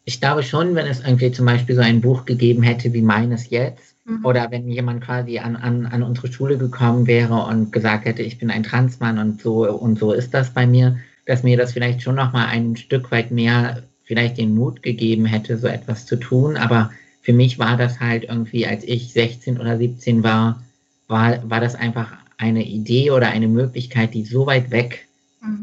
Ich 0.05 0.21
glaube 0.21 0.43
schon, 0.43 0.75
wenn 0.75 0.87
es 0.87 1.01
irgendwie 1.01 1.31
zum 1.31 1.45
Beispiel 1.45 1.75
so 1.75 1.81
ein 1.81 2.01
Buch 2.01 2.25
gegeben 2.25 2.63
hätte 2.63 2.93
wie 2.93 3.01
meines 3.01 3.49
jetzt, 3.49 3.95
mhm. 4.05 4.23
oder 4.23 4.51
wenn 4.51 4.69
jemand 4.69 5.03
quasi 5.03 5.39
an, 5.39 5.55
an, 5.55 5.85
an 5.87 6.03
unsere 6.03 6.31
Schule 6.31 6.57
gekommen 6.57 7.07
wäre 7.07 7.45
und 7.45 7.71
gesagt 7.71 8.05
hätte, 8.05 8.21
ich 8.21 8.37
bin 8.37 8.51
ein 8.51 8.63
Transmann 8.63 9.17
und 9.17 9.41
so 9.41 9.69
und 9.69 9.99
so 9.99 10.13
ist 10.13 10.33
das 10.33 10.53
bei 10.53 10.67
mir, 10.67 10.99
dass 11.25 11.43
mir 11.43 11.57
das 11.57 11.73
vielleicht 11.73 12.01
schon 12.01 12.15
nochmal 12.15 12.47
ein 12.47 12.77
Stück 12.77 13.11
weit 13.11 13.31
mehr 13.31 13.83
vielleicht 14.03 14.37
den 14.37 14.53
Mut 14.53 14.83
gegeben 14.83 15.25
hätte, 15.25 15.57
so 15.57 15.67
etwas 15.67 16.05
zu 16.05 16.15
tun. 16.15 16.57
Aber 16.57 16.91
für 17.21 17.33
mich 17.33 17.57
war 17.57 17.75
das 17.75 17.99
halt 17.99 18.25
irgendwie, 18.25 18.67
als 18.67 18.83
ich 18.83 19.11
16 19.11 19.59
oder 19.59 19.77
17 19.77 20.23
war, 20.23 20.61
war, 21.07 21.49
war 21.49 21.59
das 21.59 21.75
einfach 21.75 22.13
eine 22.37 22.63
Idee 22.63 23.11
oder 23.11 23.29
eine 23.29 23.47
Möglichkeit, 23.47 24.13
die 24.13 24.25
so 24.25 24.45
weit 24.45 24.71
weg. 24.71 25.04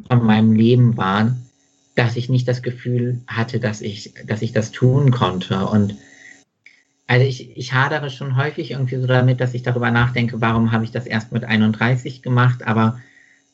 Von 0.09 0.25
meinem 0.25 0.53
Leben 0.53 0.97
war, 0.97 1.37
dass 1.95 2.17
ich 2.17 2.29
nicht 2.29 2.49
das 2.49 2.63
Gefühl 2.63 3.21
hatte, 3.27 3.61
dass 3.61 3.81
ich, 3.81 4.15
dass 4.27 4.43
ich 4.43 4.53
das 4.53 4.73
tun 4.73 5.11
konnte. 5.11 5.67
Und 5.67 5.97
also 7.07 7.27
ich, 7.27 7.57
ich 7.57 7.73
hadere 7.73 8.11
schon 8.11 8.37
häufig 8.37 8.71
irgendwie 8.71 8.97
so 8.97 9.07
damit, 9.07 9.41
dass 9.41 9.55
ich 9.55 9.63
darüber 9.63 9.91
nachdenke, 9.91 10.41
warum 10.41 10.73
habe 10.73 10.85
ich 10.85 10.91
das 10.91 11.07
erst 11.07 11.33
mit 11.33 11.45
31 11.45 12.23
gemacht. 12.23 12.67
Aber 12.67 12.99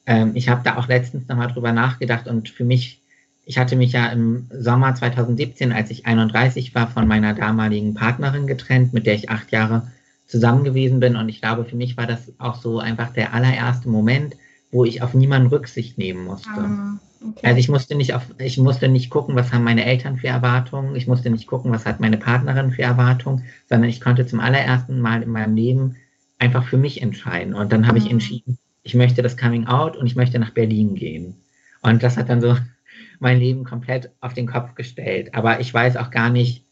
ähm, 0.06 0.32
ich 0.34 0.48
habe 0.48 0.62
da 0.64 0.76
auch 0.76 0.88
letztens 0.88 1.26
nochmal 1.28 1.48
drüber 1.48 1.72
nachgedacht 1.72 2.28
und 2.28 2.48
für 2.48 2.64
mich, 2.64 3.00
ich 3.44 3.58
hatte 3.58 3.76
mich 3.76 3.92
ja 3.92 4.06
im 4.08 4.46
Sommer 4.50 4.94
2017, 4.94 5.72
als 5.72 5.90
ich 5.90 6.06
31 6.06 6.74
war, 6.74 6.88
von 6.88 7.08
meiner 7.08 7.34
damaligen 7.34 7.94
Partnerin 7.94 8.46
getrennt, 8.46 8.92
mit 8.92 9.06
der 9.06 9.14
ich 9.14 9.30
acht 9.30 9.50
Jahre 9.50 9.90
zusammen 10.26 10.62
gewesen 10.62 11.00
bin. 11.00 11.16
Und 11.16 11.28
ich 11.28 11.40
glaube, 11.40 11.64
für 11.64 11.76
mich 11.76 11.96
war 11.96 12.06
das 12.06 12.32
auch 12.38 12.60
so 12.60 12.78
einfach 12.78 13.12
der 13.12 13.34
allererste 13.34 13.88
Moment, 13.88 14.36
wo 14.70 14.84
ich 14.84 15.02
auf 15.02 15.14
niemanden 15.14 15.48
Rücksicht 15.48 15.98
nehmen 15.98 16.24
musste. 16.24 16.50
Ah, 16.50 16.98
okay. 17.26 17.46
Also 17.46 17.58
ich 17.58 17.68
musste 17.68 17.94
nicht 17.94 18.14
auf, 18.14 18.22
ich 18.38 18.58
musste 18.58 18.88
nicht 18.88 19.10
gucken, 19.10 19.34
was 19.34 19.52
haben 19.52 19.64
meine 19.64 19.84
Eltern 19.84 20.16
für 20.16 20.28
Erwartungen, 20.28 20.94
ich 20.94 21.06
musste 21.06 21.30
nicht 21.30 21.46
gucken, 21.46 21.72
was 21.72 21.86
hat 21.86 22.00
meine 22.00 22.18
Partnerin 22.18 22.70
für 22.70 22.82
Erwartungen, 22.82 23.44
sondern 23.68 23.88
ich 23.88 24.00
konnte 24.00 24.26
zum 24.26 24.40
allerersten 24.40 25.00
Mal 25.00 25.22
in 25.22 25.30
meinem 25.30 25.54
Leben 25.54 25.96
einfach 26.38 26.66
für 26.66 26.76
mich 26.76 27.02
entscheiden. 27.02 27.54
Und 27.54 27.72
dann 27.72 27.86
habe 27.86 27.98
mhm. 27.98 28.06
ich 28.06 28.12
entschieden, 28.12 28.58
ich 28.82 28.94
möchte 28.94 29.22
das 29.22 29.36
Coming 29.36 29.66
Out 29.66 29.96
und 29.96 30.06
ich 30.06 30.16
möchte 30.16 30.38
nach 30.38 30.50
Berlin 30.50 30.94
gehen. 30.94 31.36
Und 31.82 32.02
das 32.02 32.16
hat 32.16 32.28
dann 32.28 32.40
so 32.40 32.56
mein 33.18 33.38
Leben 33.38 33.64
komplett 33.64 34.10
auf 34.20 34.34
den 34.34 34.46
Kopf 34.46 34.74
gestellt. 34.74 35.34
Aber 35.34 35.60
ich 35.60 35.72
weiß 35.72 35.96
auch 35.96 36.10
gar 36.10 36.30
nicht, 36.30 36.64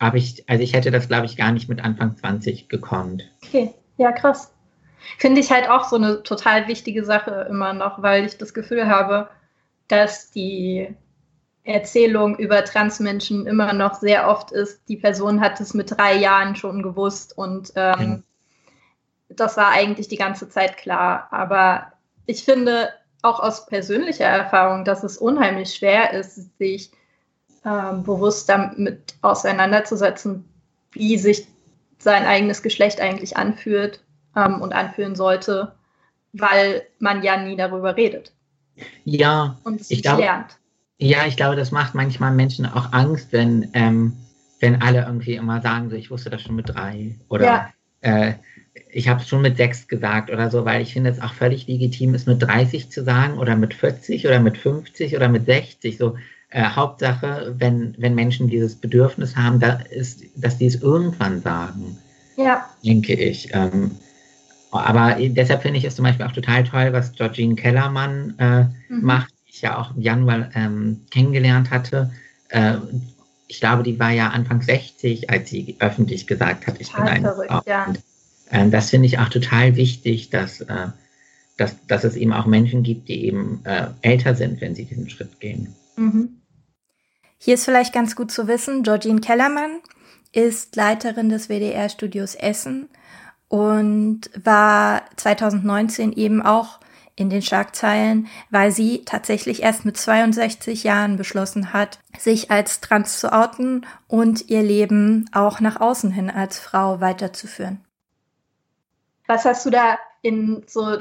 ob 0.00 0.14
ich, 0.14 0.48
also 0.48 0.62
ich 0.62 0.74
hätte 0.74 0.90
das, 0.90 1.08
glaube 1.08 1.26
ich, 1.26 1.36
gar 1.36 1.52
nicht 1.52 1.68
mit 1.68 1.82
Anfang 1.82 2.16
20 2.16 2.68
gekonnt. 2.68 3.24
Okay, 3.44 3.74
ja, 3.96 4.12
krass. 4.12 4.52
Finde 5.18 5.40
ich 5.40 5.50
halt 5.50 5.68
auch 5.68 5.84
so 5.84 5.96
eine 5.96 6.22
total 6.22 6.68
wichtige 6.68 7.04
Sache 7.04 7.46
immer 7.48 7.72
noch, 7.72 8.02
weil 8.02 8.24
ich 8.24 8.38
das 8.38 8.54
Gefühl 8.54 8.86
habe, 8.88 9.28
dass 9.88 10.30
die 10.30 10.94
Erzählung 11.64 12.36
über 12.38 12.64
Transmenschen 12.64 13.46
immer 13.46 13.72
noch 13.72 13.94
sehr 13.94 14.28
oft 14.28 14.52
ist, 14.52 14.88
die 14.88 14.96
Person 14.96 15.40
hat 15.40 15.60
es 15.60 15.74
mit 15.74 15.96
drei 15.96 16.14
Jahren 16.14 16.56
schon 16.56 16.82
gewusst 16.82 17.36
und 17.36 17.72
ähm, 17.76 18.00
mhm. 18.00 18.22
das 19.28 19.56
war 19.56 19.70
eigentlich 19.70 20.08
die 20.08 20.16
ganze 20.16 20.48
Zeit 20.48 20.78
klar. 20.78 21.28
Aber 21.30 21.92
ich 22.26 22.44
finde 22.44 22.90
auch 23.22 23.40
aus 23.40 23.66
persönlicher 23.66 24.24
Erfahrung, 24.24 24.84
dass 24.84 25.02
es 25.04 25.18
unheimlich 25.18 25.74
schwer 25.74 26.12
ist, 26.12 26.56
sich 26.58 26.90
ähm, 27.64 28.02
bewusst 28.02 28.48
damit 28.48 29.14
auseinanderzusetzen, 29.20 30.48
wie 30.92 31.18
sich 31.18 31.46
sein 31.98 32.24
eigenes 32.24 32.62
Geschlecht 32.62 33.00
eigentlich 33.00 33.36
anfühlt 33.36 34.00
ähm, 34.38 34.60
und 34.60 34.72
anfühlen 34.72 35.16
sollte, 35.16 35.72
weil 36.32 36.82
man 36.98 37.22
ja 37.22 37.36
nie 37.36 37.56
darüber 37.56 37.96
redet. 37.96 38.32
Ja, 39.04 39.58
und 39.64 39.80
es 39.80 39.90
ich 39.90 40.02
glaube, 40.02 40.22
lernt. 40.22 40.58
Ja, 40.98 41.26
ich 41.26 41.36
glaube, 41.36 41.56
das 41.56 41.70
macht 41.70 41.94
manchmal 41.94 42.32
Menschen 42.32 42.66
auch 42.66 42.92
Angst, 42.92 43.32
wenn, 43.32 43.70
ähm, 43.72 44.14
wenn 44.60 44.82
alle 44.82 45.02
irgendwie 45.02 45.34
immer 45.34 45.60
sagen, 45.60 45.90
so, 45.90 45.96
ich 45.96 46.10
wusste 46.10 46.30
das 46.30 46.42
schon 46.42 46.56
mit 46.56 46.68
drei 46.68 47.16
oder 47.28 47.44
ja. 47.44 47.68
äh, 48.00 48.34
ich 48.90 49.08
habe 49.08 49.20
es 49.20 49.28
schon 49.28 49.42
mit 49.42 49.56
sechs 49.56 49.88
gesagt 49.88 50.30
oder 50.30 50.50
so, 50.50 50.64
weil 50.64 50.82
ich 50.82 50.92
finde 50.92 51.10
es 51.10 51.20
auch 51.20 51.34
völlig 51.34 51.66
legitim, 51.66 52.14
es 52.14 52.26
mit 52.26 52.42
30 52.42 52.90
zu 52.90 53.04
sagen 53.04 53.38
oder 53.38 53.56
mit 53.56 53.74
40 53.74 54.26
oder 54.26 54.40
mit 54.40 54.56
50 54.56 55.16
oder 55.16 55.28
mit 55.28 55.46
60. 55.46 55.98
So, 55.98 56.16
äh, 56.50 56.62
Hauptsache, 56.62 57.54
wenn, 57.58 57.94
wenn 57.98 58.14
Menschen 58.14 58.48
dieses 58.48 58.76
Bedürfnis 58.76 59.36
haben, 59.36 59.60
da 59.60 59.80
ist, 59.90 60.22
dass 60.36 60.58
die 60.58 60.66
es 60.66 60.82
irgendwann 60.82 61.42
sagen. 61.42 61.98
Ja. 62.36 62.68
Denke 62.84 63.14
ich. 63.14 63.50
Ähm, 63.52 63.92
aber 64.70 65.16
deshalb 65.18 65.62
finde 65.62 65.78
ich 65.78 65.84
es 65.84 65.96
zum 65.96 66.04
Beispiel 66.04 66.26
auch 66.26 66.32
total 66.32 66.64
toll, 66.64 66.92
was 66.92 67.12
Georgine 67.12 67.54
Kellermann 67.54 68.34
äh, 68.38 68.64
mhm. 68.92 69.02
macht, 69.02 69.32
die 69.46 69.50
ich 69.50 69.62
ja 69.62 69.78
auch 69.78 69.94
im 69.94 70.02
Januar 70.02 70.50
ähm, 70.54 71.00
kennengelernt 71.10 71.70
hatte. 71.70 72.10
Äh, 72.48 72.74
ich 73.46 73.60
glaube, 73.60 73.82
die 73.82 73.98
war 73.98 74.10
ja 74.10 74.28
Anfang 74.28 74.60
60, 74.60 75.30
als 75.30 75.48
sie 75.48 75.76
öffentlich 75.78 76.26
gesagt 76.26 76.66
hat, 76.66 76.80
ich 76.80 76.90
total 76.90 77.14
bin 77.14 77.26
eine 77.26 77.34
Frau. 77.34 77.62
Ja. 77.66 77.86
Und, 77.86 77.98
äh, 78.50 78.68
das 78.68 78.90
finde 78.90 79.06
ich 79.06 79.18
auch 79.18 79.30
total 79.30 79.76
wichtig, 79.76 80.30
dass, 80.30 80.60
äh, 80.60 80.88
dass, 81.56 81.74
dass 81.86 82.04
es 82.04 82.14
eben 82.14 82.34
auch 82.34 82.46
Menschen 82.46 82.82
gibt, 82.82 83.08
die 83.08 83.24
eben 83.24 83.60
äh, 83.64 83.88
älter 84.02 84.34
sind, 84.34 84.60
wenn 84.60 84.74
sie 84.74 84.84
diesen 84.84 85.08
Schritt 85.08 85.40
gehen. 85.40 85.74
Mhm. 85.96 86.40
Hier 87.38 87.54
ist 87.54 87.64
vielleicht 87.64 87.94
ganz 87.94 88.16
gut 88.16 88.30
zu 88.30 88.48
wissen, 88.48 88.82
Georgine 88.82 89.20
Kellermann 89.20 89.80
ist 90.32 90.76
Leiterin 90.76 91.30
des 91.30 91.48
WDR-Studios 91.48 92.34
Essen 92.34 92.88
und 93.48 94.30
war 94.42 95.02
2019 95.16 96.12
eben 96.12 96.42
auch 96.42 96.78
in 97.18 97.30
den 97.30 97.42
Schlagzeilen, 97.42 98.28
weil 98.50 98.70
sie 98.70 99.04
tatsächlich 99.04 99.62
erst 99.62 99.84
mit 99.84 99.96
62 99.96 100.84
Jahren 100.84 101.16
beschlossen 101.16 101.72
hat, 101.72 101.98
sich 102.16 102.50
als 102.50 102.80
trans 102.80 103.18
zu 103.18 103.32
outen 103.32 103.86
und 104.06 104.48
ihr 104.48 104.62
Leben 104.62 105.28
auch 105.32 105.60
nach 105.60 105.80
außen 105.80 106.12
hin 106.12 106.30
als 106.30 106.60
Frau 106.60 107.00
weiterzuführen. 107.00 107.84
Was 109.26 109.44
hast 109.44 109.66
du 109.66 109.70
da 109.70 109.98
in 110.22 110.62
so 110.66 110.98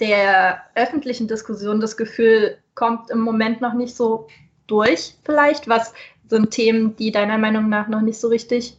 der 0.00 0.62
öffentlichen 0.74 1.28
Diskussion 1.28 1.80
das 1.80 1.96
Gefühl, 1.96 2.58
kommt 2.74 3.10
im 3.10 3.20
Moment 3.20 3.60
noch 3.60 3.74
nicht 3.74 3.94
so 3.94 4.26
durch 4.66 5.14
vielleicht? 5.24 5.68
Was 5.68 5.94
sind 6.28 6.50
Themen, 6.50 6.96
die 6.96 7.12
deiner 7.12 7.38
Meinung 7.38 7.68
nach 7.68 7.86
noch 7.86 8.00
nicht 8.00 8.18
so 8.18 8.28
richtig 8.28 8.76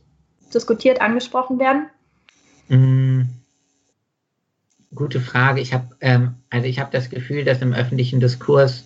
diskutiert, 0.53 1.01
angesprochen 1.01 1.59
werden? 1.59 1.89
Hm, 2.67 3.27
gute 4.93 5.19
Frage. 5.19 5.61
Ich 5.61 5.73
habe 5.73 5.95
ähm, 6.01 6.35
also 6.49 6.67
ich 6.67 6.79
habe 6.79 6.91
das 6.91 7.09
Gefühl, 7.09 7.43
dass 7.43 7.61
im 7.61 7.73
öffentlichen 7.73 8.19
Diskurs 8.19 8.85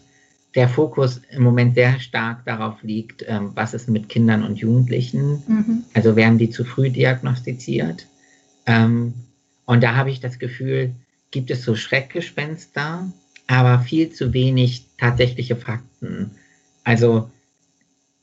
der 0.55 0.67
Fokus 0.67 1.21
im 1.29 1.43
Moment 1.43 1.75
sehr 1.75 1.99
stark 1.99 2.43
darauf 2.45 2.81
liegt, 2.81 3.23
ähm, 3.27 3.51
was 3.53 3.73
ist 3.73 3.87
mit 3.87 4.09
Kindern 4.09 4.43
und 4.43 4.57
Jugendlichen. 4.57 5.43
Mhm. 5.47 5.83
Also 5.93 6.15
werden 6.15 6.39
die 6.39 6.49
zu 6.49 6.63
früh 6.63 6.89
diagnostiziert. 6.89 8.07
Ähm, 8.65 9.13
und 9.65 9.83
da 9.83 9.95
habe 9.95 10.09
ich 10.09 10.19
das 10.19 10.39
Gefühl, 10.39 10.95
gibt 11.31 11.51
es 11.51 11.63
so 11.63 11.75
Schreckgespenster, 11.75 13.11
aber 13.45 13.79
viel 13.79 14.11
zu 14.11 14.33
wenig 14.33 14.85
tatsächliche 14.97 15.55
Fakten. 15.55 16.31
Also 16.83 17.29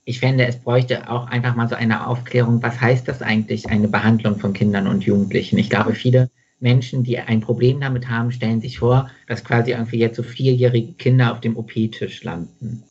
ich 0.08 0.20
fände, 0.20 0.46
es 0.46 0.56
bräuchte 0.56 1.10
auch 1.10 1.26
einfach 1.26 1.56
mal 1.56 1.68
so 1.68 1.74
eine 1.74 2.06
Aufklärung, 2.06 2.62
was 2.62 2.80
heißt 2.80 3.08
das 3.08 3.22
eigentlich, 3.22 3.68
eine 3.68 3.88
Behandlung 3.88 4.38
von 4.38 4.52
Kindern 4.52 4.86
und 4.86 5.04
Jugendlichen? 5.04 5.58
Ich 5.58 5.68
glaube, 5.68 5.94
viele 5.94 6.30
Menschen, 6.60 7.02
die 7.02 7.18
ein 7.18 7.40
Problem 7.40 7.80
damit 7.80 8.08
haben, 8.08 8.30
stellen 8.30 8.60
sich 8.60 8.78
vor, 8.78 9.10
dass 9.26 9.44
quasi 9.44 9.72
irgendwie 9.72 9.98
jetzt 9.98 10.16
so 10.16 10.22
vierjährige 10.22 10.92
Kinder 10.92 11.32
auf 11.32 11.40
dem 11.40 11.56
OP-Tisch 11.56 12.22
landen. 12.22 12.84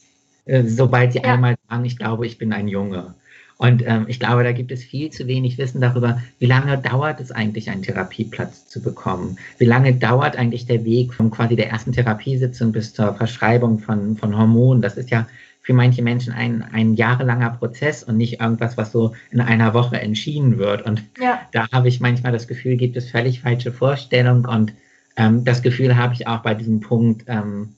Äh, 0.43 0.63
sobald 0.65 1.13
sie 1.13 1.19
ja. 1.19 1.33
einmal 1.33 1.55
sagen, 1.69 1.85
ich 1.85 1.97
glaube, 1.97 2.27
ich 2.27 2.37
bin 2.37 2.51
ein 2.51 2.67
Junge. 2.67 3.15
Und 3.57 3.81
ähm, 3.85 4.05
ich 4.09 4.19
glaube, 4.19 4.43
da 4.43 4.51
gibt 4.51 4.73
es 4.73 4.83
viel 4.83 5.09
zu 5.09 5.25
wenig 5.25 5.57
Wissen 5.57 5.79
darüber, 5.79 6.21
wie 6.39 6.45
lange 6.45 6.77
dauert 6.77 7.21
es 7.21 7.31
eigentlich, 7.31 7.69
einen 7.69 7.83
Therapieplatz 7.83 8.67
zu 8.67 8.81
bekommen? 8.81 9.37
Wie 9.57 9.65
lange 9.65 9.93
dauert 9.93 10.35
eigentlich 10.35 10.65
der 10.65 10.83
Weg 10.83 11.13
von 11.13 11.31
quasi 11.31 11.55
der 11.55 11.69
ersten 11.69 11.93
Therapiesitzung 11.93 12.73
bis 12.73 12.93
zur 12.93 13.13
Verschreibung 13.15 13.79
von, 13.79 14.17
von 14.17 14.37
Hormonen? 14.37 14.81
Das 14.81 14.97
ist 14.97 15.11
ja 15.11 15.25
für 15.65 15.73
manche 15.73 16.03
Menschen 16.03 16.31
ein, 16.31 16.61
ein 16.61 16.93
jahrelanger 16.93 17.49
Prozess 17.49 18.03
und 18.03 18.17
nicht 18.17 18.39
irgendwas, 18.39 18.77
was 18.77 18.91
so 18.91 19.15
in 19.31 19.41
einer 19.41 19.73
Woche 19.73 19.99
entschieden 19.99 20.59
wird. 20.59 20.83
Und 20.83 21.03
ja. 21.19 21.41
da 21.53 21.67
habe 21.71 21.87
ich 21.87 21.99
manchmal 21.99 22.31
das 22.31 22.47
Gefühl, 22.47 22.77
gibt 22.77 22.95
es 22.95 23.09
völlig 23.09 23.41
falsche 23.41 23.71
Vorstellungen. 23.71 24.45
Und 24.45 24.73
ähm, 25.17 25.43
das 25.43 25.63
Gefühl 25.63 25.97
habe 25.97 26.13
ich 26.13 26.27
auch 26.27 26.43
bei 26.43 26.53
diesem 26.53 26.81
Punkt, 26.81 27.23
ähm, 27.25 27.73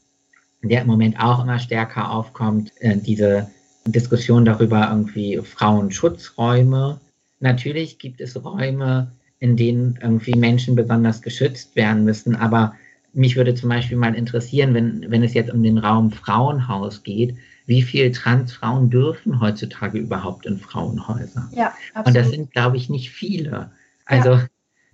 der 0.62 0.82
im 0.82 0.88
Moment 0.88 1.18
auch 1.18 1.42
immer 1.42 1.60
stärker 1.60 2.12
aufkommt, 2.12 2.74
äh, 2.82 2.98
diese 2.98 3.50
Diskussion 3.86 4.44
darüber 4.44 4.90
irgendwie 4.90 5.38
Frauenschutzräume. 5.42 7.00
Natürlich 7.40 8.00
gibt 8.00 8.20
es 8.20 8.44
Räume, 8.44 9.14
in 9.40 9.56
denen 9.56 9.98
irgendwie 10.02 10.36
Menschen 10.36 10.76
besonders 10.76 11.22
geschützt 11.22 11.78
werden 11.78 12.04
müssen, 12.04 12.36
aber 12.36 12.74
mich 13.18 13.36
würde 13.36 13.56
zum 13.56 13.70
Beispiel 13.70 13.98
mal 13.98 14.14
interessieren, 14.14 14.74
wenn, 14.74 15.10
wenn 15.10 15.24
es 15.24 15.34
jetzt 15.34 15.52
um 15.52 15.64
den 15.64 15.80
Raum 15.80 16.12
Frauenhaus 16.12 17.02
geht, 17.02 17.36
wie 17.66 17.82
viele 17.82 18.12
Transfrauen 18.12 18.90
dürfen 18.90 19.42
heutzutage 19.42 19.98
überhaupt 19.98 20.46
in 20.46 20.60
Frauenhäuser? 20.60 21.50
Ja, 21.52 21.74
absolut. 21.94 22.08
Und 22.08 22.16
das 22.16 22.30
sind, 22.30 22.52
glaube 22.52 22.78
ich, 22.78 22.90
nicht 22.90 23.10
viele. 23.10 23.72
Also, 24.06 24.34
ja. 24.34 24.48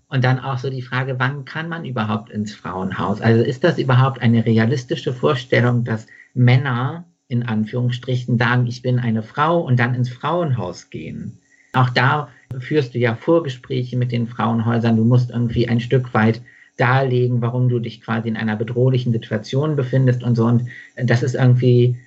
und 0.07 0.23
dann 0.23 0.39
auch 0.39 0.57
so 0.57 0.69
die 0.69 0.81
Frage, 0.81 1.19
wann 1.19 1.43
kann 1.43 1.67
man 1.67 1.83
überhaupt 1.83 2.29
ins 2.31 2.55
Frauenhaus? 2.55 3.19
Also 3.19 3.43
ist 3.43 3.63
das 3.63 3.77
überhaupt 3.77 4.21
eine 4.21 4.45
realistische 4.45 5.13
Vorstellung, 5.13 5.83
dass 5.83 6.07
Männer 6.33 7.03
in 7.27 7.43
Anführungsstrichen 7.43 8.37
sagen, 8.37 8.67
ich 8.67 8.81
bin 8.81 8.99
eine 8.99 9.21
Frau 9.21 9.59
und 9.59 9.77
dann 9.79 9.95
ins 9.95 10.09
Frauenhaus 10.09 10.89
gehen? 10.89 11.39
Auch 11.73 11.89
da 11.89 12.29
führst 12.59 12.93
du 12.93 12.99
ja 12.99 13.15
Vorgespräche 13.15 13.97
mit 13.97 14.11
den 14.11 14.27
Frauenhäusern. 14.27 14.95
Du 14.95 15.03
musst 15.03 15.29
irgendwie 15.29 15.67
ein 15.67 15.81
Stück 15.81 16.13
weit 16.13 16.41
darlegen, 16.77 17.41
warum 17.41 17.69
du 17.69 17.79
dich 17.79 18.01
quasi 18.01 18.27
in 18.29 18.37
einer 18.37 18.55
bedrohlichen 18.55 19.13
Situation 19.13 19.75
befindest 19.75 20.23
und 20.23 20.35
so. 20.35 20.45
Und 20.45 20.67
das 20.97 21.23
ist 21.23 21.35
irgendwie 21.35 21.97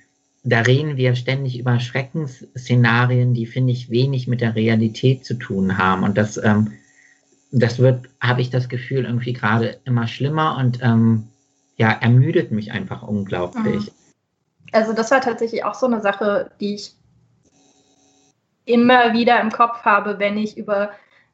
da 0.47 0.61
reden 0.61 0.95
wir 0.95 1.15
ständig 1.15 1.59
über 1.59 1.77
Schreckensszenarien, 1.77 3.33
die, 3.33 3.45
finde 3.45 3.73
ich, 3.73 3.89
wenig 3.89 4.29
mit 4.29 4.39
der 4.39 4.55
Realität 4.55 5.25
zu 5.25 5.33
tun 5.33 5.77
haben. 5.77 6.03
Und 6.03 6.17
das, 6.17 6.37
ähm, 6.37 6.71
das 7.51 7.79
wird, 7.79 8.07
habe 8.21 8.39
ich 8.39 8.49
das 8.49 8.69
Gefühl, 8.69 9.03
irgendwie 9.03 9.33
gerade 9.33 9.81
immer 9.83 10.07
schlimmer 10.07 10.57
und 10.57 10.79
ähm, 10.81 11.27
ja, 11.75 11.91
ermüdet 11.91 12.51
mich 12.51 12.71
einfach 12.71 13.03
unglaublich. 13.03 13.87
Mhm. 13.87 14.71
Also 14.71 14.93
das 14.93 15.11
war 15.11 15.19
tatsächlich 15.19 15.65
auch 15.65 15.75
so 15.75 15.85
eine 15.85 15.99
Sache, 15.99 16.51
die 16.61 16.75
ich 16.75 16.93
immer 18.63 19.11
wieder 19.11 19.41
im 19.41 19.51
Kopf 19.51 19.83
habe, 19.83 20.17
wenn 20.17 20.37
ich 20.37 20.57
über 20.57 20.91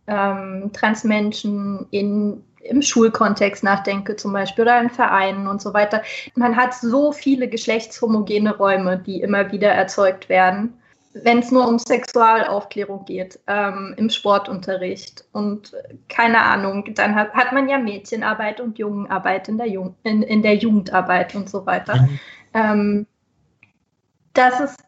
ähm, 0.07 0.71
Transmenschen 0.73 1.85
in 1.91 2.43
im 2.63 2.81
Schulkontext 2.81 3.63
nachdenke 3.63 4.15
zum 4.15 4.33
Beispiel 4.33 4.63
oder 4.63 4.81
in 4.81 4.89
Vereinen 4.89 5.47
und 5.47 5.61
so 5.61 5.73
weiter. 5.73 6.01
Man 6.35 6.55
hat 6.55 6.73
so 6.73 7.11
viele 7.11 7.47
geschlechtshomogene 7.47 8.55
Räume, 8.57 8.97
die 8.97 9.21
immer 9.21 9.51
wieder 9.51 9.69
erzeugt 9.69 10.29
werden, 10.29 10.73
wenn 11.13 11.39
es 11.39 11.51
nur 11.51 11.67
um 11.67 11.77
Sexualaufklärung 11.77 13.05
geht, 13.05 13.39
ähm, 13.47 13.93
im 13.97 14.09
Sportunterricht 14.09 15.25
und 15.31 15.73
keine 16.09 16.41
Ahnung, 16.41 16.93
dann 16.95 17.15
hat, 17.15 17.33
hat 17.33 17.51
man 17.53 17.69
ja 17.69 17.77
Mädchenarbeit 17.77 18.59
und 18.59 18.79
Jungenarbeit 18.79 19.47
in 19.47 19.57
der, 19.57 19.67
Jung, 19.67 19.95
in, 20.03 20.23
in 20.23 20.41
der 20.41 20.55
Jugendarbeit 20.55 21.35
und 21.35 21.49
so 21.49 21.65
weiter. 21.65 22.01
Mhm. 22.01 22.19
Ähm, 22.53 23.07
das 24.33 24.59
ist 24.59 24.83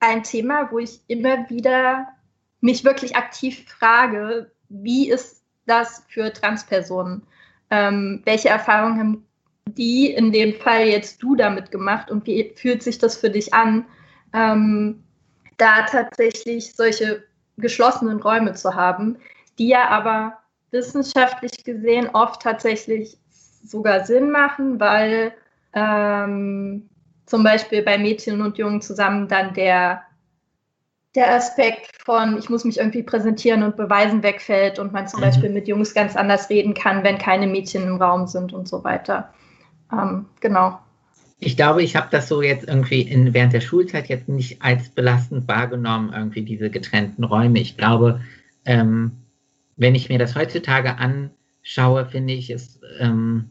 ein 0.00 0.22
Thema, 0.22 0.70
wo 0.70 0.78
ich 0.78 1.00
immer 1.06 1.48
wieder 1.48 2.08
mich 2.60 2.84
wirklich 2.84 3.16
aktiv 3.16 3.64
frage, 3.66 4.50
wie 4.68 5.10
ist 5.10 5.41
das 5.66 6.04
für 6.08 6.32
Transpersonen? 6.32 7.22
Ähm, 7.70 8.22
welche 8.24 8.48
Erfahrungen 8.48 8.98
haben 8.98 9.26
die 9.66 10.12
in 10.12 10.32
dem 10.32 10.54
Fall 10.54 10.86
jetzt 10.86 11.22
du 11.22 11.36
damit 11.36 11.70
gemacht 11.70 12.10
und 12.10 12.26
wie 12.26 12.52
fühlt 12.56 12.82
sich 12.82 12.98
das 12.98 13.16
für 13.16 13.30
dich 13.30 13.54
an, 13.54 13.86
ähm, 14.32 15.02
da 15.56 15.82
tatsächlich 15.82 16.74
solche 16.74 17.24
geschlossenen 17.56 18.20
Räume 18.20 18.54
zu 18.54 18.74
haben, 18.74 19.16
die 19.58 19.68
ja 19.68 19.88
aber 19.88 20.38
wissenschaftlich 20.70 21.64
gesehen 21.64 22.08
oft 22.12 22.42
tatsächlich 22.42 23.18
sogar 23.64 24.04
Sinn 24.04 24.30
machen, 24.30 24.80
weil 24.80 25.32
ähm, 25.74 26.88
zum 27.26 27.44
Beispiel 27.44 27.82
bei 27.82 27.98
Mädchen 27.98 28.42
und 28.42 28.58
Jungen 28.58 28.80
zusammen 28.80 29.28
dann 29.28 29.54
der 29.54 30.02
der 31.14 31.34
Aspekt 31.34 31.90
von, 32.04 32.38
ich 32.38 32.48
muss 32.48 32.64
mich 32.64 32.78
irgendwie 32.78 33.02
präsentieren 33.02 33.62
und 33.62 33.76
beweisen 33.76 34.22
wegfällt 34.22 34.78
und 34.78 34.92
man 34.92 35.08
zum 35.08 35.20
mhm. 35.20 35.24
Beispiel 35.24 35.50
mit 35.50 35.68
Jungs 35.68 35.94
ganz 35.94 36.16
anders 36.16 36.48
reden 36.48 36.74
kann, 36.74 37.04
wenn 37.04 37.18
keine 37.18 37.46
Mädchen 37.46 37.86
im 37.86 37.96
Raum 37.96 38.26
sind 38.26 38.52
und 38.52 38.68
so 38.68 38.82
weiter. 38.82 39.32
Ähm, 39.92 40.26
genau. 40.40 40.78
Ich 41.38 41.56
glaube, 41.56 41.82
ich 41.82 41.96
habe 41.96 42.08
das 42.10 42.28
so 42.28 42.40
jetzt 42.40 42.68
irgendwie 42.68 43.02
in, 43.02 43.34
während 43.34 43.52
der 43.52 43.60
Schulzeit 43.60 44.08
jetzt 44.08 44.28
nicht 44.28 44.62
als 44.62 44.88
belastend 44.90 45.48
wahrgenommen, 45.48 46.12
irgendwie 46.14 46.42
diese 46.42 46.70
getrennten 46.70 47.24
Räume. 47.24 47.58
Ich 47.58 47.76
glaube, 47.76 48.20
ähm, 48.64 49.12
wenn 49.76 49.94
ich 49.94 50.08
mir 50.08 50.18
das 50.18 50.36
heutzutage 50.36 50.96
anschaue, 50.98 52.06
finde 52.06 52.34
ich 52.34 52.48
es 52.48 52.80
ähm, 53.00 53.50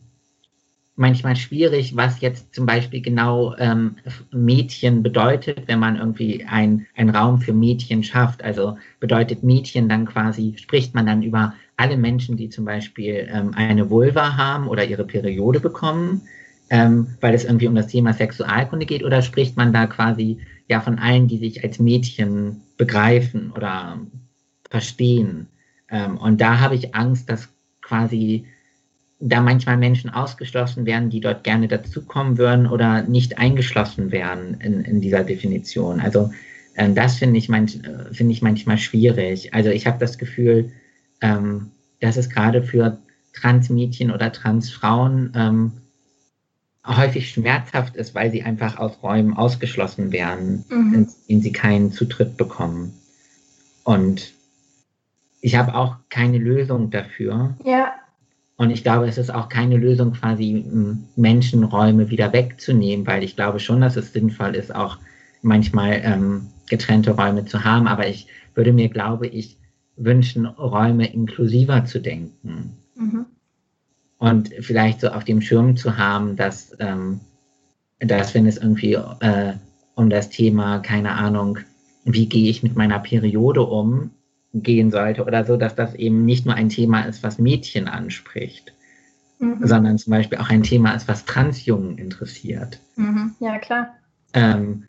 manchmal 1.02 1.36
schwierig, 1.36 1.96
was 1.98 2.22
jetzt 2.22 2.54
zum 2.56 2.66
Beispiel 2.66 3.02
genau 3.02 3.56
ähm, 3.58 3.98
Mädchen 4.32 5.04
bedeutet, 5.04 5.64
wenn 5.68 5.80
man 5.80 5.98
irgendwie 5.98 6.46
ein, 6.46 6.86
einen 6.96 7.10
Raum 7.10 7.42
für 7.42 7.54
Mädchen 7.54 8.04
schafft. 8.04 8.44
Also 8.44 8.78
bedeutet 9.00 9.44
Mädchen 9.44 9.90
dann 9.90 10.06
quasi, 10.06 10.56
spricht 10.58 10.96
man 10.96 11.08
dann 11.08 11.24
über 11.24 11.56
alle 11.76 11.98
Menschen, 11.98 12.38
die 12.38 12.50
zum 12.50 12.66
Beispiel 12.66 13.28
ähm, 13.30 13.54
eine 13.56 13.90
Vulva 13.90 14.38
haben 14.38 14.68
oder 14.68 14.86
ihre 14.86 15.04
Periode 15.04 15.60
bekommen, 15.60 16.22
ähm, 16.70 17.08
weil 17.20 17.34
es 17.34 17.46
irgendwie 17.46 17.68
um 17.68 17.76
das 17.76 17.88
Thema 17.88 18.14
Sexualkunde 18.14 18.86
geht, 18.86 19.04
oder 19.04 19.22
spricht 19.24 19.58
man 19.58 19.74
da 19.74 19.88
quasi 19.88 20.38
ja 20.70 20.80
von 20.80 21.00
allen, 21.00 21.28
die 21.28 21.40
sich 21.40 21.64
als 21.64 21.80
Mädchen 21.80 22.62
begreifen 22.78 23.52
oder 23.58 24.00
verstehen. 24.70 25.48
Ähm, 25.90 26.18
und 26.18 26.40
da 26.40 26.60
habe 26.60 26.76
ich 26.76 26.94
Angst, 26.94 27.28
dass 27.30 27.50
quasi 27.82 28.46
da 29.22 29.40
manchmal 29.40 29.78
Menschen 29.78 30.10
ausgeschlossen 30.10 30.86
werden, 30.86 31.10
die 31.10 31.22
dort 31.22 31.44
gerne 31.44 31.68
dazukommen 31.68 32.38
würden 32.38 32.68
oder 32.68 33.04
nicht 33.04 33.38
eingeschlossen 33.38 34.12
werden 34.12 34.60
in, 34.60 34.82
in 34.82 35.00
dieser 35.00 35.24
Definition. 35.24 36.00
Also 36.00 36.32
ähm, 36.76 36.96
das 36.96 37.18
finde 37.18 37.38
ich, 37.38 37.48
manch, 37.48 37.76
äh, 37.76 38.14
find 38.14 38.32
ich 38.32 38.42
manchmal 38.42 38.80
schwierig. 38.80 39.54
Also 39.54 39.70
ich 39.70 39.86
habe 39.86 40.00
das 40.00 40.18
Gefühl, 40.18 40.72
ähm, 41.22 41.72
dass 42.00 42.18
es 42.18 42.30
gerade 42.30 42.64
für 42.64 42.98
Transmädchen 43.34 44.12
oder 44.12 44.32
Transfrauen 44.32 45.32
ähm, 45.36 45.72
häufig 46.86 47.30
schmerzhaft 47.30 47.96
ist, 47.96 48.16
weil 48.16 48.32
sie 48.32 48.42
einfach 48.42 48.78
aus 48.80 49.04
Räumen 49.04 49.38
ausgeschlossen 49.38 50.12
werden, 50.12 50.66
mhm. 50.70 50.94
in 50.94 51.08
denen 51.30 51.42
sie 51.42 51.52
keinen 51.52 51.92
Zutritt 51.92 52.38
bekommen. 52.38 52.94
Und 53.84 54.34
ich 55.42 55.56
habe 55.56 55.76
auch 55.76 55.98
keine 56.10 56.40
Lösung 56.40 56.90
dafür. 56.90 57.56
Ja. 57.64 57.94
Und 58.62 58.70
ich 58.70 58.84
glaube, 58.84 59.08
es 59.08 59.18
ist 59.18 59.34
auch 59.34 59.50
keine 59.50 59.76
Lösung, 59.76 60.14
quasi 60.14 60.64
Menschenräume 61.16 62.12
wieder 62.12 62.32
wegzunehmen, 62.32 63.08
weil 63.08 63.24
ich 63.24 63.36
glaube 63.36 63.60
schon, 63.60 63.82
dass 63.82 63.96
es 63.96 64.14
sinnvoll 64.14 64.54
ist, 64.54 64.76
auch 64.76 65.00
manchmal 65.42 66.00
ähm, 66.04 66.46
getrennte 66.70 67.10
Räume 67.10 67.46
zu 67.46 67.64
haben. 67.64 67.88
Aber 67.88 68.08
ich 68.08 68.28
würde 68.54 68.72
mir, 68.72 68.88
glaube 68.90 69.26
ich, 69.26 69.58
wünschen, 69.96 70.46
Räume 70.46 71.12
inklusiver 71.12 71.86
zu 71.86 72.02
denken. 72.02 72.78
Mhm. 72.94 73.26
Und 74.20 74.50
vielleicht 74.60 75.02
so 75.02 75.08
auf 75.08 75.24
dem 75.24 75.42
Schirm 75.42 75.76
zu 75.76 75.98
haben, 75.98 76.36
dass, 76.36 76.78
ähm, 76.78 77.20
dass 77.98 78.36
wenn 78.36 78.46
es 78.46 78.58
irgendwie 78.58 78.94
äh, 78.94 79.54
um 79.96 80.12
das 80.12 80.30
Thema, 80.30 80.78
keine 80.78 81.14
Ahnung, 81.14 81.58
wie 82.06 82.30
gehe 82.30 82.52
ich 82.52 82.62
mit 82.62 82.76
meiner 82.76 83.00
Periode 83.00 83.64
um, 83.64 84.12
gehen 84.54 84.92
sollte 84.92 85.24
oder 85.24 85.46
so, 85.46 85.58
dass 85.58 85.76
das 85.76 85.96
eben 85.96 86.26
nicht 86.26 86.46
nur 86.46 86.56
ein 86.56 86.70
Thema 86.70 87.04
ist, 87.04 87.24
was 87.24 87.40
Mädchen 87.40 87.88
anspricht, 87.88 88.74
mhm. 89.40 89.66
sondern 89.66 89.98
zum 89.98 90.12
Beispiel 90.12 90.40
auch 90.40 90.50
ein 90.50 90.64
Thema 90.64 90.94
ist, 90.94 91.08
was 91.08 91.26
Transjungen 91.26 91.98
interessiert. 91.98 92.80
Mhm. 92.96 93.36
Ja, 93.40 93.60
klar. 93.60 93.96
Ähm, 94.34 94.86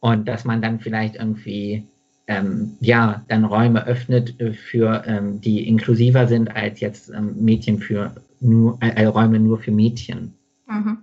und 0.00 0.28
dass 0.28 0.44
man 0.44 0.62
dann 0.62 0.80
vielleicht 0.80 1.16
irgendwie 1.16 1.86
ähm, 2.26 2.76
ja 2.80 3.24
dann 3.28 3.44
Räume 3.44 3.86
öffnet 3.86 4.36
für 4.70 5.02
ähm, 5.06 5.40
die 5.40 5.66
inklusiver 5.66 6.28
sind 6.28 6.54
als 6.54 6.80
jetzt 6.80 7.10
ähm, 7.10 7.36
Mädchen 7.42 7.78
für 7.78 8.14
nur 8.40 8.78
äh, 8.80 9.06
Räume 9.06 9.40
nur 9.40 9.58
für 9.58 9.72
Mädchen. 9.72 10.34
Mhm. 10.66 10.98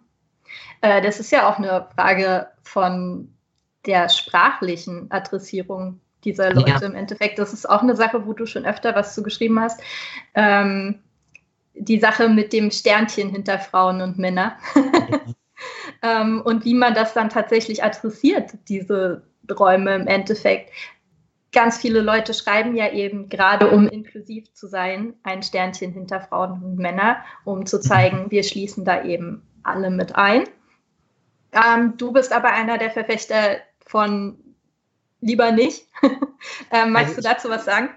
Äh, 0.82 1.02
das 1.02 1.20
ist 1.20 1.32
ja 1.32 1.50
auch 1.50 1.58
eine 1.58 1.88
Frage 1.96 2.48
von 2.62 3.30
der 3.86 4.10
sprachlichen 4.10 5.12
Adressierung 5.12 6.00
dieser 6.26 6.54
Leute 6.54 6.70
ja. 6.70 6.82
im 6.82 6.96
Endeffekt. 6.96 7.40
Das 7.40 7.54
ist 7.54 7.70
auch 7.70 7.82
eine 7.82 7.96
Sache, 7.96 8.26
wo 8.26 8.34
du 8.34 8.46
schon 8.46 8.66
öfter 8.66 8.96
was 8.96 9.16
zu 9.16 9.24
geschrieben 9.24 9.60
hast. 9.60 9.80
Ähm, 10.34 11.00
die 11.76 12.00
Sache 12.00 12.30
mit 12.30 12.54
dem 12.54 12.72
Sternchen 12.72 13.30
hinter 13.30 13.60
Frauen 13.60 14.02
und 14.02 14.18
Männern. 14.18 14.54
ähm, 16.02 16.42
und 16.44 16.66
wie 16.66 16.74
man 16.74 16.94
das 16.94 17.14
dann 17.14 17.30
tatsächlich 17.30 17.84
adressiert, 17.84 18.52
diese 18.68 19.24
Räume 19.52 19.96
im 19.96 20.08
Endeffekt. 20.08 20.72
Ganz 21.52 21.78
viele 21.78 22.02
Leute 22.02 22.34
schreiben 22.34 22.76
ja 22.76 22.92
eben, 22.92 23.30
gerade 23.30 23.70
um 23.70 23.88
inklusiv 23.88 24.52
zu 24.54 24.68
sein, 24.68 25.14
ein 25.24 25.42
Sternchen 25.42 25.94
hinter 25.94 26.20
Frauen 26.20 26.62
und 26.62 26.78
Männer, 26.78 27.18
um 27.46 27.66
zu 27.66 27.80
zeigen, 27.80 28.30
wir 28.30 28.44
schließen 28.44 28.84
da 28.84 29.04
eben 29.04 29.42
alle 29.64 29.90
mit 29.90 30.16
ein. 30.16 30.44
Ähm, 31.54 31.94
du 31.98 32.12
bist 32.12 32.34
aber 32.34 32.52
einer 32.52 32.78
der 32.78 32.92
Verfechter 32.92 33.58
von 33.86 34.38
lieber 35.26 35.52
nicht. 35.52 35.88
ähm, 36.72 36.92
magst 36.92 37.18
also 37.18 37.22
du 37.22 37.22
dazu 37.22 37.50
was 37.50 37.66
sagen? 37.66 37.90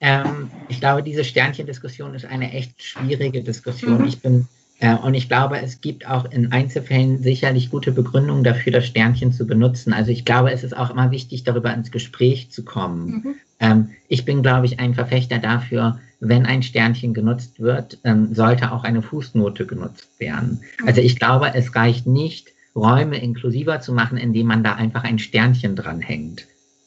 Ähm, 0.00 0.50
ich 0.68 0.78
glaube, 0.78 1.02
diese 1.02 1.24
Sternchen-Diskussion 1.24 2.14
ist 2.14 2.26
eine 2.26 2.52
echt 2.52 2.82
schwierige 2.82 3.42
Diskussion. 3.42 4.02
Mhm. 4.02 4.08
Ich 4.08 4.20
bin 4.20 4.46
äh, 4.78 4.94
und 4.94 5.14
ich 5.14 5.28
glaube, 5.28 5.58
es 5.58 5.80
gibt 5.80 6.06
auch 6.06 6.30
in 6.30 6.52
Einzelfällen 6.52 7.22
sicherlich 7.22 7.70
gute 7.70 7.92
Begründungen 7.92 8.44
dafür, 8.44 8.72
das 8.72 8.86
Sternchen 8.86 9.32
zu 9.32 9.46
benutzen. 9.46 9.92
Also 9.92 10.10
ich 10.10 10.24
glaube, 10.24 10.52
es 10.52 10.64
ist 10.64 10.76
auch 10.76 10.90
immer 10.90 11.10
wichtig, 11.10 11.44
darüber 11.44 11.72
ins 11.72 11.90
Gespräch 11.90 12.50
zu 12.50 12.62
kommen. 12.64 13.06
Mhm. 13.06 13.34
Ähm, 13.58 13.90
ich 14.08 14.24
bin, 14.24 14.42
glaube 14.42 14.66
ich, 14.66 14.78
ein 14.78 14.94
Verfechter 14.94 15.38
dafür, 15.38 15.98
wenn 16.20 16.44
ein 16.44 16.62
Sternchen 16.62 17.14
genutzt 17.14 17.60
wird, 17.60 17.98
ähm, 18.04 18.34
sollte 18.34 18.72
auch 18.72 18.84
eine 18.84 19.02
Fußnote 19.02 19.66
genutzt 19.66 20.08
werden. 20.18 20.60
Mhm. 20.80 20.88
Also 20.88 21.00
ich 21.00 21.18
glaube, 21.18 21.54
es 21.54 21.74
reicht 21.74 22.06
nicht, 22.06 22.52
Räume 22.74 23.16
inklusiver 23.16 23.80
zu 23.80 23.94
machen, 23.94 24.18
indem 24.18 24.48
man 24.48 24.62
da 24.62 24.74
einfach 24.74 25.04
ein 25.04 25.18
Sternchen 25.18 25.76
dranhängt, 25.76 26.46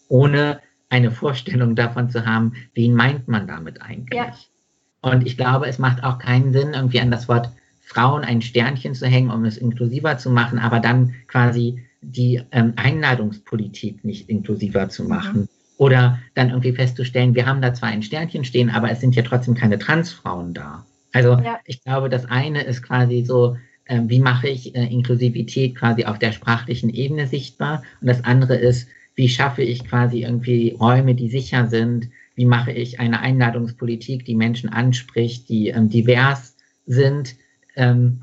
ohne 0.09 0.59
eine 0.89 1.11
Vorstellung 1.11 1.75
davon 1.75 2.09
zu 2.09 2.25
haben, 2.25 2.53
wen 2.73 2.93
meint 2.93 3.27
man 3.27 3.47
damit 3.47 3.81
eigentlich. 3.81 4.19
Ja. 4.19 4.33
Und 5.01 5.25
ich 5.25 5.37
glaube, 5.37 5.67
es 5.67 5.79
macht 5.79 6.03
auch 6.03 6.19
keinen 6.19 6.51
Sinn, 6.51 6.73
irgendwie 6.73 6.99
an 6.99 7.11
das 7.11 7.29
Wort 7.29 7.49
Frauen 7.81 8.23
ein 8.23 8.41
Sternchen 8.41 8.93
zu 8.93 9.07
hängen, 9.07 9.31
um 9.31 9.45
es 9.45 9.57
inklusiver 9.57 10.17
zu 10.17 10.29
machen, 10.29 10.59
aber 10.59 10.79
dann 10.79 11.15
quasi 11.27 11.83
die 12.01 12.41
ähm, 12.51 12.73
Einladungspolitik 12.75 14.03
nicht 14.03 14.29
inklusiver 14.29 14.89
zu 14.89 15.03
mhm. 15.03 15.09
machen. 15.09 15.39
Mhm. 15.41 15.49
Oder 15.77 16.19
dann 16.35 16.49
irgendwie 16.49 16.73
festzustellen, 16.73 17.35
wir 17.35 17.45
haben 17.45 17.61
da 17.61 17.73
zwar 17.73 17.89
ein 17.89 18.03
Sternchen 18.03 18.43
stehen, 18.43 18.69
aber 18.69 18.91
es 18.91 18.99
sind 18.99 19.15
ja 19.15 19.23
trotzdem 19.23 19.55
keine 19.55 19.79
Transfrauen 19.79 20.53
da. 20.53 20.85
Also 21.13 21.39
ja. 21.39 21.59
ich 21.65 21.81
glaube, 21.83 22.09
das 22.09 22.25
eine 22.25 22.63
ist 22.63 22.83
quasi 22.83 23.23
so, 23.23 23.55
äh, 23.85 24.01
wie 24.03 24.19
mache 24.19 24.49
ich 24.49 24.75
äh, 24.75 24.85
Inklusivität 24.85 25.75
quasi 25.75 26.05
auf 26.05 26.19
der 26.19 26.33
sprachlichen 26.33 26.89
Ebene 26.89 27.27
sichtbar? 27.27 27.83
Und 28.01 28.07
das 28.07 28.23
andere 28.25 28.55
ist, 28.55 28.89
wie 29.19 29.27
schaffe 29.27 29.63
ich 29.63 29.83
quasi 29.83 30.21
irgendwie 30.23 30.77
Räume, 30.79 31.13
die 31.13 31.29
sicher 31.29 31.67
sind? 31.67 32.07
Wie 32.35 32.45
mache 32.45 32.71
ich 32.71 33.01
eine 33.01 33.19
Einladungspolitik, 33.19 34.23
die 34.23 34.33
Menschen 34.33 34.69
anspricht, 34.69 35.49
die 35.49 35.67
ähm, 35.67 35.89
divers 35.89 36.55
sind? 36.85 37.35
Ähm, 37.75 38.21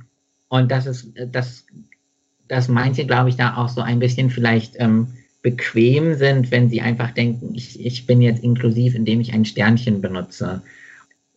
und 0.49 0.71
das 0.71 0.87
ist, 0.87 1.13
das, 1.31 1.67
dass 2.49 2.69
manche, 2.69 3.05
glaube 3.05 3.29
ich, 3.29 3.37
da 3.37 3.59
auch 3.59 3.69
so 3.69 3.83
ein 3.83 3.99
bisschen 3.99 4.31
vielleicht 4.31 4.77
ähm, 4.79 5.09
bequem 5.43 6.15
sind, 6.15 6.51
wenn 6.51 6.71
sie 6.71 6.81
einfach 6.81 7.11
denken, 7.11 7.55
ich, 7.55 7.79
ich 7.85 8.07
bin 8.07 8.23
jetzt 8.23 8.43
inklusiv, 8.43 8.95
indem 8.95 9.21
ich 9.21 9.35
ein 9.35 9.45
Sternchen 9.45 10.01
benutze. 10.01 10.63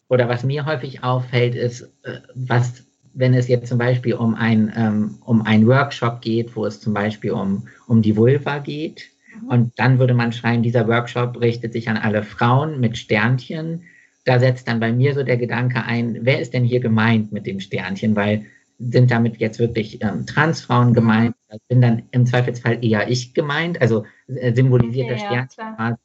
Oder 0.07 0.29
was 0.29 0.45
mir 0.45 0.65
häufig 0.65 1.03
auffällt, 1.03 1.55
ist, 1.55 1.81
äh, 2.03 2.21
was, 2.33 2.85
wenn 3.13 3.33
es 3.33 3.49
jetzt 3.49 3.67
zum 3.67 3.77
Beispiel 3.77 4.13
um 4.13 4.35
ein, 4.35 4.71
ähm, 4.77 5.15
um 5.25 5.41
einen 5.41 5.67
Workshop 5.67 6.21
geht, 6.21 6.55
wo 6.55 6.65
es 6.65 6.79
zum 6.79 6.93
Beispiel 6.93 7.31
um, 7.31 7.67
um 7.87 8.01
die 8.01 8.15
Vulva 8.15 8.59
geht. 8.59 9.09
Und 9.47 9.71
dann 9.77 9.99
würde 9.99 10.13
man 10.13 10.31
schreiben, 10.31 10.63
dieser 10.63 10.87
Workshop 10.87 11.39
richtet 11.39 11.73
sich 11.73 11.89
an 11.89 11.97
alle 11.97 12.23
Frauen 12.23 12.79
mit 12.79 12.97
Sternchen 12.97 13.83
da 14.29 14.39
setzt 14.39 14.67
dann 14.67 14.79
bei 14.79 14.91
mir 14.91 15.15
so 15.15 15.23
der 15.23 15.37
Gedanke 15.37 15.83
ein, 15.83 16.19
wer 16.21 16.39
ist 16.39 16.53
denn 16.53 16.63
hier 16.63 16.79
gemeint 16.79 17.31
mit 17.31 17.47
dem 17.47 17.59
Sternchen? 17.59 18.15
Weil 18.15 18.45
sind 18.77 19.09
damit 19.09 19.37
jetzt 19.37 19.57
wirklich 19.57 20.03
ähm, 20.03 20.27
Transfrauen 20.27 20.93
gemeint? 20.93 21.35
Bin 21.67 21.81
dann 21.81 22.03
im 22.11 22.27
Zweifelsfall 22.27 22.85
eher 22.85 23.09
ich 23.09 23.33
gemeint? 23.33 23.81
Also 23.81 24.05
äh, 24.27 24.53
symbolisiert 24.53 25.09
das 25.09 25.21
Sternchen 25.21 25.57
ja, 25.57 25.71
quasi, 25.73 25.97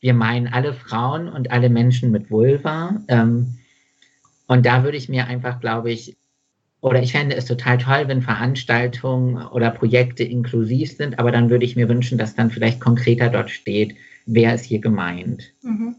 wir 0.00 0.12
meinen 0.12 0.48
alle 0.48 0.74
Frauen 0.74 1.28
und 1.28 1.52
alle 1.52 1.70
Menschen 1.70 2.10
mit 2.10 2.32
Vulva. 2.32 3.00
Ähm, 3.06 3.58
und 4.48 4.66
da 4.66 4.82
würde 4.82 4.96
ich 4.96 5.08
mir 5.08 5.28
einfach, 5.28 5.60
glaube 5.60 5.92
ich, 5.92 6.16
oder 6.80 7.02
ich 7.02 7.12
fände 7.12 7.34
es 7.34 7.46
total 7.46 7.78
toll, 7.78 8.04
wenn 8.06 8.22
Veranstaltungen 8.22 9.36
oder 9.48 9.70
Projekte 9.70 10.22
inklusiv 10.22 10.96
sind, 10.96 11.18
aber 11.18 11.32
dann 11.32 11.50
würde 11.50 11.64
ich 11.64 11.76
mir 11.76 11.88
wünschen, 11.88 12.18
dass 12.18 12.36
dann 12.36 12.50
vielleicht 12.50 12.80
konkreter 12.80 13.30
dort 13.30 13.50
steht, 13.50 13.96
wer 14.26 14.54
ist 14.54 14.64
hier 14.64 14.80
gemeint. 14.80 15.52
Mhm. 15.62 15.96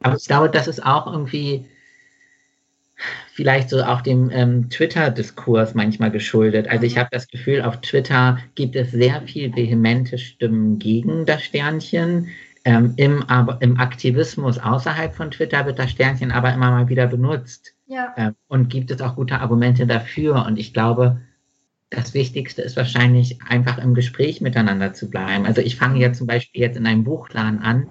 Aber 0.00 0.16
ich 0.16 0.26
glaube, 0.26 0.50
das 0.50 0.66
ist 0.66 0.84
auch 0.84 1.06
irgendwie 1.06 1.66
vielleicht 3.32 3.70
so 3.70 3.82
auch 3.82 4.00
dem 4.00 4.30
ähm, 4.30 4.70
Twitter-Diskurs 4.70 5.74
manchmal 5.74 6.10
geschuldet. 6.10 6.68
Also 6.68 6.84
ich 6.84 6.96
mhm. 6.96 7.00
habe 7.00 7.08
das 7.12 7.28
Gefühl, 7.28 7.62
auf 7.62 7.80
Twitter 7.80 8.38
gibt 8.54 8.76
es 8.76 8.90
sehr 8.90 9.22
viel 9.22 9.54
vehemente 9.54 10.18
Stimmen 10.18 10.78
gegen 10.78 11.26
das 11.26 11.42
Sternchen. 11.44 12.28
Ähm, 12.64 12.94
im, 12.96 13.22
aber, 13.28 13.60
Im 13.60 13.78
Aktivismus 13.80 14.58
außerhalb 14.58 15.14
von 15.14 15.32
Twitter 15.32 15.66
wird 15.66 15.80
das 15.80 15.90
Sternchen 15.90 16.30
aber 16.30 16.52
immer 16.52 16.70
mal 16.70 16.88
wieder 16.88 17.08
benutzt. 17.08 17.74
Ja. 17.92 18.14
Ähm, 18.16 18.34
und 18.48 18.70
gibt 18.70 18.90
es 18.90 19.02
auch 19.02 19.16
gute 19.16 19.40
Argumente 19.40 19.86
dafür. 19.86 20.46
Und 20.46 20.58
ich 20.58 20.72
glaube, 20.72 21.20
das 21.90 22.14
Wichtigste 22.14 22.62
ist 22.62 22.76
wahrscheinlich 22.78 23.42
einfach 23.42 23.76
im 23.76 23.92
Gespräch 23.92 24.40
miteinander 24.40 24.94
zu 24.94 25.10
bleiben. 25.10 25.44
Also 25.44 25.60
ich 25.60 25.76
fange 25.76 26.00
ja 26.00 26.10
zum 26.14 26.26
Beispiel 26.26 26.62
jetzt 26.62 26.78
in 26.78 26.86
einem 26.86 27.04
Buchladen 27.04 27.58
an 27.58 27.86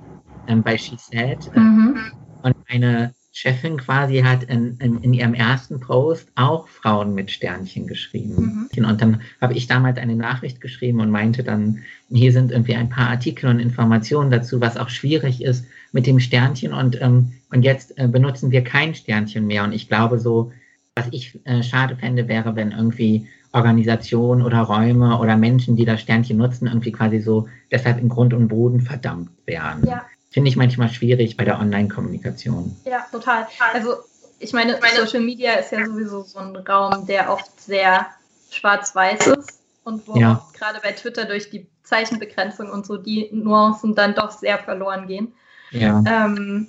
ähm, 0.48 0.64
bei 0.64 0.76
She 0.80 0.98
Said. 0.98 1.52
Äh, 1.56 1.60
mhm. 1.60 1.98
Und 2.42 2.56
meine 2.68 3.14
Chefin 3.34 3.78
quasi 3.78 4.20
hat 4.20 4.44
in, 4.44 4.78
in, 4.80 5.02
in, 5.04 5.14
ihrem 5.14 5.34
ersten 5.34 5.80
Post 5.80 6.30
auch 6.36 6.68
Frauen 6.68 7.16
mit 7.16 7.32
Sternchen 7.32 7.88
geschrieben. 7.88 8.70
Mhm. 8.76 8.86
Und 8.86 9.02
dann 9.02 9.22
habe 9.40 9.54
ich 9.54 9.68
damals 9.68 9.98
eine 9.98 10.18
Nachricht 10.18 10.60
geschrieben 10.60 11.00
und 11.00 11.10
meinte 11.10 11.42
dann, 11.42 11.80
hier 12.10 12.34
sind 12.34 12.52
irgendwie 12.52 12.76
ein 12.76 12.90
paar 12.90 13.10
Artikel 13.10 13.50
und 13.50 13.60
Informationen 13.60 14.32
dazu, 14.32 14.60
was 14.60 14.76
auch 14.76 14.90
schwierig 14.90 15.42
ist 15.42 15.66
mit 15.94 16.08
dem 16.08 16.20
Sternchen. 16.20 16.74
Und, 16.74 17.02
ähm, 17.02 17.32
und 17.52 17.64
jetzt 17.64 17.98
äh, 17.98 18.08
benutzen 18.08 18.52
wir 18.52 18.66
kein 18.66 18.96
Sternchen 18.96 19.48
mehr. 19.48 19.64
Und 19.64 19.72
ich 19.72 19.88
glaube 19.88 20.20
so, 20.20 20.52
was 20.96 21.08
ich 21.12 21.40
äh, 21.46 21.64
schade 21.64 21.96
fände, 21.96 22.28
wäre, 22.28 22.58
wenn 22.58 22.72
irgendwie 22.72 23.28
Organisationen 23.54 24.42
oder 24.42 24.60
Räume 24.60 25.18
oder 25.20 25.38
Menschen, 25.38 25.78
die 25.78 25.86
das 25.86 26.02
Sternchen 26.02 26.38
nutzen, 26.38 26.68
irgendwie 26.68 26.92
quasi 26.92 27.22
so 27.22 27.48
deshalb 27.72 27.98
in 27.98 28.10
Grund 28.10 28.34
und 28.34 28.50
Boden 28.50 28.82
verdammt 28.82 29.30
werden. 29.46 29.88
Ja 29.88 30.06
finde 30.32 30.50
ich 30.50 30.56
manchmal 30.56 30.90
schwierig 30.90 31.38
bei 31.38 31.46
der 31.46 31.60
Online-Kommunikation. 31.60 32.76
Ja, 32.86 33.06
total. 33.12 33.48
Also 33.74 33.98
ich 34.40 34.54
meine, 34.54 34.80
Social 34.98 35.20
Media 35.20 35.54
ist 35.54 35.72
ja 35.72 35.86
sowieso 35.86 36.24
so 36.24 36.40
ein 36.40 36.56
Raum, 36.56 37.06
der 37.06 37.32
oft 37.32 37.62
sehr 37.62 38.08
schwarz-weiß 38.50 39.28
ist 39.28 39.62
und 39.84 40.08
wo 40.08 40.18
ja. 40.18 40.44
gerade 40.58 40.80
bei 40.82 40.94
Twitter 40.94 41.26
durch 41.26 41.50
die 41.50 41.68
Zeichenbegrenzung 41.84 42.70
und 42.70 42.86
so 42.86 42.98
die 42.98 43.30
Nuancen 43.32 43.94
dann 43.94 44.16
doch 44.16 44.32
sehr 44.32 44.58
verloren 44.58 45.08
gehen. 45.08 45.34
Ja. 45.72 46.04
Ähm, 46.08 46.68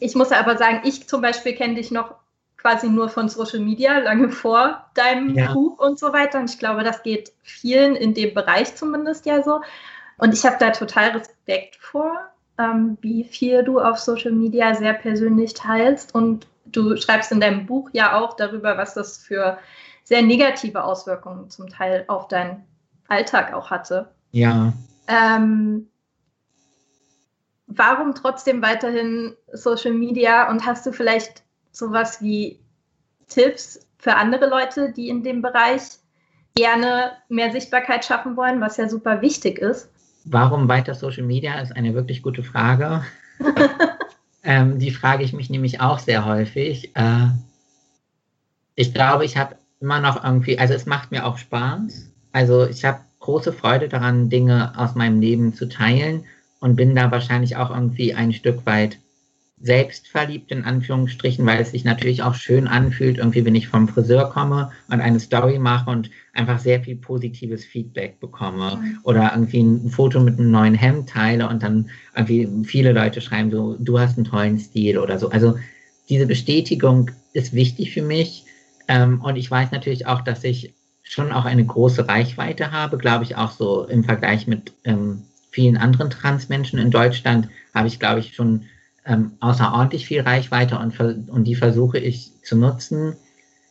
ich 0.00 0.14
muss 0.14 0.32
aber 0.32 0.58
sagen, 0.58 0.82
ich 0.84 1.08
zum 1.08 1.22
Beispiel 1.22 1.54
kenne 1.54 1.76
dich 1.76 1.90
noch 1.90 2.16
quasi 2.56 2.88
nur 2.88 3.08
von 3.08 3.28
Social 3.28 3.60
Media, 3.60 3.98
lange 3.98 4.30
vor 4.30 4.86
deinem 4.94 5.34
ja. 5.34 5.52
Buch 5.52 5.78
und 5.78 5.98
so 5.98 6.12
weiter. 6.12 6.38
Und 6.38 6.50
ich 6.50 6.58
glaube, 6.58 6.84
das 6.84 7.02
geht 7.02 7.32
vielen 7.42 7.96
in 7.96 8.14
dem 8.14 8.34
Bereich 8.34 8.74
zumindest 8.74 9.26
ja 9.26 9.42
so. 9.42 9.60
Und 10.18 10.34
ich 10.34 10.44
habe 10.44 10.56
da 10.58 10.70
total 10.70 11.10
Respekt 11.10 11.76
vor 11.76 12.31
ähm, 12.62 12.98
wie 13.00 13.24
viel 13.24 13.64
du 13.64 13.80
auf 13.80 13.98
Social 13.98 14.32
Media 14.32 14.74
sehr 14.74 14.94
persönlich 14.94 15.54
teilst. 15.54 16.14
Und 16.14 16.46
du 16.66 16.96
schreibst 16.96 17.32
in 17.32 17.40
deinem 17.40 17.66
Buch 17.66 17.90
ja 17.92 18.20
auch 18.20 18.36
darüber, 18.36 18.76
was 18.78 18.94
das 18.94 19.18
für 19.18 19.58
sehr 20.04 20.22
negative 20.22 20.82
Auswirkungen 20.84 21.50
zum 21.50 21.68
Teil 21.68 22.04
auf 22.08 22.28
deinen 22.28 22.64
Alltag 23.08 23.52
auch 23.54 23.70
hatte. 23.70 24.10
Ja. 24.32 24.72
Ähm, 25.08 25.88
warum 27.66 28.14
trotzdem 28.14 28.62
weiterhin 28.62 29.34
Social 29.52 29.92
Media 29.92 30.50
und 30.50 30.66
hast 30.66 30.86
du 30.86 30.92
vielleicht 30.92 31.42
sowas 31.70 32.20
wie 32.20 32.60
Tipps 33.28 33.86
für 33.98 34.14
andere 34.14 34.46
Leute, 34.46 34.92
die 34.92 35.08
in 35.08 35.22
dem 35.22 35.42
Bereich 35.42 35.82
gerne 36.54 37.12
mehr 37.28 37.52
Sichtbarkeit 37.52 38.04
schaffen 38.04 38.36
wollen, 38.36 38.60
was 38.60 38.76
ja 38.76 38.88
super 38.88 39.22
wichtig 39.22 39.58
ist? 39.58 39.91
Warum 40.24 40.68
weiter 40.68 40.94
Social 40.94 41.24
Media 41.24 41.60
ist 41.60 41.74
eine 41.74 41.94
wirklich 41.94 42.22
gute 42.22 42.42
Frage. 42.42 43.04
ähm, 44.44 44.78
die 44.78 44.90
frage 44.90 45.24
ich 45.24 45.32
mich 45.32 45.50
nämlich 45.50 45.80
auch 45.80 45.98
sehr 45.98 46.24
häufig. 46.24 46.94
Äh, 46.94 47.28
ich 48.74 48.94
glaube, 48.94 49.24
ich 49.24 49.36
habe 49.36 49.56
immer 49.80 50.00
noch 50.00 50.22
irgendwie, 50.22 50.58
also 50.58 50.74
es 50.74 50.86
macht 50.86 51.10
mir 51.10 51.26
auch 51.26 51.38
Spaß. 51.38 52.10
Also 52.32 52.66
ich 52.66 52.84
habe 52.84 53.00
große 53.20 53.52
Freude 53.52 53.88
daran, 53.88 54.30
Dinge 54.30 54.72
aus 54.76 54.94
meinem 54.94 55.20
Leben 55.20 55.54
zu 55.54 55.68
teilen 55.68 56.24
und 56.60 56.76
bin 56.76 56.94
da 56.94 57.10
wahrscheinlich 57.10 57.56
auch 57.56 57.70
irgendwie 57.70 58.14
ein 58.14 58.32
Stück 58.32 58.64
weit 58.66 58.98
selbstverliebt 59.62 60.50
in 60.50 60.64
Anführungsstrichen, 60.64 61.46
weil 61.46 61.60
es 61.60 61.70
sich 61.70 61.84
natürlich 61.84 62.22
auch 62.22 62.34
schön 62.34 62.66
anfühlt, 62.66 63.18
irgendwie, 63.18 63.44
wenn 63.44 63.54
ich 63.54 63.68
vom 63.68 63.86
Friseur 63.86 64.28
komme 64.30 64.72
und 64.90 65.00
eine 65.00 65.20
Story 65.20 65.60
mache 65.60 65.88
und 65.88 66.10
einfach 66.34 66.58
sehr 66.58 66.80
viel 66.80 66.96
positives 66.96 67.64
Feedback 67.64 68.18
bekomme 68.18 68.80
mhm. 68.82 68.98
oder 69.04 69.30
irgendwie 69.32 69.62
ein 69.62 69.90
Foto 69.90 70.18
mit 70.20 70.38
einem 70.38 70.50
neuen 70.50 70.74
Hemd 70.74 71.08
teile 71.08 71.48
und 71.48 71.62
dann 71.62 71.90
irgendwie 72.16 72.48
viele 72.64 72.92
Leute 72.92 73.20
schreiben 73.20 73.52
so, 73.52 73.76
du 73.78 74.00
hast 74.00 74.18
einen 74.18 74.26
tollen 74.26 74.58
Stil 74.58 74.98
oder 74.98 75.18
so. 75.18 75.30
Also 75.30 75.56
diese 76.08 76.26
Bestätigung 76.26 77.12
ist 77.32 77.52
wichtig 77.52 77.92
für 77.92 78.02
mich 78.02 78.44
ähm, 78.88 79.20
und 79.20 79.36
ich 79.36 79.48
weiß 79.48 79.70
natürlich 79.70 80.06
auch, 80.06 80.22
dass 80.22 80.42
ich 80.42 80.74
schon 81.04 81.30
auch 81.30 81.44
eine 81.44 81.64
große 81.64 82.08
Reichweite 82.08 82.72
habe, 82.72 82.98
glaube 82.98 83.24
ich 83.24 83.36
auch 83.36 83.52
so 83.52 83.86
im 83.86 84.02
Vergleich 84.02 84.48
mit 84.48 84.72
ähm, 84.82 85.22
vielen 85.52 85.76
anderen 85.76 86.10
Transmenschen 86.10 86.80
in 86.80 86.90
Deutschland 86.90 87.48
habe 87.74 87.86
ich, 87.86 88.00
glaube 88.00 88.20
ich, 88.20 88.34
schon 88.34 88.64
ähm, 89.04 89.32
außerordentlich 89.40 90.06
viel 90.06 90.20
Reichweite 90.20 90.78
und, 90.78 90.98
und 91.28 91.44
die 91.44 91.54
versuche 91.54 91.98
ich 91.98 92.32
zu 92.42 92.56
nutzen 92.56 93.16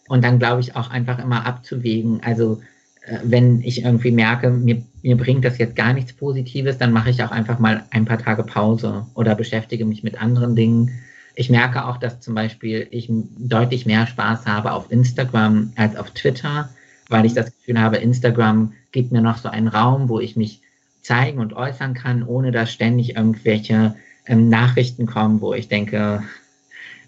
und 0.08 0.24
dann 0.24 0.40
glaube 0.40 0.62
ich 0.62 0.76
auch 0.76 0.90
einfach 0.90 1.20
immer 1.20 1.46
abzuwägen. 1.46 2.22
Also 2.24 2.62
äh, 3.06 3.20
wenn 3.24 3.62
ich 3.62 3.84
irgendwie 3.84 4.12
merke, 4.12 4.50
mir, 4.50 4.84
mir 5.02 5.18
bringt 5.18 5.46
das 5.46 5.58
jetzt 5.58 5.76
gar 5.76 5.94
nichts 5.94 6.14
Positives, 6.14 6.78
dann 6.78 6.92
mache 6.92 7.10
ich 7.10 7.24
auch 7.24 7.32
einfach 7.32 7.60
mal 7.60 7.86
ein 7.92 8.06
paar 8.06 8.18
Tage 8.18 8.44
Pause 8.44 9.06
oder 9.14 9.36
beschäftige 9.36 9.86
mich 9.86 10.04
mit 10.04 10.22
anderen 10.22 10.56
Dingen. 10.56 10.92
Ich 11.36 11.50
merke 11.50 11.86
auch, 11.86 11.98
dass 11.98 12.20
zum 12.20 12.36
Beispiel 12.36 12.88
ich 12.92 13.08
deutlich 13.10 13.86
mehr 13.86 14.06
Spaß 14.06 14.46
habe 14.46 14.74
auf 14.74 14.92
Instagram 14.92 15.72
als 15.78 15.96
auf 15.96 16.12
Twitter, 16.12 16.70
weil 17.08 17.26
ich 17.26 17.34
das 17.34 17.46
Gefühl 17.46 17.80
habe, 17.80 17.98
Instagram 17.98 18.74
gibt 18.92 19.12
mir 19.12 19.22
noch 19.22 19.38
so 19.38 19.48
einen 19.48 19.70
Raum, 19.70 20.10
wo 20.10 20.20
ich 20.20 20.36
mich 20.36 20.62
zeigen 21.02 21.40
und 21.40 21.54
äußern 21.54 21.94
kann, 21.94 22.24
ohne 22.24 22.52
dass 22.52 22.72
ständig 22.72 23.16
irgendwelche 23.16 23.96
ähm, 24.26 24.50
Nachrichten 24.50 25.06
kommen, 25.06 25.42
wo 25.42 25.54
ich 25.54 25.68
denke, 25.68 26.24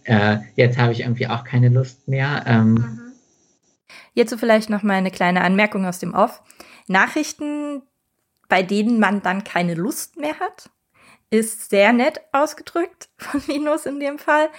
äh, 0.03 0.38
jetzt 0.55 0.78
habe 0.78 0.91
ich 0.91 1.01
irgendwie 1.01 1.28
auch 1.28 1.43
keine 1.43 1.70
Lust 1.70 2.07
mehr. 2.07 2.43
Ähm, 2.45 2.74
mhm. 2.74 3.14
Hierzu 4.14 4.38
vielleicht 4.38 4.70
noch 4.70 4.84
mal 4.84 4.95
eine 4.95 5.11
kleine 5.11 5.41
Anmerkung 5.41 5.86
aus 5.86 5.99
dem 5.99 6.14
Off. 6.14 6.41
Nachrichten, 6.88 7.82
bei 8.49 8.61
denen 8.64 8.99
man 8.99 9.22
dann 9.22 9.43
keine 9.43 9.74
Lust 9.76 10.18
mehr 10.18 10.39
hat, 10.39 10.70
ist 11.30 11.72
sehr 11.72 11.93
nett 11.93 12.22
ausgedrückt 12.32 13.09
von 13.18 13.41
Linus 13.47 13.86
in 13.86 13.99
dem 13.99 14.20
Fall. 14.20 14.49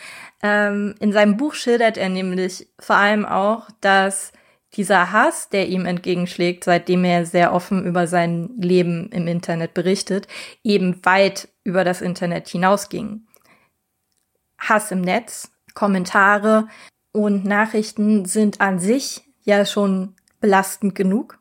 Ähm, 0.42 0.94
in 1.00 1.12
seinem 1.12 1.36
Buch 1.36 1.54
schildert 1.54 1.96
er 1.96 2.08
nämlich 2.08 2.68
vor 2.80 2.96
allem 2.96 3.24
auch, 3.24 3.68
dass 3.80 4.32
dieser 4.76 5.12
Hass, 5.12 5.48
der 5.48 5.68
ihm 5.68 5.86
entgegenschlägt, 5.86 6.64
seitdem 6.64 7.04
er 7.04 7.26
sehr 7.26 7.52
offen 7.52 7.84
über 7.84 8.06
sein 8.06 8.50
Leben 8.58 9.08
im 9.10 9.26
Internet 9.26 9.74
berichtet, 9.74 10.28
eben 10.62 11.04
weit 11.04 11.48
über 11.62 11.84
das 11.84 12.00
Internet 12.00 12.48
hinausging. 12.48 13.26
Hass 14.58 14.90
im 14.90 15.00
Netz, 15.00 15.50
Kommentare 15.74 16.68
und 17.12 17.44
Nachrichten 17.44 18.24
sind 18.24 18.60
an 18.60 18.78
sich 18.78 19.22
ja 19.42 19.64
schon 19.64 20.14
belastend 20.40 20.94
genug. 20.94 21.38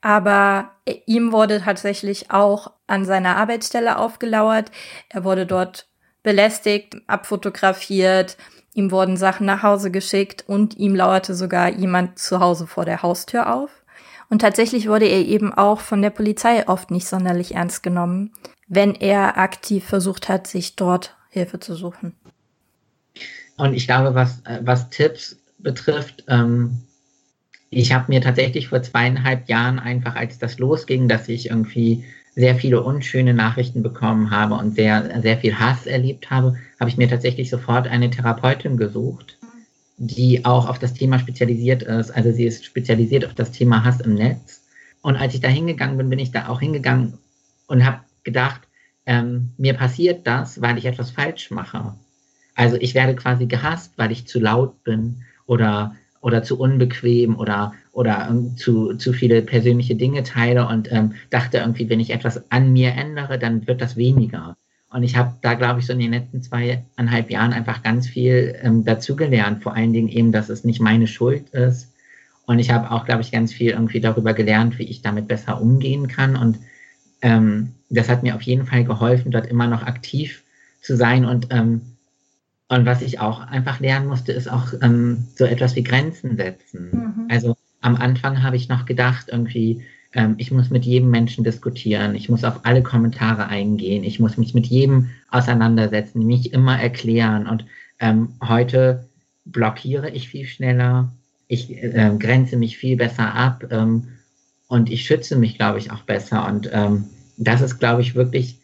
Aber 0.00 0.72
ihm 1.06 1.32
wurde 1.32 1.60
tatsächlich 1.60 2.30
auch 2.30 2.72
an 2.86 3.04
seiner 3.04 3.36
Arbeitsstelle 3.36 3.98
aufgelauert. 3.98 4.70
Er 5.08 5.24
wurde 5.24 5.46
dort 5.46 5.88
belästigt, 6.22 6.96
abfotografiert, 7.06 8.36
ihm 8.78 8.90
wurden 8.92 9.16
Sachen 9.16 9.44
nach 9.44 9.62
Hause 9.62 9.90
geschickt 9.90 10.44
und 10.46 10.78
ihm 10.78 10.94
lauerte 10.94 11.34
sogar 11.34 11.68
jemand 11.68 12.18
zu 12.18 12.40
Hause 12.40 12.66
vor 12.66 12.84
der 12.84 13.02
Haustür 13.02 13.52
auf. 13.52 13.70
Und 14.30 14.40
tatsächlich 14.40 14.88
wurde 14.88 15.06
er 15.06 15.26
eben 15.26 15.52
auch 15.52 15.80
von 15.80 16.00
der 16.00 16.10
Polizei 16.10 16.66
oft 16.68 16.90
nicht 16.90 17.08
sonderlich 17.08 17.54
ernst 17.54 17.82
genommen, 17.82 18.32
wenn 18.68 18.94
er 18.94 19.36
aktiv 19.36 19.84
versucht 19.84 20.28
hat, 20.28 20.46
sich 20.46 20.76
dort 20.76 21.16
Hilfe 21.30 21.58
zu 21.58 21.74
suchen. 21.74 22.14
Und 23.56 23.74
ich 23.74 23.86
glaube, 23.86 24.14
was, 24.14 24.40
äh, 24.44 24.60
was 24.62 24.90
Tipps 24.90 25.36
betrifft, 25.58 26.24
ähm, 26.28 26.82
ich 27.70 27.92
habe 27.92 28.04
mir 28.08 28.20
tatsächlich 28.20 28.68
vor 28.68 28.82
zweieinhalb 28.82 29.48
Jahren 29.48 29.78
einfach, 29.78 30.14
als 30.14 30.38
das 30.38 30.58
losging, 30.58 31.08
dass 31.08 31.28
ich 31.28 31.50
irgendwie 31.50 32.04
sehr 32.34 32.54
viele 32.54 32.82
unschöne 32.82 33.34
Nachrichten 33.34 33.82
bekommen 33.82 34.30
habe 34.30 34.54
und 34.54 34.76
sehr, 34.76 35.20
sehr 35.22 35.38
viel 35.38 35.58
Hass 35.58 35.86
erlebt 35.86 36.30
habe, 36.30 36.56
habe 36.78 36.90
ich 36.90 36.96
mir 36.96 37.08
tatsächlich 37.08 37.50
sofort 37.50 37.88
eine 37.88 38.10
Therapeutin 38.10 38.76
gesucht, 38.76 39.38
die 39.96 40.44
auch 40.44 40.68
auf 40.68 40.78
das 40.78 40.94
Thema 40.94 41.18
spezialisiert 41.18 41.82
ist. 41.82 42.10
Also 42.10 42.32
sie 42.32 42.44
ist 42.44 42.64
spezialisiert 42.64 43.24
auf 43.24 43.34
das 43.34 43.50
Thema 43.50 43.84
Hass 43.84 44.00
im 44.00 44.14
Netz. 44.14 44.62
Und 45.02 45.16
als 45.16 45.34
ich 45.34 45.40
da 45.40 45.48
hingegangen 45.48 45.96
bin, 45.96 46.10
bin 46.10 46.18
ich 46.18 46.30
da 46.30 46.48
auch 46.48 46.60
hingegangen 46.60 47.18
und 47.66 47.84
habe 47.84 48.00
gedacht, 48.22 48.62
ähm, 49.06 49.50
mir 49.56 49.74
passiert 49.74 50.26
das, 50.26 50.60
weil 50.60 50.78
ich 50.78 50.84
etwas 50.84 51.10
falsch 51.10 51.50
mache. 51.50 51.94
Also 52.54 52.76
ich 52.76 52.94
werde 52.94 53.14
quasi 53.14 53.46
gehasst, 53.46 53.92
weil 53.96 54.12
ich 54.12 54.26
zu 54.26 54.38
laut 54.40 54.82
bin 54.84 55.22
oder, 55.46 55.96
oder 56.20 56.42
zu 56.42 56.58
unbequem 56.58 57.36
oder, 57.36 57.72
oder 57.92 58.34
zu, 58.56 58.94
zu 58.94 59.12
viele 59.12 59.42
persönliche 59.42 59.96
Dinge 59.96 60.24
teile 60.24 60.66
und 60.68 60.90
ähm, 60.92 61.14
dachte 61.30 61.58
irgendwie, 61.58 61.88
wenn 61.88 62.00
ich 62.00 62.10
etwas 62.10 62.50
an 62.50 62.72
mir 62.72 62.92
ändere, 62.92 63.38
dann 63.38 63.66
wird 63.66 63.80
das 63.80 63.96
weniger. 63.96 64.56
Und 64.90 65.02
ich 65.02 65.16
habe 65.16 65.34
da, 65.42 65.54
glaube 65.54 65.80
ich, 65.80 65.86
so 65.86 65.92
in 65.92 65.98
den 65.98 66.12
letzten 66.12 66.42
zweieinhalb 66.42 67.30
Jahren 67.30 67.52
einfach 67.52 67.82
ganz 67.82 68.06
viel 68.06 68.58
ähm, 68.62 68.84
dazugelernt. 68.84 69.62
Vor 69.62 69.74
allen 69.74 69.92
Dingen 69.92 70.08
eben, 70.08 70.32
dass 70.32 70.48
es 70.48 70.64
nicht 70.64 70.80
meine 70.80 71.06
Schuld 71.06 71.50
ist. 71.50 71.92
Und 72.46 72.58
ich 72.58 72.70
habe 72.70 72.90
auch, 72.90 73.04
glaube 73.04 73.20
ich, 73.20 73.30
ganz 73.30 73.52
viel 73.52 73.72
irgendwie 73.72 74.00
darüber 74.00 74.32
gelernt, 74.32 74.78
wie 74.78 74.84
ich 74.84 75.02
damit 75.02 75.28
besser 75.28 75.60
umgehen 75.60 76.08
kann. 76.08 76.36
Und 76.36 76.58
ähm, 77.20 77.74
das 77.90 78.08
hat 78.08 78.22
mir 78.22 78.34
auf 78.34 78.42
jeden 78.42 78.66
Fall 78.66 78.84
geholfen, 78.84 79.30
dort 79.30 79.46
immer 79.46 79.66
noch 79.66 79.82
aktiv 79.82 80.42
zu 80.80 80.96
sein 80.96 81.24
und 81.24 81.48
ähm, 81.50 81.82
und 82.68 82.84
was 82.84 83.00
ich 83.00 83.18
auch 83.18 83.40
einfach 83.40 83.80
lernen 83.80 84.06
musste, 84.08 84.32
ist 84.32 84.46
auch 84.46 84.74
ähm, 84.82 85.26
so 85.36 85.46
etwas 85.46 85.74
wie 85.74 85.82
Grenzen 85.82 86.36
setzen. 86.36 86.90
Mhm. 86.90 87.26
Also 87.30 87.56
am 87.80 87.96
Anfang 87.96 88.42
habe 88.42 88.56
ich 88.56 88.68
noch 88.68 88.84
gedacht, 88.84 89.28
irgendwie, 89.30 89.86
ähm, 90.12 90.34
ich 90.38 90.50
muss 90.50 90.70
mit 90.70 90.84
jedem 90.84 91.10
Menschen 91.10 91.44
diskutieren, 91.44 92.14
ich 92.14 92.28
muss 92.28 92.44
auf 92.44 92.60
alle 92.64 92.82
Kommentare 92.82 93.46
eingehen, 93.48 94.04
ich 94.04 94.20
muss 94.20 94.36
mich 94.36 94.54
mit 94.54 94.66
jedem 94.66 95.10
auseinandersetzen, 95.30 96.26
mich 96.26 96.52
immer 96.52 96.80
erklären. 96.80 97.46
Und 97.46 97.64
ähm, 98.00 98.30
heute 98.46 99.06
blockiere 99.44 100.10
ich 100.10 100.28
viel 100.28 100.46
schneller, 100.46 101.12
ich 101.46 101.70
äh, 101.70 102.10
grenze 102.18 102.56
mich 102.56 102.78
viel 102.78 102.96
besser 102.96 103.34
ab 103.34 103.64
ähm, 103.70 104.08
und 104.66 104.90
ich 104.90 105.04
schütze 105.04 105.36
mich, 105.36 105.56
glaube 105.56 105.78
ich, 105.78 105.90
auch 105.90 106.02
besser. 106.02 106.46
Und 106.46 106.70
ähm, 106.72 107.04
das 107.36 107.60
ist, 107.60 107.78
glaube 107.78 108.02
ich, 108.02 108.14
wirklich 108.14 108.58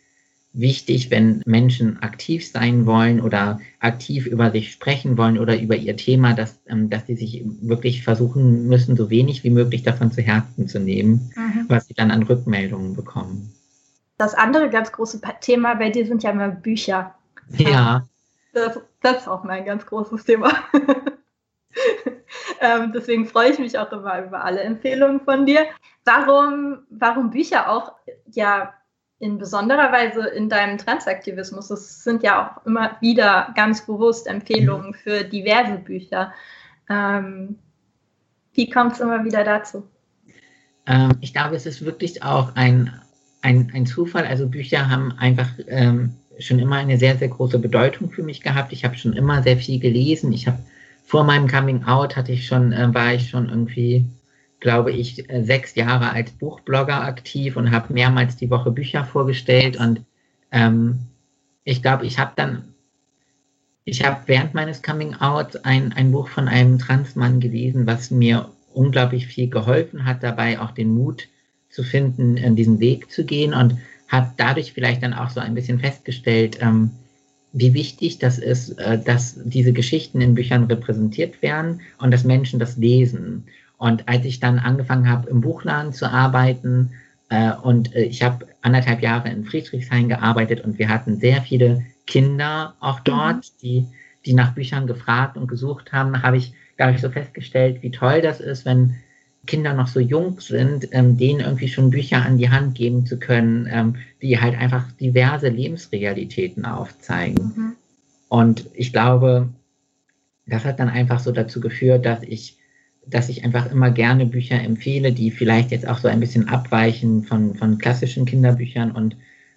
wichtig, 0.54 1.10
wenn 1.10 1.42
Menschen 1.44 2.02
aktiv 2.02 2.48
sein 2.48 2.86
wollen 2.86 3.20
oder 3.20 3.60
aktiv 3.80 4.26
über 4.26 4.50
sich 4.52 4.72
sprechen 4.72 5.18
wollen 5.18 5.38
oder 5.38 5.60
über 5.60 5.76
ihr 5.76 5.96
Thema, 5.96 6.32
dass, 6.32 6.60
ähm, 6.68 6.88
dass 6.88 7.06
sie 7.06 7.16
sich 7.16 7.44
wirklich 7.60 8.04
versuchen 8.04 8.68
müssen, 8.68 8.96
so 8.96 9.10
wenig 9.10 9.44
wie 9.44 9.50
möglich 9.50 9.82
davon 9.82 10.12
zu 10.12 10.22
Herzen 10.22 10.68
zu 10.68 10.78
nehmen, 10.78 11.32
mhm. 11.34 11.66
was 11.68 11.88
sie 11.88 11.94
dann 11.94 12.10
an 12.10 12.22
Rückmeldungen 12.22 12.94
bekommen. 12.94 13.52
Das 14.16 14.34
andere 14.34 14.70
ganz 14.70 14.92
große 14.92 15.20
Thema 15.40 15.74
bei 15.74 15.90
dir 15.90 16.06
sind 16.06 16.22
ja 16.22 16.30
immer 16.30 16.48
Bücher. 16.48 17.14
Ja. 17.58 18.06
Das, 18.52 18.78
das 19.02 19.22
ist 19.22 19.28
auch 19.28 19.42
mein 19.42 19.64
ganz 19.64 19.84
großes 19.84 20.24
Thema. 20.24 20.52
ähm, 22.60 22.92
deswegen 22.94 23.26
freue 23.26 23.50
ich 23.50 23.58
mich 23.58 23.76
auch 23.76 23.90
immer 23.90 24.24
über 24.24 24.44
alle 24.44 24.60
Empfehlungen 24.60 25.20
von 25.20 25.44
dir. 25.44 25.66
Warum, 26.04 26.78
warum 26.90 27.30
Bücher 27.30 27.68
auch 27.68 27.92
ja 28.30 28.72
in 29.18 29.38
besonderer 29.38 29.92
Weise 29.92 30.26
in 30.28 30.48
deinem 30.48 30.78
Transaktivismus. 30.78 31.70
Es 31.70 32.02
sind 32.04 32.22
ja 32.22 32.46
auch 32.46 32.66
immer 32.66 32.96
wieder 33.00 33.52
ganz 33.54 33.86
bewusst 33.86 34.26
Empfehlungen 34.26 34.88
mhm. 34.88 34.94
für 34.94 35.24
diverse 35.24 35.78
Bücher. 35.78 36.32
Ähm, 36.88 37.56
wie 38.52 38.68
kommt 38.68 38.92
es 38.92 39.00
immer 39.00 39.24
wieder 39.24 39.44
dazu? 39.44 39.84
Ähm, 40.86 41.12
ich 41.20 41.32
glaube, 41.32 41.56
es 41.56 41.66
ist 41.66 41.84
wirklich 41.84 42.22
auch 42.22 42.54
ein, 42.54 42.92
ein, 43.42 43.70
ein 43.74 43.86
Zufall. 43.86 44.26
Also 44.26 44.48
Bücher 44.48 44.90
haben 44.90 45.12
einfach 45.18 45.48
ähm, 45.68 46.14
schon 46.38 46.58
immer 46.58 46.76
eine 46.76 46.98
sehr, 46.98 47.16
sehr 47.16 47.28
große 47.28 47.58
Bedeutung 47.58 48.10
für 48.10 48.22
mich 48.22 48.42
gehabt. 48.42 48.72
Ich 48.72 48.84
habe 48.84 48.96
schon 48.96 49.12
immer 49.12 49.42
sehr 49.42 49.56
viel 49.56 49.80
gelesen. 49.80 50.32
Ich 50.32 50.46
habe 50.46 50.58
vor 51.04 51.24
meinem 51.24 51.48
Coming 51.48 51.84
Out 51.84 52.16
hatte 52.16 52.32
ich 52.32 52.46
schon, 52.46 52.72
äh, 52.72 52.92
war 52.92 53.14
ich 53.14 53.30
schon 53.30 53.48
irgendwie 53.48 54.04
glaube 54.60 54.92
ich, 54.92 55.28
äh, 55.30 55.44
sechs 55.44 55.74
Jahre 55.74 56.10
als 56.10 56.30
Buchblogger 56.32 57.02
aktiv 57.02 57.56
und 57.56 57.70
habe 57.70 57.92
mehrmals 57.92 58.36
die 58.36 58.50
Woche 58.50 58.70
Bücher 58.70 59.04
vorgestellt. 59.04 59.76
Und 59.76 60.02
ähm, 60.52 61.00
ich 61.64 61.82
glaube, 61.82 62.06
ich 62.06 62.18
habe 62.18 62.32
dann, 62.36 62.74
ich 63.84 64.04
habe 64.04 64.22
während 64.26 64.54
meines 64.54 64.82
Coming 64.82 65.14
Out 65.14 65.64
ein, 65.64 65.92
ein 65.92 66.12
Buch 66.12 66.28
von 66.28 66.48
einem 66.48 66.78
Transmann 66.78 67.40
gelesen, 67.40 67.86
was 67.86 68.10
mir 68.10 68.48
unglaublich 68.72 69.26
viel 69.26 69.48
geholfen 69.48 70.04
hat, 70.04 70.22
dabei 70.22 70.60
auch 70.60 70.72
den 70.72 70.94
Mut 70.94 71.28
zu 71.70 71.82
finden, 71.82 72.36
in 72.36 72.56
diesen 72.56 72.80
Weg 72.80 73.10
zu 73.10 73.24
gehen 73.24 73.52
und 73.52 73.78
habe 74.08 74.32
dadurch 74.36 74.72
vielleicht 74.72 75.02
dann 75.02 75.14
auch 75.14 75.30
so 75.30 75.40
ein 75.40 75.54
bisschen 75.54 75.80
festgestellt, 75.80 76.58
ähm, 76.60 76.90
wie 77.52 77.72
wichtig 77.72 78.18
das 78.18 78.38
ist, 78.38 78.78
äh, 78.78 78.98
dass 78.98 79.36
diese 79.44 79.72
Geschichten 79.72 80.20
in 80.20 80.34
Büchern 80.34 80.64
repräsentiert 80.64 81.40
werden 81.40 81.80
und 81.98 82.10
dass 82.10 82.24
Menschen 82.24 82.58
das 82.58 82.76
lesen. 82.76 83.44
Und 83.84 84.08
als 84.08 84.24
ich 84.24 84.40
dann 84.40 84.58
angefangen 84.58 85.10
habe, 85.10 85.28
im 85.28 85.42
Buchladen 85.42 85.92
zu 85.92 86.10
arbeiten, 86.10 86.92
äh, 87.28 87.52
und 87.52 87.94
äh, 87.94 88.04
ich 88.04 88.22
habe 88.22 88.46
anderthalb 88.62 89.02
Jahre 89.02 89.28
in 89.28 89.44
Friedrichshain 89.44 90.08
gearbeitet 90.08 90.62
und 90.62 90.78
wir 90.78 90.88
hatten 90.88 91.20
sehr 91.20 91.42
viele 91.42 91.84
Kinder 92.06 92.76
auch 92.80 93.00
dort, 93.00 93.36
mhm. 93.36 93.58
die, 93.60 93.86
die 94.24 94.32
nach 94.32 94.54
Büchern 94.54 94.86
gefragt 94.86 95.36
und 95.36 95.48
gesucht 95.48 95.92
haben, 95.92 96.22
habe 96.22 96.38
ich, 96.38 96.54
glaube 96.78 96.94
ich, 96.94 97.02
so 97.02 97.10
festgestellt, 97.10 97.82
wie 97.82 97.90
toll 97.90 98.22
das 98.22 98.40
ist, 98.40 98.64
wenn 98.64 98.96
Kinder 99.46 99.74
noch 99.74 99.88
so 99.88 100.00
jung 100.00 100.40
sind, 100.40 100.88
ähm, 100.92 101.18
denen 101.18 101.40
irgendwie 101.40 101.68
schon 101.68 101.90
Bücher 101.90 102.24
an 102.24 102.38
die 102.38 102.48
Hand 102.48 102.74
geben 102.76 103.04
zu 103.04 103.18
können, 103.18 103.68
ähm, 103.70 103.96
die 104.22 104.40
halt 104.40 104.56
einfach 104.58 104.90
diverse 104.92 105.50
Lebensrealitäten 105.50 106.64
aufzeigen. 106.64 107.52
Mhm. 107.54 107.72
Und 108.30 108.64
ich 108.72 108.94
glaube, 108.94 109.50
das 110.46 110.64
hat 110.64 110.80
dann 110.80 110.88
einfach 110.88 111.20
so 111.20 111.32
dazu 111.32 111.60
geführt, 111.60 112.06
dass 112.06 112.22
ich, 112.22 112.56
dass 113.06 113.28
ich 113.28 113.44
einfach 113.44 113.70
immer 113.70 113.90
gerne 113.90 114.26
Bücher 114.26 114.60
empfehle, 114.60 115.12
die 115.12 115.30
vielleicht 115.30 115.70
jetzt 115.70 115.86
auch 115.86 115.98
so 115.98 116.08
ein 116.08 116.20
bisschen 116.20 116.48
abweichen 116.48 117.24
von, 117.24 117.54
von 117.54 117.78
klassischen 117.78 118.24
Kinderbüchern 118.24 118.90
und 118.92 119.16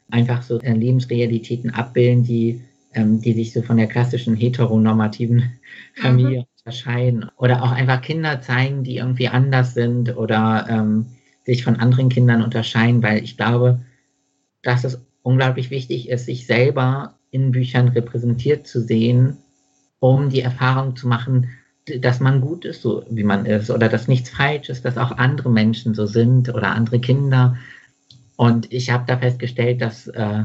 einfach 0.10 0.42
so 0.42 0.60
äh, 0.60 0.74
Lebensrealitäten 0.74 1.72
abbilden, 1.72 2.24
die, 2.24 2.62
ähm, 2.94 3.22
die 3.22 3.34
sich 3.34 3.54
so 3.54 3.62
von 3.62 3.78
der 3.78 3.88
klassischen 3.88 4.36
heteronormativen. 4.36 5.52
Familie 5.96 6.40
mhm. 6.40 6.46
unterscheiden. 6.60 7.26
Oder 7.38 7.64
auch 7.64 7.72
einfach 7.72 8.02
Kinder 8.02 8.42
zeigen, 8.42 8.84
die 8.84 8.98
irgendwie 8.98 9.28
anders 9.28 9.74
sind 9.74 10.16
oder 10.16 10.68
ähm, 10.70 11.08
sich 11.46 11.64
von 11.64 11.78
anderen 11.78 12.10
Kindern 12.10 12.42
unterscheiden, 12.42 13.02
weil 13.02 13.24
ich 13.24 13.38
glaube, 13.38 13.80
dass 14.62 14.84
es 14.84 15.00
unglaublich 15.24 15.70
wichtig 15.70 16.10
ist, 16.10 16.26
sich 16.26 16.46
selber 16.46 17.16
in 17.32 17.52
Büchern 17.52 17.88
repräsentiert 17.90 18.68
zu 18.68 18.82
sehen, 18.82 19.38
um 20.00 20.30
die 20.30 20.42
Erfahrung 20.42 20.96
zu 20.96 21.08
machen, 21.08 21.50
dass 22.00 22.20
man 22.20 22.42
gut 22.42 22.66
ist, 22.66 22.82
so 22.82 23.04
wie 23.10 23.24
man 23.24 23.46
ist, 23.46 23.70
oder 23.70 23.90
dass 23.90 24.08
nichts 24.08 24.30
falsch 24.30 24.70
ist, 24.70 24.86
dass 24.86 24.98
auch 24.98 25.12
andere 25.12 25.50
Menschen 25.50 25.94
so 25.94 26.06
sind 26.06 26.50
oder 26.50 26.72
andere 26.72 27.00
Kinder. 27.00 27.58
Und 28.36 28.72
ich 28.72 28.92
habe 28.92 29.06
da 29.08 29.18
festgestellt, 29.18 29.82
dass, 29.82 30.08
äh, 30.08 30.44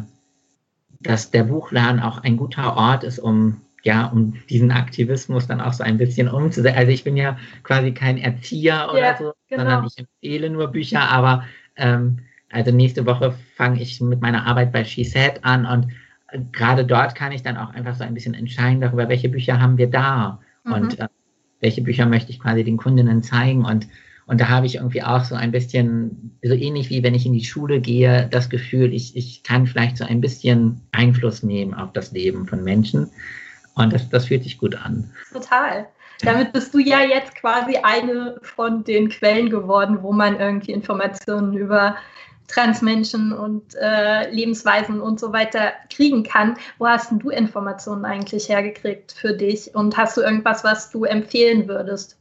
dass 1.01 1.31
der 1.31 1.45
Buchladen 1.45 2.01
auch 2.01 2.19
ein 2.23 2.37
guter 2.37 2.77
Ort 2.77 3.05
ist, 3.05 3.19
um 3.19 3.61
ja, 3.85 4.07
um 4.07 4.35
diesen 4.49 4.71
Aktivismus 4.71 5.49
dann 5.49 5.61
auch 5.61 5.73
so 5.73 5.83
ein 5.83 5.99
bisschen 5.99 6.29
umzusetzen. 6.29 6.79
Also 6.79 6.93
ich 6.93 7.05
bin 7.05 7.17
ja 7.17 7.37
quasi 7.65 7.93
kein 7.93 8.19
Erzieher 8.19 8.89
oder 8.91 9.01
ja, 9.01 9.17
so, 9.17 9.33
genau. 9.49 9.63
sondern 9.63 9.87
ich 9.87 9.99
empfehle 9.99 10.51
nur 10.51 10.69
Bücher, 10.69 11.11
aber 11.11 11.45
ähm, 11.77 12.21
also 12.51 12.71
nächste 12.71 13.07
Woche 13.07 13.35
fange 13.57 13.81
ich 13.83 14.01
mit 14.01 14.21
meiner 14.21 14.47
Arbeit 14.47 14.73
bei 14.73 14.85
She 14.85 15.05
Said 15.05 15.45
an 15.45 15.67
und 15.67 16.53
gerade 16.53 16.85
dort 16.85 17.15
kann 17.15 17.33
ich 17.33 17.43
dann 17.43 17.57
auch 17.57 17.71
einfach 17.71 17.97
so 17.97 18.05
ein 18.05 18.15
bisschen 18.15 18.35
entscheiden 18.35 18.81
darüber, 18.81 19.09
welche 19.09 19.29
Bücher 19.29 19.61
haben 19.61 19.79
wir 19.79 19.91
da 19.91 20.41
mhm. 20.65 20.73
und 20.73 21.01
äh, 21.01 21.09
welche 21.63 21.83
Bücher 21.83 22.05
möchte 22.07 22.31
ich 22.31 22.41
quasi 22.41 22.65
den 22.65 22.77
Kundinnen 22.77 23.23
zeigen 23.23 23.65
und 23.65 23.87
und 24.27 24.41
da 24.41 24.49
habe 24.49 24.67
ich 24.67 24.77
irgendwie 24.77 25.03
auch 25.03 25.25
so 25.25 25.35
ein 25.35 25.51
bisschen, 25.51 26.39
so 26.43 26.55
ähnlich 26.55 26.91
wie 26.91 27.03
wenn 27.03 27.15
ich 27.15 27.27
in 27.27 27.33
die 27.33 27.45
Schule 27.45 27.81
gehe, 27.81 28.29
das 28.31 28.49
Gefühl, 28.49 28.95
ich, 28.95 29.17
ich 29.17 29.43
kann 29.43 29.67
vielleicht 29.67 29.97
so 29.97 30.05
ein 30.05 30.21
bisschen 30.21 30.81
Einfluss 30.93 31.43
nehmen 31.43 31.75
auf 31.75 31.93
das 31.93 32.13
Leben 32.13 32.47
von 32.47 32.63
Menschen. 32.63 33.11
Und 33.75 33.93
das, 33.93 34.09
das 34.09 34.27
fühlt 34.27 34.45
sich 34.45 34.59
gut 34.59 34.77
an. 34.77 35.11
Total. 35.33 35.89
Damit 36.23 36.53
bist 36.53 36.73
du 36.73 36.79
ja 36.79 37.01
jetzt 37.01 37.35
quasi 37.35 37.77
eine 37.83 38.39
von 38.43 38.85
den 38.85 39.09
Quellen 39.09 39.51
geworden, 39.51 39.99
wo 40.03 40.13
man 40.13 40.39
irgendwie 40.39 40.73
Informationen 40.73 41.55
über 41.55 41.97
Transmenschen 42.49 43.33
und 43.33 43.75
äh, 43.75 44.31
Lebensweisen 44.31 45.01
und 45.01 45.19
so 45.19 45.33
weiter 45.33 45.73
kriegen 45.91 46.23
kann. 46.23 46.57
Wo 46.79 46.87
hast 46.87 47.11
denn 47.11 47.19
du 47.19 47.31
Informationen 47.31 48.05
eigentlich 48.05 48.49
hergekriegt 48.49 49.13
für 49.13 49.33
dich? 49.33 49.75
Und 49.75 49.97
hast 49.97 50.17
du 50.17 50.21
irgendwas, 50.21 50.65
was 50.65 50.91
du 50.91 51.05
empfehlen 51.05 51.69
würdest? 51.69 52.19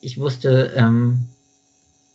Ich 0.00 0.18
wusste 0.18 0.72
ähm, 0.76 1.28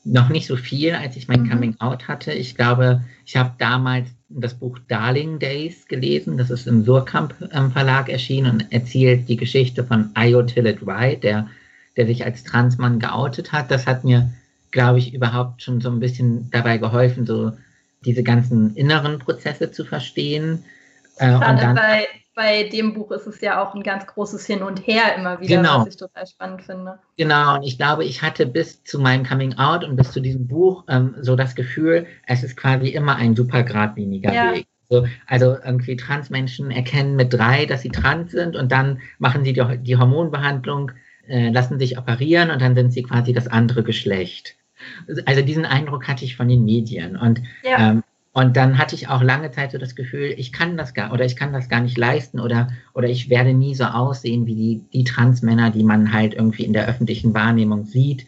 noch 0.03 0.29
nicht 0.29 0.47
so 0.47 0.55
viel, 0.55 0.93
als 0.93 1.15
ich 1.15 1.27
mein 1.27 1.43
mhm. 1.43 1.49
Coming 1.49 1.75
Out 1.79 2.07
hatte. 2.07 2.33
Ich 2.33 2.55
glaube, 2.55 3.03
ich 3.25 3.37
habe 3.37 3.53
damals 3.57 4.09
das 4.29 4.53
Buch 4.53 4.79
Darling 4.87 5.39
Days 5.39 5.87
gelesen. 5.87 6.37
Das 6.37 6.49
ist 6.49 6.67
im 6.67 6.83
Surkamp 6.83 7.35
ähm, 7.51 7.71
Verlag 7.71 8.09
erschienen 8.09 8.51
und 8.51 8.71
erzählt 8.71 9.29
die 9.29 9.37
Geschichte 9.37 9.83
von 9.83 10.11
Io 10.17 10.43
Tillett 10.43 10.85
Wright, 10.85 11.23
der, 11.23 11.47
der 11.95 12.07
sich 12.07 12.25
als 12.25 12.43
Transmann 12.43 12.99
geoutet 12.99 13.51
hat. 13.51 13.71
Das 13.71 13.87
hat 13.87 14.03
mir 14.03 14.29
glaube 14.73 14.99
ich, 14.99 15.13
überhaupt 15.13 15.61
schon 15.61 15.79
so 15.79 15.89
ein 15.89 15.99
bisschen 15.99 16.49
dabei 16.51 16.77
geholfen, 16.79 17.25
so 17.25 17.53
diese 18.03 18.23
ganzen 18.23 18.75
inneren 18.75 19.19
Prozesse 19.19 19.71
zu 19.71 19.85
verstehen. 19.85 20.65
Äh, 21.17 21.27
Gerade 21.27 21.61
dann, 21.61 21.75
bei, 21.75 22.07
bei 22.35 22.63
dem 22.63 22.95
Buch 22.95 23.11
ist 23.11 23.27
es 23.27 23.39
ja 23.39 23.63
auch 23.63 23.75
ein 23.75 23.83
ganz 23.83 24.07
großes 24.07 24.45
Hin 24.47 24.63
und 24.63 24.85
Her 24.85 25.15
immer 25.15 25.39
wieder, 25.39 25.57
genau. 25.57 25.81
was 25.81 25.89
ich 25.89 25.97
total 25.97 26.25
spannend 26.25 26.63
finde. 26.63 26.99
Genau, 27.17 27.55
und 27.55 27.63
ich 27.63 27.77
glaube, 27.77 28.03
ich 28.03 28.23
hatte 28.23 28.47
bis 28.47 28.83
zu 28.83 28.99
meinem 28.99 29.23
Coming 29.23 29.53
Out 29.59 29.83
und 29.83 29.95
bis 29.95 30.11
zu 30.11 30.19
diesem 30.19 30.47
Buch 30.47 30.83
ähm, 30.89 31.15
so 31.21 31.35
das 31.35 31.53
Gefühl, 31.53 32.07
es 32.25 32.43
ist 32.43 32.57
quasi 32.57 32.89
immer 32.89 33.15
ein 33.15 33.35
super 33.35 33.61
geradliniger 33.63 34.33
ja. 34.33 34.53
Weg. 34.53 34.65
So, 34.89 35.05
also 35.27 35.55
irgendwie 35.63 35.95
Transmenschen 35.95 36.71
erkennen 36.71 37.15
mit 37.15 37.31
drei, 37.31 37.65
dass 37.65 37.83
sie 37.83 37.89
trans 37.89 38.31
sind 38.31 38.55
und 38.55 38.71
dann 38.71 39.01
machen 39.19 39.43
sie 39.43 39.53
die, 39.53 39.63
die 39.77 39.97
Hormonbehandlung, 39.97 40.91
äh, 41.27 41.49
lassen 41.49 41.79
sich 41.79 41.97
operieren 41.97 42.49
und 42.49 42.61
dann 42.61 42.75
sind 42.75 42.91
sie 42.91 43.03
quasi 43.03 43.33
das 43.33 43.47
andere 43.47 43.83
Geschlecht. 43.83 44.55
Also 45.25 45.41
diesen 45.41 45.65
Eindruck 45.65 46.07
hatte 46.07 46.25
ich 46.25 46.35
von 46.35 46.47
den 46.47 46.65
Medien. 46.65 47.15
Und, 47.15 47.41
ja. 47.63 47.91
ähm, 47.91 48.03
und 48.33 48.57
dann 48.57 48.77
hatte 48.77 48.95
ich 48.95 49.09
auch 49.09 49.21
lange 49.21 49.51
Zeit 49.51 49.71
so 49.71 49.77
das 49.77 49.95
Gefühl, 49.95 50.33
ich 50.37 50.51
kann 50.51 50.75
das 50.77 50.93
gar 50.93 51.13
oder 51.13 51.25
ich 51.25 51.35
kann 51.35 51.53
das 51.53 51.69
gar 51.69 51.81
nicht 51.81 51.97
leisten 51.97 52.39
oder, 52.39 52.69
oder 52.93 53.07
ich 53.07 53.29
werde 53.29 53.53
nie 53.53 53.75
so 53.75 53.85
aussehen 53.85 54.45
wie 54.45 54.55
die, 54.55 54.81
die 54.91 55.03
Transmänner, 55.03 55.69
die 55.69 55.83
man 55.83 56.13
halt 56.13 56.33
irgendwie 56.33 56.63
in 56.63 56.73
der 56.73 56.87
öffentlichen 56.87 57.33
Wahrnehmung 57.33 57.85
sieht. 57.85 58.25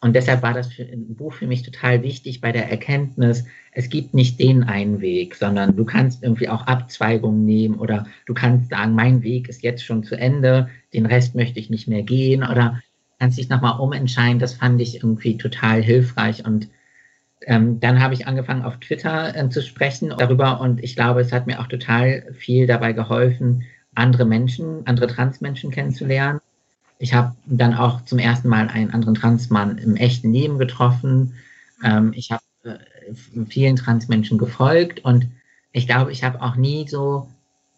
Und 0.00 0.14
deshalb 0.14 0.42
war 0.42 0.54
das 0.54 0.72
für, 0.72 0.84
ein 0.84 1.16
Buch 1.16 1.32
für 1.32 1.48
mich 1.48 1.62
total 1.62 2.04
wichtig 2.04 2.40
bei 2.40 2.52
der 2.52 2.70
Erkenntnis, 2.70 3.44
es 3.72 3.88
gibt 3.88 4.14
nicht 4.14 4.38
den 4.40 4.64
einen 4.64 5.00
Weg, 5.00 5.34
sondern 5.34 5.76
du 5.76 5.84
kannst 5.84 6.22
irgendwie 6.22 6.48
auch 6.48 6.66
Abzweigungen 6.66 7.44
nehmen 7.44 7.76
oder 7.76 8.06
du 8.26 8.34
kannst 8.34 8.70
sagen, 8.70 8.94
mein 8.94 9.22
Weg 9.22 9.48
ist 9.48 9.62
jetzt 9.62 9.84
schon 9.84 10.04
zu 10.04 10.16
Ende, 10.16 10.68
den 10.92 11.06
Rest 11.06 11.34
möchte 11.34 11.58
ich 11.60 11.70
nicht 11.70 11.88
mehr 11.88 12.02
gehen 12.02 12.42
oder 12.42 12.80
kannst 13.18 13.38
dich 13.38 13.48
nochmal 13.48 13.78
umentscheiden. 13.78 14.38
Das 14.38 14.54
fand 14.54 14.80
ich 14.80 14.96
irgendwie 14.96 15.36
total 15.36 15.82
hilfreich. 15.82 16.44
Und 16.44 16.68
ähm, 17.46 17.80
dann 17.80 18.00
habe 18.00 18.14
ich 18.14 18.26
angefangen, 18.26 18.62
auf 18.62 18.78
Twitter 18.78 19.34
äh, 19.36 19.48
zu 19.48 19.62
sprechen 19.62 20.12
darüber. 20.16 20.60
Und 20.60 20.82
ich 20.82 20.96
glaube, 20.96 21.20
es 21.20 21.32
hat 21.32 21.46
mir 21.46 21.60
auch 21.60 21.66
total 21.66 22.32
viel 22.34 22.66
dabei 22.66 22.92
geholfen, 22.92 23.64
andere 23.94 24.24
Menschen, 24.24 24.86
andere 24.86 25.08
Transmenschen 25.08 25.70
kennenzulernen. 25.70 26.40
Ich 26.98 27.14
habe 27.14 27.34
dann 27.46 27.74
auch 27.74 28.04
zum 28.04 28.18
ersten 28.18 28.48
Mal 28.48 28.68
einen 28.68 28.90
anderen 28.90 29.14
Transmann 29.14 29.78
im 29.78 29.96
echten 29.96 30.32
Leben 30.32 30.58
getroffen. 30.58 31.34
Ähm, 31.84 32.12
ich 32.14 32.30
habe 32.32 32.42
äh, 32.64 33.44
vielen 33.48 33.76
Transmenschen 33.76 34.38
gefolgt 34.38 35.04
und 35.04 35.28
ich 35.72 35.86
glaube, 35.86 36.12
ich 36.12 36.24
habe 36.24 36.42
auch 36.42 36.56
nie 36.56 36.88
so 36.88 37.28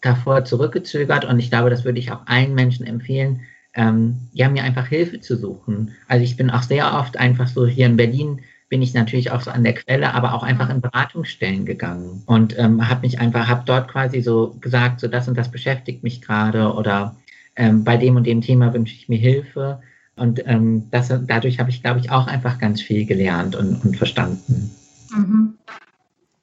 davor 0.01 0.45
zurückgezögert 0.45 1.25
und 1.25 1.39
ich 1.39 1.51
glaube, 1.51 1.71
das 1.71 1.85
würde 1.85 1.99
ich 1.99 2.11
auch 2.13 2.27
allen 2.27 2.55
Menschen 2.55 2.87
empfehlen, 2.87 3.43
ähm, 3.75 4.29
ja, 4.33 4.49
mir 4.49 4.65
einfach 4.65 4.87
Hilfe 4.87 5.21
zu 5.21 5.37
suchen. 5.37 5.93
Also 6.09 6.25
ich 6.25 6.37
bin 6.37 6.51
auch 6.51 6.63
sehr 6.63 6.95
oft 6.95 7.19
einfach 7.19 7.49
so 7.49 7.67
hier 7.67 7.87
in 7.87 7.97
Berlin 7.97 8.41
bin 8.71 8.83
ich 8.83 8.95
natürlich 8.95 9.33
auch 9.33 9.41
so 9.41 9.51
an 9.51 9.65
der 9.65 9.75
Quelle, 9.75 10.15
aber 10.15 10.33
auch 10.33 10.45
einfach 10.45 10.71
in 10.71 10.81
Beratungsstellen 10.81 11.67
gegangen 11.67 12.23
und 12.27 12.57
ähm, 12.57 12.89
habe 12.89 13.01
mich 13.01 13.19
einfach, 13.19 13.49
habe 13.49 13.65
dort 13.67 13.89
quasi 13.89 14.23
so 14.23 14.57
gesagt, 14.61 15.01
so 15.01 15.09
das 15.09 15.27
und 15.27 15.37
das 15.37 15.51
beschäftigt 15.51 16.05
mich 16.05 16.23
gerade 16.23 16.73
oder 16.73 17.17
ähm, 17.57 17.83
bei 17.85 17.97
dem 17.97 18.17
und 18.17 18.27
dem 18.27 18.41
Thema 18.41 18.73
wünsche 18.73 18.95
ich 18.95 19.09
mir 19.09 19.19
Hilfe. 19.19 19.83
Und 20.17 20.47
ähm, 20.47 20.89
das, 20.91 21.13
dadurch 21.27 21.59
habe 21.59 21.71
ich, 21.71 21.83
glaube 21.83 21.99
ich, 21.99 22.11
auch 22.11 22.27
einfach 22.27 22.59
ganz 22.59 22.81
viel 22.81 23.07
gelernt 23.07 23.57
und, 23.57 23.85
und 23.85 23.97
verstanden. 23.97 24.71
Mhm. 25.11 25.59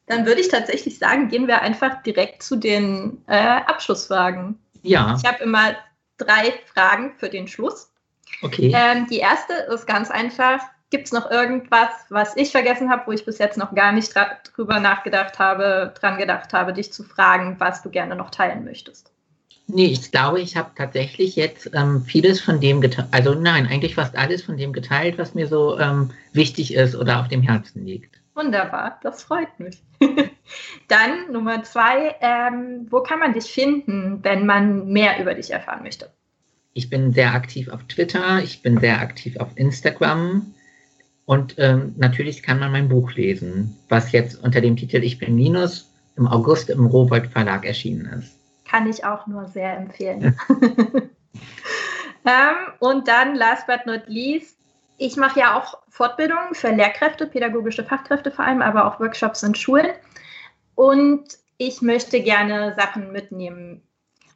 Dann 0.08 0.26
würde 0.26 0.42
ich 0.42 0.50
tatsächlich 0.50 1.00
sagen, 1.00 1.30
gehen 1.30 1.48
wir 1.48 1.62
einfach 1.62 2.02
direkt 2.04 2.44
zu 2.44 2.56
den 2.56 3.20
äh, 3.28 3.38
Abschlussfragen. 3.38 4.58
Ja. 4.82 5.18
Ich 5.18 5.30
habe 5.30 5.44
immer 5.44 5.76
drei 6.18 6.54
Fragen 6.74 7.14
für 7.18 7.30
den 7.30 7.48
Schluss. 7.48 7.92
Okay. 8.42 8.72
Ähm, 8.76 9.08
die 9.10 9.18
erste 9.18 9.54
ist 9.74 9.88
ganz 9.88 10.12
einfach. 10.12 10.62
Gibt 10.90 11.08
es 11.08 11.12
noch 11.12 11.30
irgendwas, 11.30 11.90
was 12.10 12.38
ich 12.38 12.52
vergessen 12.52 12.90
habe, 12.90 13.08
wo 13.08 13.12
ich 13.12 13.26
bis 13.26 13.40
jetzt 13.40 13.58
noch 13.58 13.76
gar 13.76 13.92
nicht 13.92 14.14
drüber 14.56 14.80
nachgedacht 14.80 15.38
habe, 15.38 15.94
dran 16.00 16.18
gedacht 16.18 16.54
habe, 16.54 16.72
dich 16.72 16.94
zu 16.94 17.04
fragen, 17.04 17.58
was 17.60 17.82
du 17.82 17.90
gerne 17.90 18.16
noch 18.16 18.30
teilen 18.30 18.64
möchtest? 18.64 19.12
Nee, 19.70 19.88
ich 19.88 20.12
glaube, 20.12 20.40
ich 20.40 20.56
habe 20.56 20.72
tatsächlich 20.76 21.36
jetzt 21.36 21.70
ähm, 21.74 22.02
vieles 22.06 22.40
von 22.40 22.62
dem 22.62 22.80
geteilt, 22.80 23.10
also 23.12 23.34
nein, 23.34 23.68
eigentlich 23.68 23.96
fast 23.96 24.16
alles 24.16 24.44
von 24.44 24.56
dem 24.56 24.72
geteilt, 24.72 25.18
was 25.18 25.36
mir 25.36 25.48
so 25.48 25.78
ähm, 25.78 26.12
wichtig 26.32 26.74
ist 26.74 26.96
oder 26.96 27.20
auf 27.20 27.28
dem 27.28 27.42
Herzen 27.42 27.86
liegt. 27.86 28.22
Wunderbar, 28.34 28.98
das 29.04 29.24
freut 29.24 29.60
mich. 29.60 29.82
Dann 30.88 31.32
Nummer 31.32 31.64
zwei, 31.64 32.16
ähm, 32.22 32.88
wo 32.90 33.02
kann 33.02 33.20
man 33.20 33.34
dich 33.34 33.46
finden, 33.46 34.24
wenn 34.24 34.46
man 34.46 34.88
mehr 34.88 35.20
über 35.22 35.34
dich 35.34 35.52
erfahren 35.52 35.84
möchte? 35.84 36.12
Ich 36.74 36.90
bin 36.90 37.12
sehr 37.12 37.34
aktiv 37.34 37.70
auf 37.70 37.84
Twitter, 37.86 38.42
ich 38.44 38.62
bin 38.62 38.80
sehr 38.80 39.00
aktiv 39.02 39.38
auf 39.38 39.50
Instagram 39.56 40.54
und 41.26 41.56
ähm, 41.58 41.96
natürlich 41.98 42.44
kann 42.44 42.60
man 42.60 42.72
mein 42.72 42.88
Buch 42.88 43.14
lesen, 43.14 43.78
was 43.90 44.12
jetzt 44.12 44.42
unter 44.44 44.62
dem 44.62 44.78
Titel 44.78 45.04
Ich 45.04 45.20
bin 45.20 45.36
Minus 45.36 45.92
im 46.16 46.28
August 46.28 46.70
im 46.70 46.86
Rowold 46.86 47.28
Verlag 47.28 47.66
erschienen 47.66 48.06
ist. 48.20 48.34
Kann 48.66 48.88
ich 48.88 49.04
auch 49.04 49.28
nur 49.28 49.48
sehr 49.48 49.78
empfehlen. 49.78 50.38
ähm, 52.26 52.56
und 52.80 53.08
dann, 53.08 53.36
last 53.36 53.68
but 53.68 53.86
not 53.86 54.04
least, 54.08 54.58
ich 54.98 55.16
mache 55.16 55.40
ja 55.40 55.58
auch 55.58 55.80
Fortbildungen 55.90 56.54
für 56.54 56.70
Lehrkräfte, 56.70 57.28
pädagogische 57.28 57.84
Fachkräfte 57.84 58.32
vor 58.32 58.46
allem, 58.46 58.62
aber 58.62 58.86
auch 58.86 59.00
Workshops 59.00 59.44
in 59.44 59.54
Schulen. 59.54 59.92
Und 60.78 61.24
ich 61.58 61.82
möchte 61.82 62.22
gerne 62.22 62.76
Sachen 62.78 63.12
mitnehmen 63.12 63.82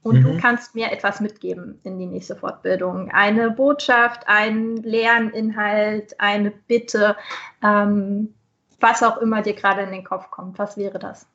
Und 0.03 0.19
mhm. 0.19 0.23
du 0.23 0.37
kannst 0.39 0.73
mir 0.73 0.91
etwas 0.91 1.19
mitgeben 1.19 1.79
in 1.83 1.99
die 1.99 2.07
nächste 2.07 2.35
Fortbildung. 2.35 3.11
Eine 3.11 3.51
Botschaft, 3.51 4.23
ein 4.25 4.77
Lerninhalt, 4.77 6.19
eine 6.19 6.49
Bitte, 6.49 7.15
ähm, 7.63 8.33
was 8.79 9.03
auch 9.03 9.17
immer 9.17 9.43
dir 9.43 9.53
gerade 9.53 9.83
in 9.83 9.91
den 9.91 10.03
Kopf 10.03 10.31
kommt. 10.31 10.57
Was 10.57 10.77
wäre 10.77 10.97
das? 10.97 11.27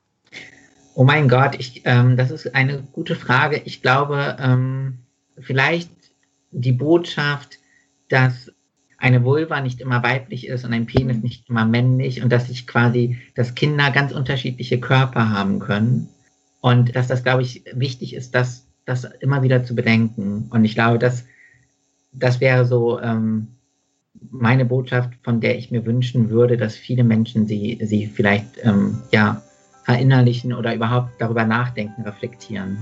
Oh 0.94 1.04
mein 1.04 1.28
Gott, 1.28 1.54
ich, 1.56 1.82
ähm, 1.84 2.16
das 2.16 2.32
ist 2.32 2.52
eine 2.54 2.82
gute 2.92 3.14
Frage. 3.14 3.62
Ich 3.64 3.82
glaube, 3.82 4.36
ähm, 4.40 4.98
vielleicht 5.38 5.90
die 6.50 6.72
Botschaft, 6.72 7.58
dass 8.08 8.50
eine 8.98 9.24
Vulva 9.24 9.60
nicht 9.60 9.80
immer 9.80 10.02
weiblich 10.02 10.46
ist 10.46 10.64
und 10.64 10.72
ein 10.72 10.86
Penis 10.86 11.18
nicht 11.22 11.48
immer 11.48 11.64
männlich 11.64 12.22
und 12.22 12.30
dass 12.30 12.48
ich 12.48 12.66
quasi, 12.66 13.18
dass 13.34 13.54
Kinder 13.54 13.90
ganz 13.90 14.12
unterschiedliche 14.12 14.80
Körper 14.80 15.30
haben 15.30 15.58
können 15.58 16.08
und 16.60 16.96
dass 16.96 17.06
das, 17.06 17.22
glaube 17.22 17.42
ich, 17.42 17.64
wichtig 17.72 18.14
ist, 18.14 18.34
das, 18.34 18.66
das 18.84 19.04
immer 19.04 19.42
wieder 19.42 19.64
zu 19.64 19.74
bedenken. 19.74 20.46
Und 20.50 20.64
ich 20.64 20.74
glaube, 20.74 20.98
dass 20.98 21.24
das 22.12 22.40
wäre 22.40 22.64
so 22.64 22.98
ähm, 23.00 23.48
meine 24.30 24.64
Botschaft, 24.64 25.10
von 25.22 25.40
der 25.40 25.58
ich 25.58 25.70
mir 25.70 25.84
wünschen 25.84 26.30
würde, 26.30 26.56
dass 26.56 26.74
viele 26.74 27.04
Menschen 27.04 27.46
sie, 27.46 27.78
sie 27.82 28.06
vielleicht 28.06 28.64
ähm, 28.64 29.02
ja, 29.12 29.42
verinnerlichen 29.84 30.52
oder 30.52 30.74
überhaupt 30.74 31.20
darüber 31.20 31.44
nachdenken, 31.44 32.02
reflektieren. 32.02 32.78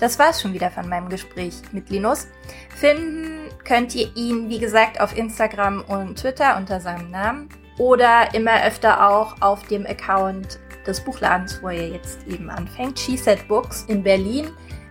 Das 0.00 0.18
war's 0.18 0.40
schon 0.40 0.54
wieder 0.54 0.70
von 0.70 0.88
meinem 0.88 1.10
Gespräch 1.10 1.60
mit 1.72 1.90
Linus. 1.90 2.26
Finden 2.74 3.50
könnt 3.64 3.94
ihr 3.94 4.10
ihn, 4.16 4.48
wie 4.48 4.58
gesagt, 4.58 4.98
auf 4.98 5.16
Instagram 5.16 5.82
und 5.82 6.18
Twitter 6.18 6.56
unter 6.56 6.80
seinem 6.80 7.10
Namen 7.10 7.50
oder 7.78 8.34
immer 8.34 8.64
öfter 8.64 9.08
auch 9.08 9.40
auf 9.40 9.62
dem 9.64 9.84
Account 9.86 10.58
des 10.86 11.02
Buchladens, 11.02 11.62
wo 11.62 11.68
er 11.68 11.88
jetzt 11.88 12.26
eben 12.26 12.48
anfängt, 12.48 12.98
She 12.98 13.18
Said 13.18 13.46
Books 13.46 13.84
in 13.88 14.02
Berlin. 14.02 14.50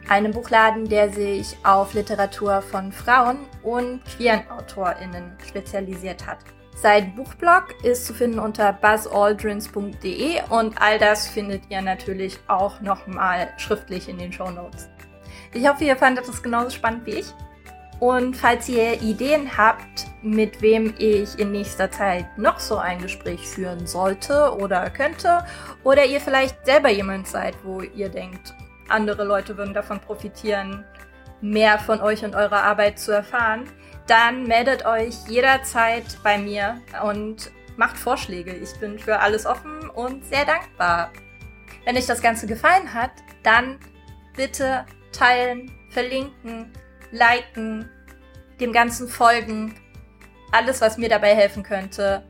Einem 0.10 0.32
Buchladen, 0.32 0.88
der 0.88 1.12
sich 1.12 1.58
auf 1.64 1.94
Literatur 1.94 2.62
von 2.62 2.92
Frauen 2.92 3.40
und 3.64 4.04
queeren 4.06 4.44
AutorInnen 4.50 5.38
spezialisiert 5.48 6.26
hat. 6.26 6.40
Sein 6.76 7.14
Buchblog 7.16 7.76
ist 7.84 8.06
zu 8.06 8.14
finden 8.14 8.40
unter 8.40 8.72
buzzaldrins.de 8.74 10.42
und 10.50 10.82
all 10.82 10.98
das 10.98 11.28
findet 11.28 11.64
ihr 11.70 11.82
natürlich 11.82 12.40
auch 12.48 12.80
nochmal 12.80 13.50
schriftlich 13.58 14.08
in 14.08 14.18
den 14.18 14.32
Show 14.32 14.50
Notes. 14.50 14.90
Ich 15.54 15.68
hoffe, 15.68 15.84
ihr 15.84 15.96
fandet 15.96 16.28
es 16.28 16.44
genauso 16.44 16.70
spannend 16.70 17.06
wie 17.06 17.16
ich. 17.16 17.34
Und 18.00 18.38
falls 18.38 18.70
ihr 18.70 19.02
Ideen 19.02 19.58
habt, 19.58 20.08
mit 20.22 20.62
wem 20.62 20.94
ich 20.98 21.38
in 21.38 21.52
nächster 21.52 21.92
Zeit 21.92 22.38
noch 22.38 22.60
so 22.60 22.78
ein 22.78 23.02
Gespräch 23.02 23.46
führen 23.46 23.86
sollte 23.88 24.56
oder 24.58 24.90
könnte, 24.90 25.46
oder 25.84 26.06
ihr 26.06 26.22
vielleicht 26.22 26.66
selber 26.66 26.90
jemand 26.90 27.28
seid, 27.28 27.56
wo 27.64 27.82
ihr 27.82 28.08
denkt, 28.08 28.54
andere 28.88 29.26
Leute 29.26 29.58
würden 29.58 29.74
davon 29.74 30.00
profitieren, 30.00 30.86
mehr 31.42 31.78
von 31.78 32.00
euch 32.00 32.24
und 32.24 32.36
eurer 32.36 32.64
Arbeit 32.64 33.00
zu 33.00 33.12
erfahren, 33.12 33.66
dann 34.08 34.44
meldet 34.44 34.86
euch 34.86 35.16
jederzeit 35.28 36.18
bei 36.24 36.38
mir 36.38 36.82
und 37.04 37.52
macht 37.76 37.98
Vorschläge. 37.98 38.54
Ich 38.54 38.78
bin 38.80 38.98
für 38.98 39.20
alles 39.20 39.46
offen 39.46 39.90
und 39.90 40.26
sehr 40.26 40.46
dankbar. 40.46 41.12
Wenn 41.86 41.98
euch 41.98 42.08
das 42.08 42.22
Ganze 42.22 42.48
gefallen 42.48 42.94
hat, 42.94 43.12
dann 43.44 43.80
bitte 44.36 44.86
teilen, 45.20 45.72
verlinken, 45.90 46.72
liken, 47.12 47.90
dem 48.60 48.72
Ganzen 48.72 49.08
folgen. 49.08 49.76
Alles, 50.52 50.82
was 50.82 50.98
mir 50.98 51.10
dabei 51.10 51.36
helfen 51.36 51.64
könnte, 51.64 52.24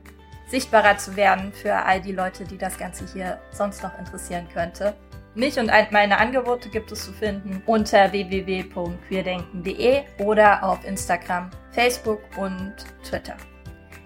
sichtbarer 0.48 0.98
zu 0.98 1.16
werden 1.16 1.52
für 1.52 1.74
all 1.74 2.00
die 2.00 2.12
Leute, 2.12 2.44
die 2.44 2.58
das 2.58 2.76
Ganze 2.76 3.06
hier 3.12 3.40
sonst 3.52 3.82
noch 3.82 3.96
interessieren 3.98 4.48
könnte. 4.52 4.94
Mich 5.36 5.58
und 5.60 5.70
meine 5.92 6.18
Angebote 6.18 6.68
gibt 6.68 6.90
es 6.90 7.04
zu 7.04 7.12
finden 7.12 7.62
unter 7.66 8.10
www.queerdenken.de 8.10 10.02
oder 10.18 10.64
auf 10.64 10.84
Instagram, 10.84 11.50
Facebook 11.70 12.20
und 12.36 12.74
Twitter. 13.08 13.36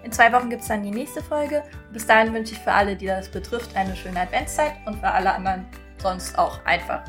In 0.03 0.13
zwei 0.13 0.31
Wochen 0.35 0.51
gibt 0.51 0.61
es 0.61 0.69
dann 0.69 0.83
die 0.83 0.91
nächste 0.91 1.23
Folge. 1.23 1.63
Bis 1.91 2.07
dahin 2.07 2.35
wünsche 2.35 2.53
ich 2.53 2.59
für 2.59 2.73
alle, 2.73 2.95
die 2.95 3.07
das 3.07 3.31
betrifft, 3.31 3.75
eine 3.75 3.97
schöne 3.97 4.21
Adventszeit 4.21 4.75
und 4.85 5.01
für 5.01 5.11
alle 5.11 5.33
anderen 5.33 5.65
sonst 5.97 6.39
auch 6.39 6.63
einfach 6.67 7.03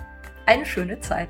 eine 0.46 0.66
schöne 0.66 0.98
Zeit. 1.02 1.28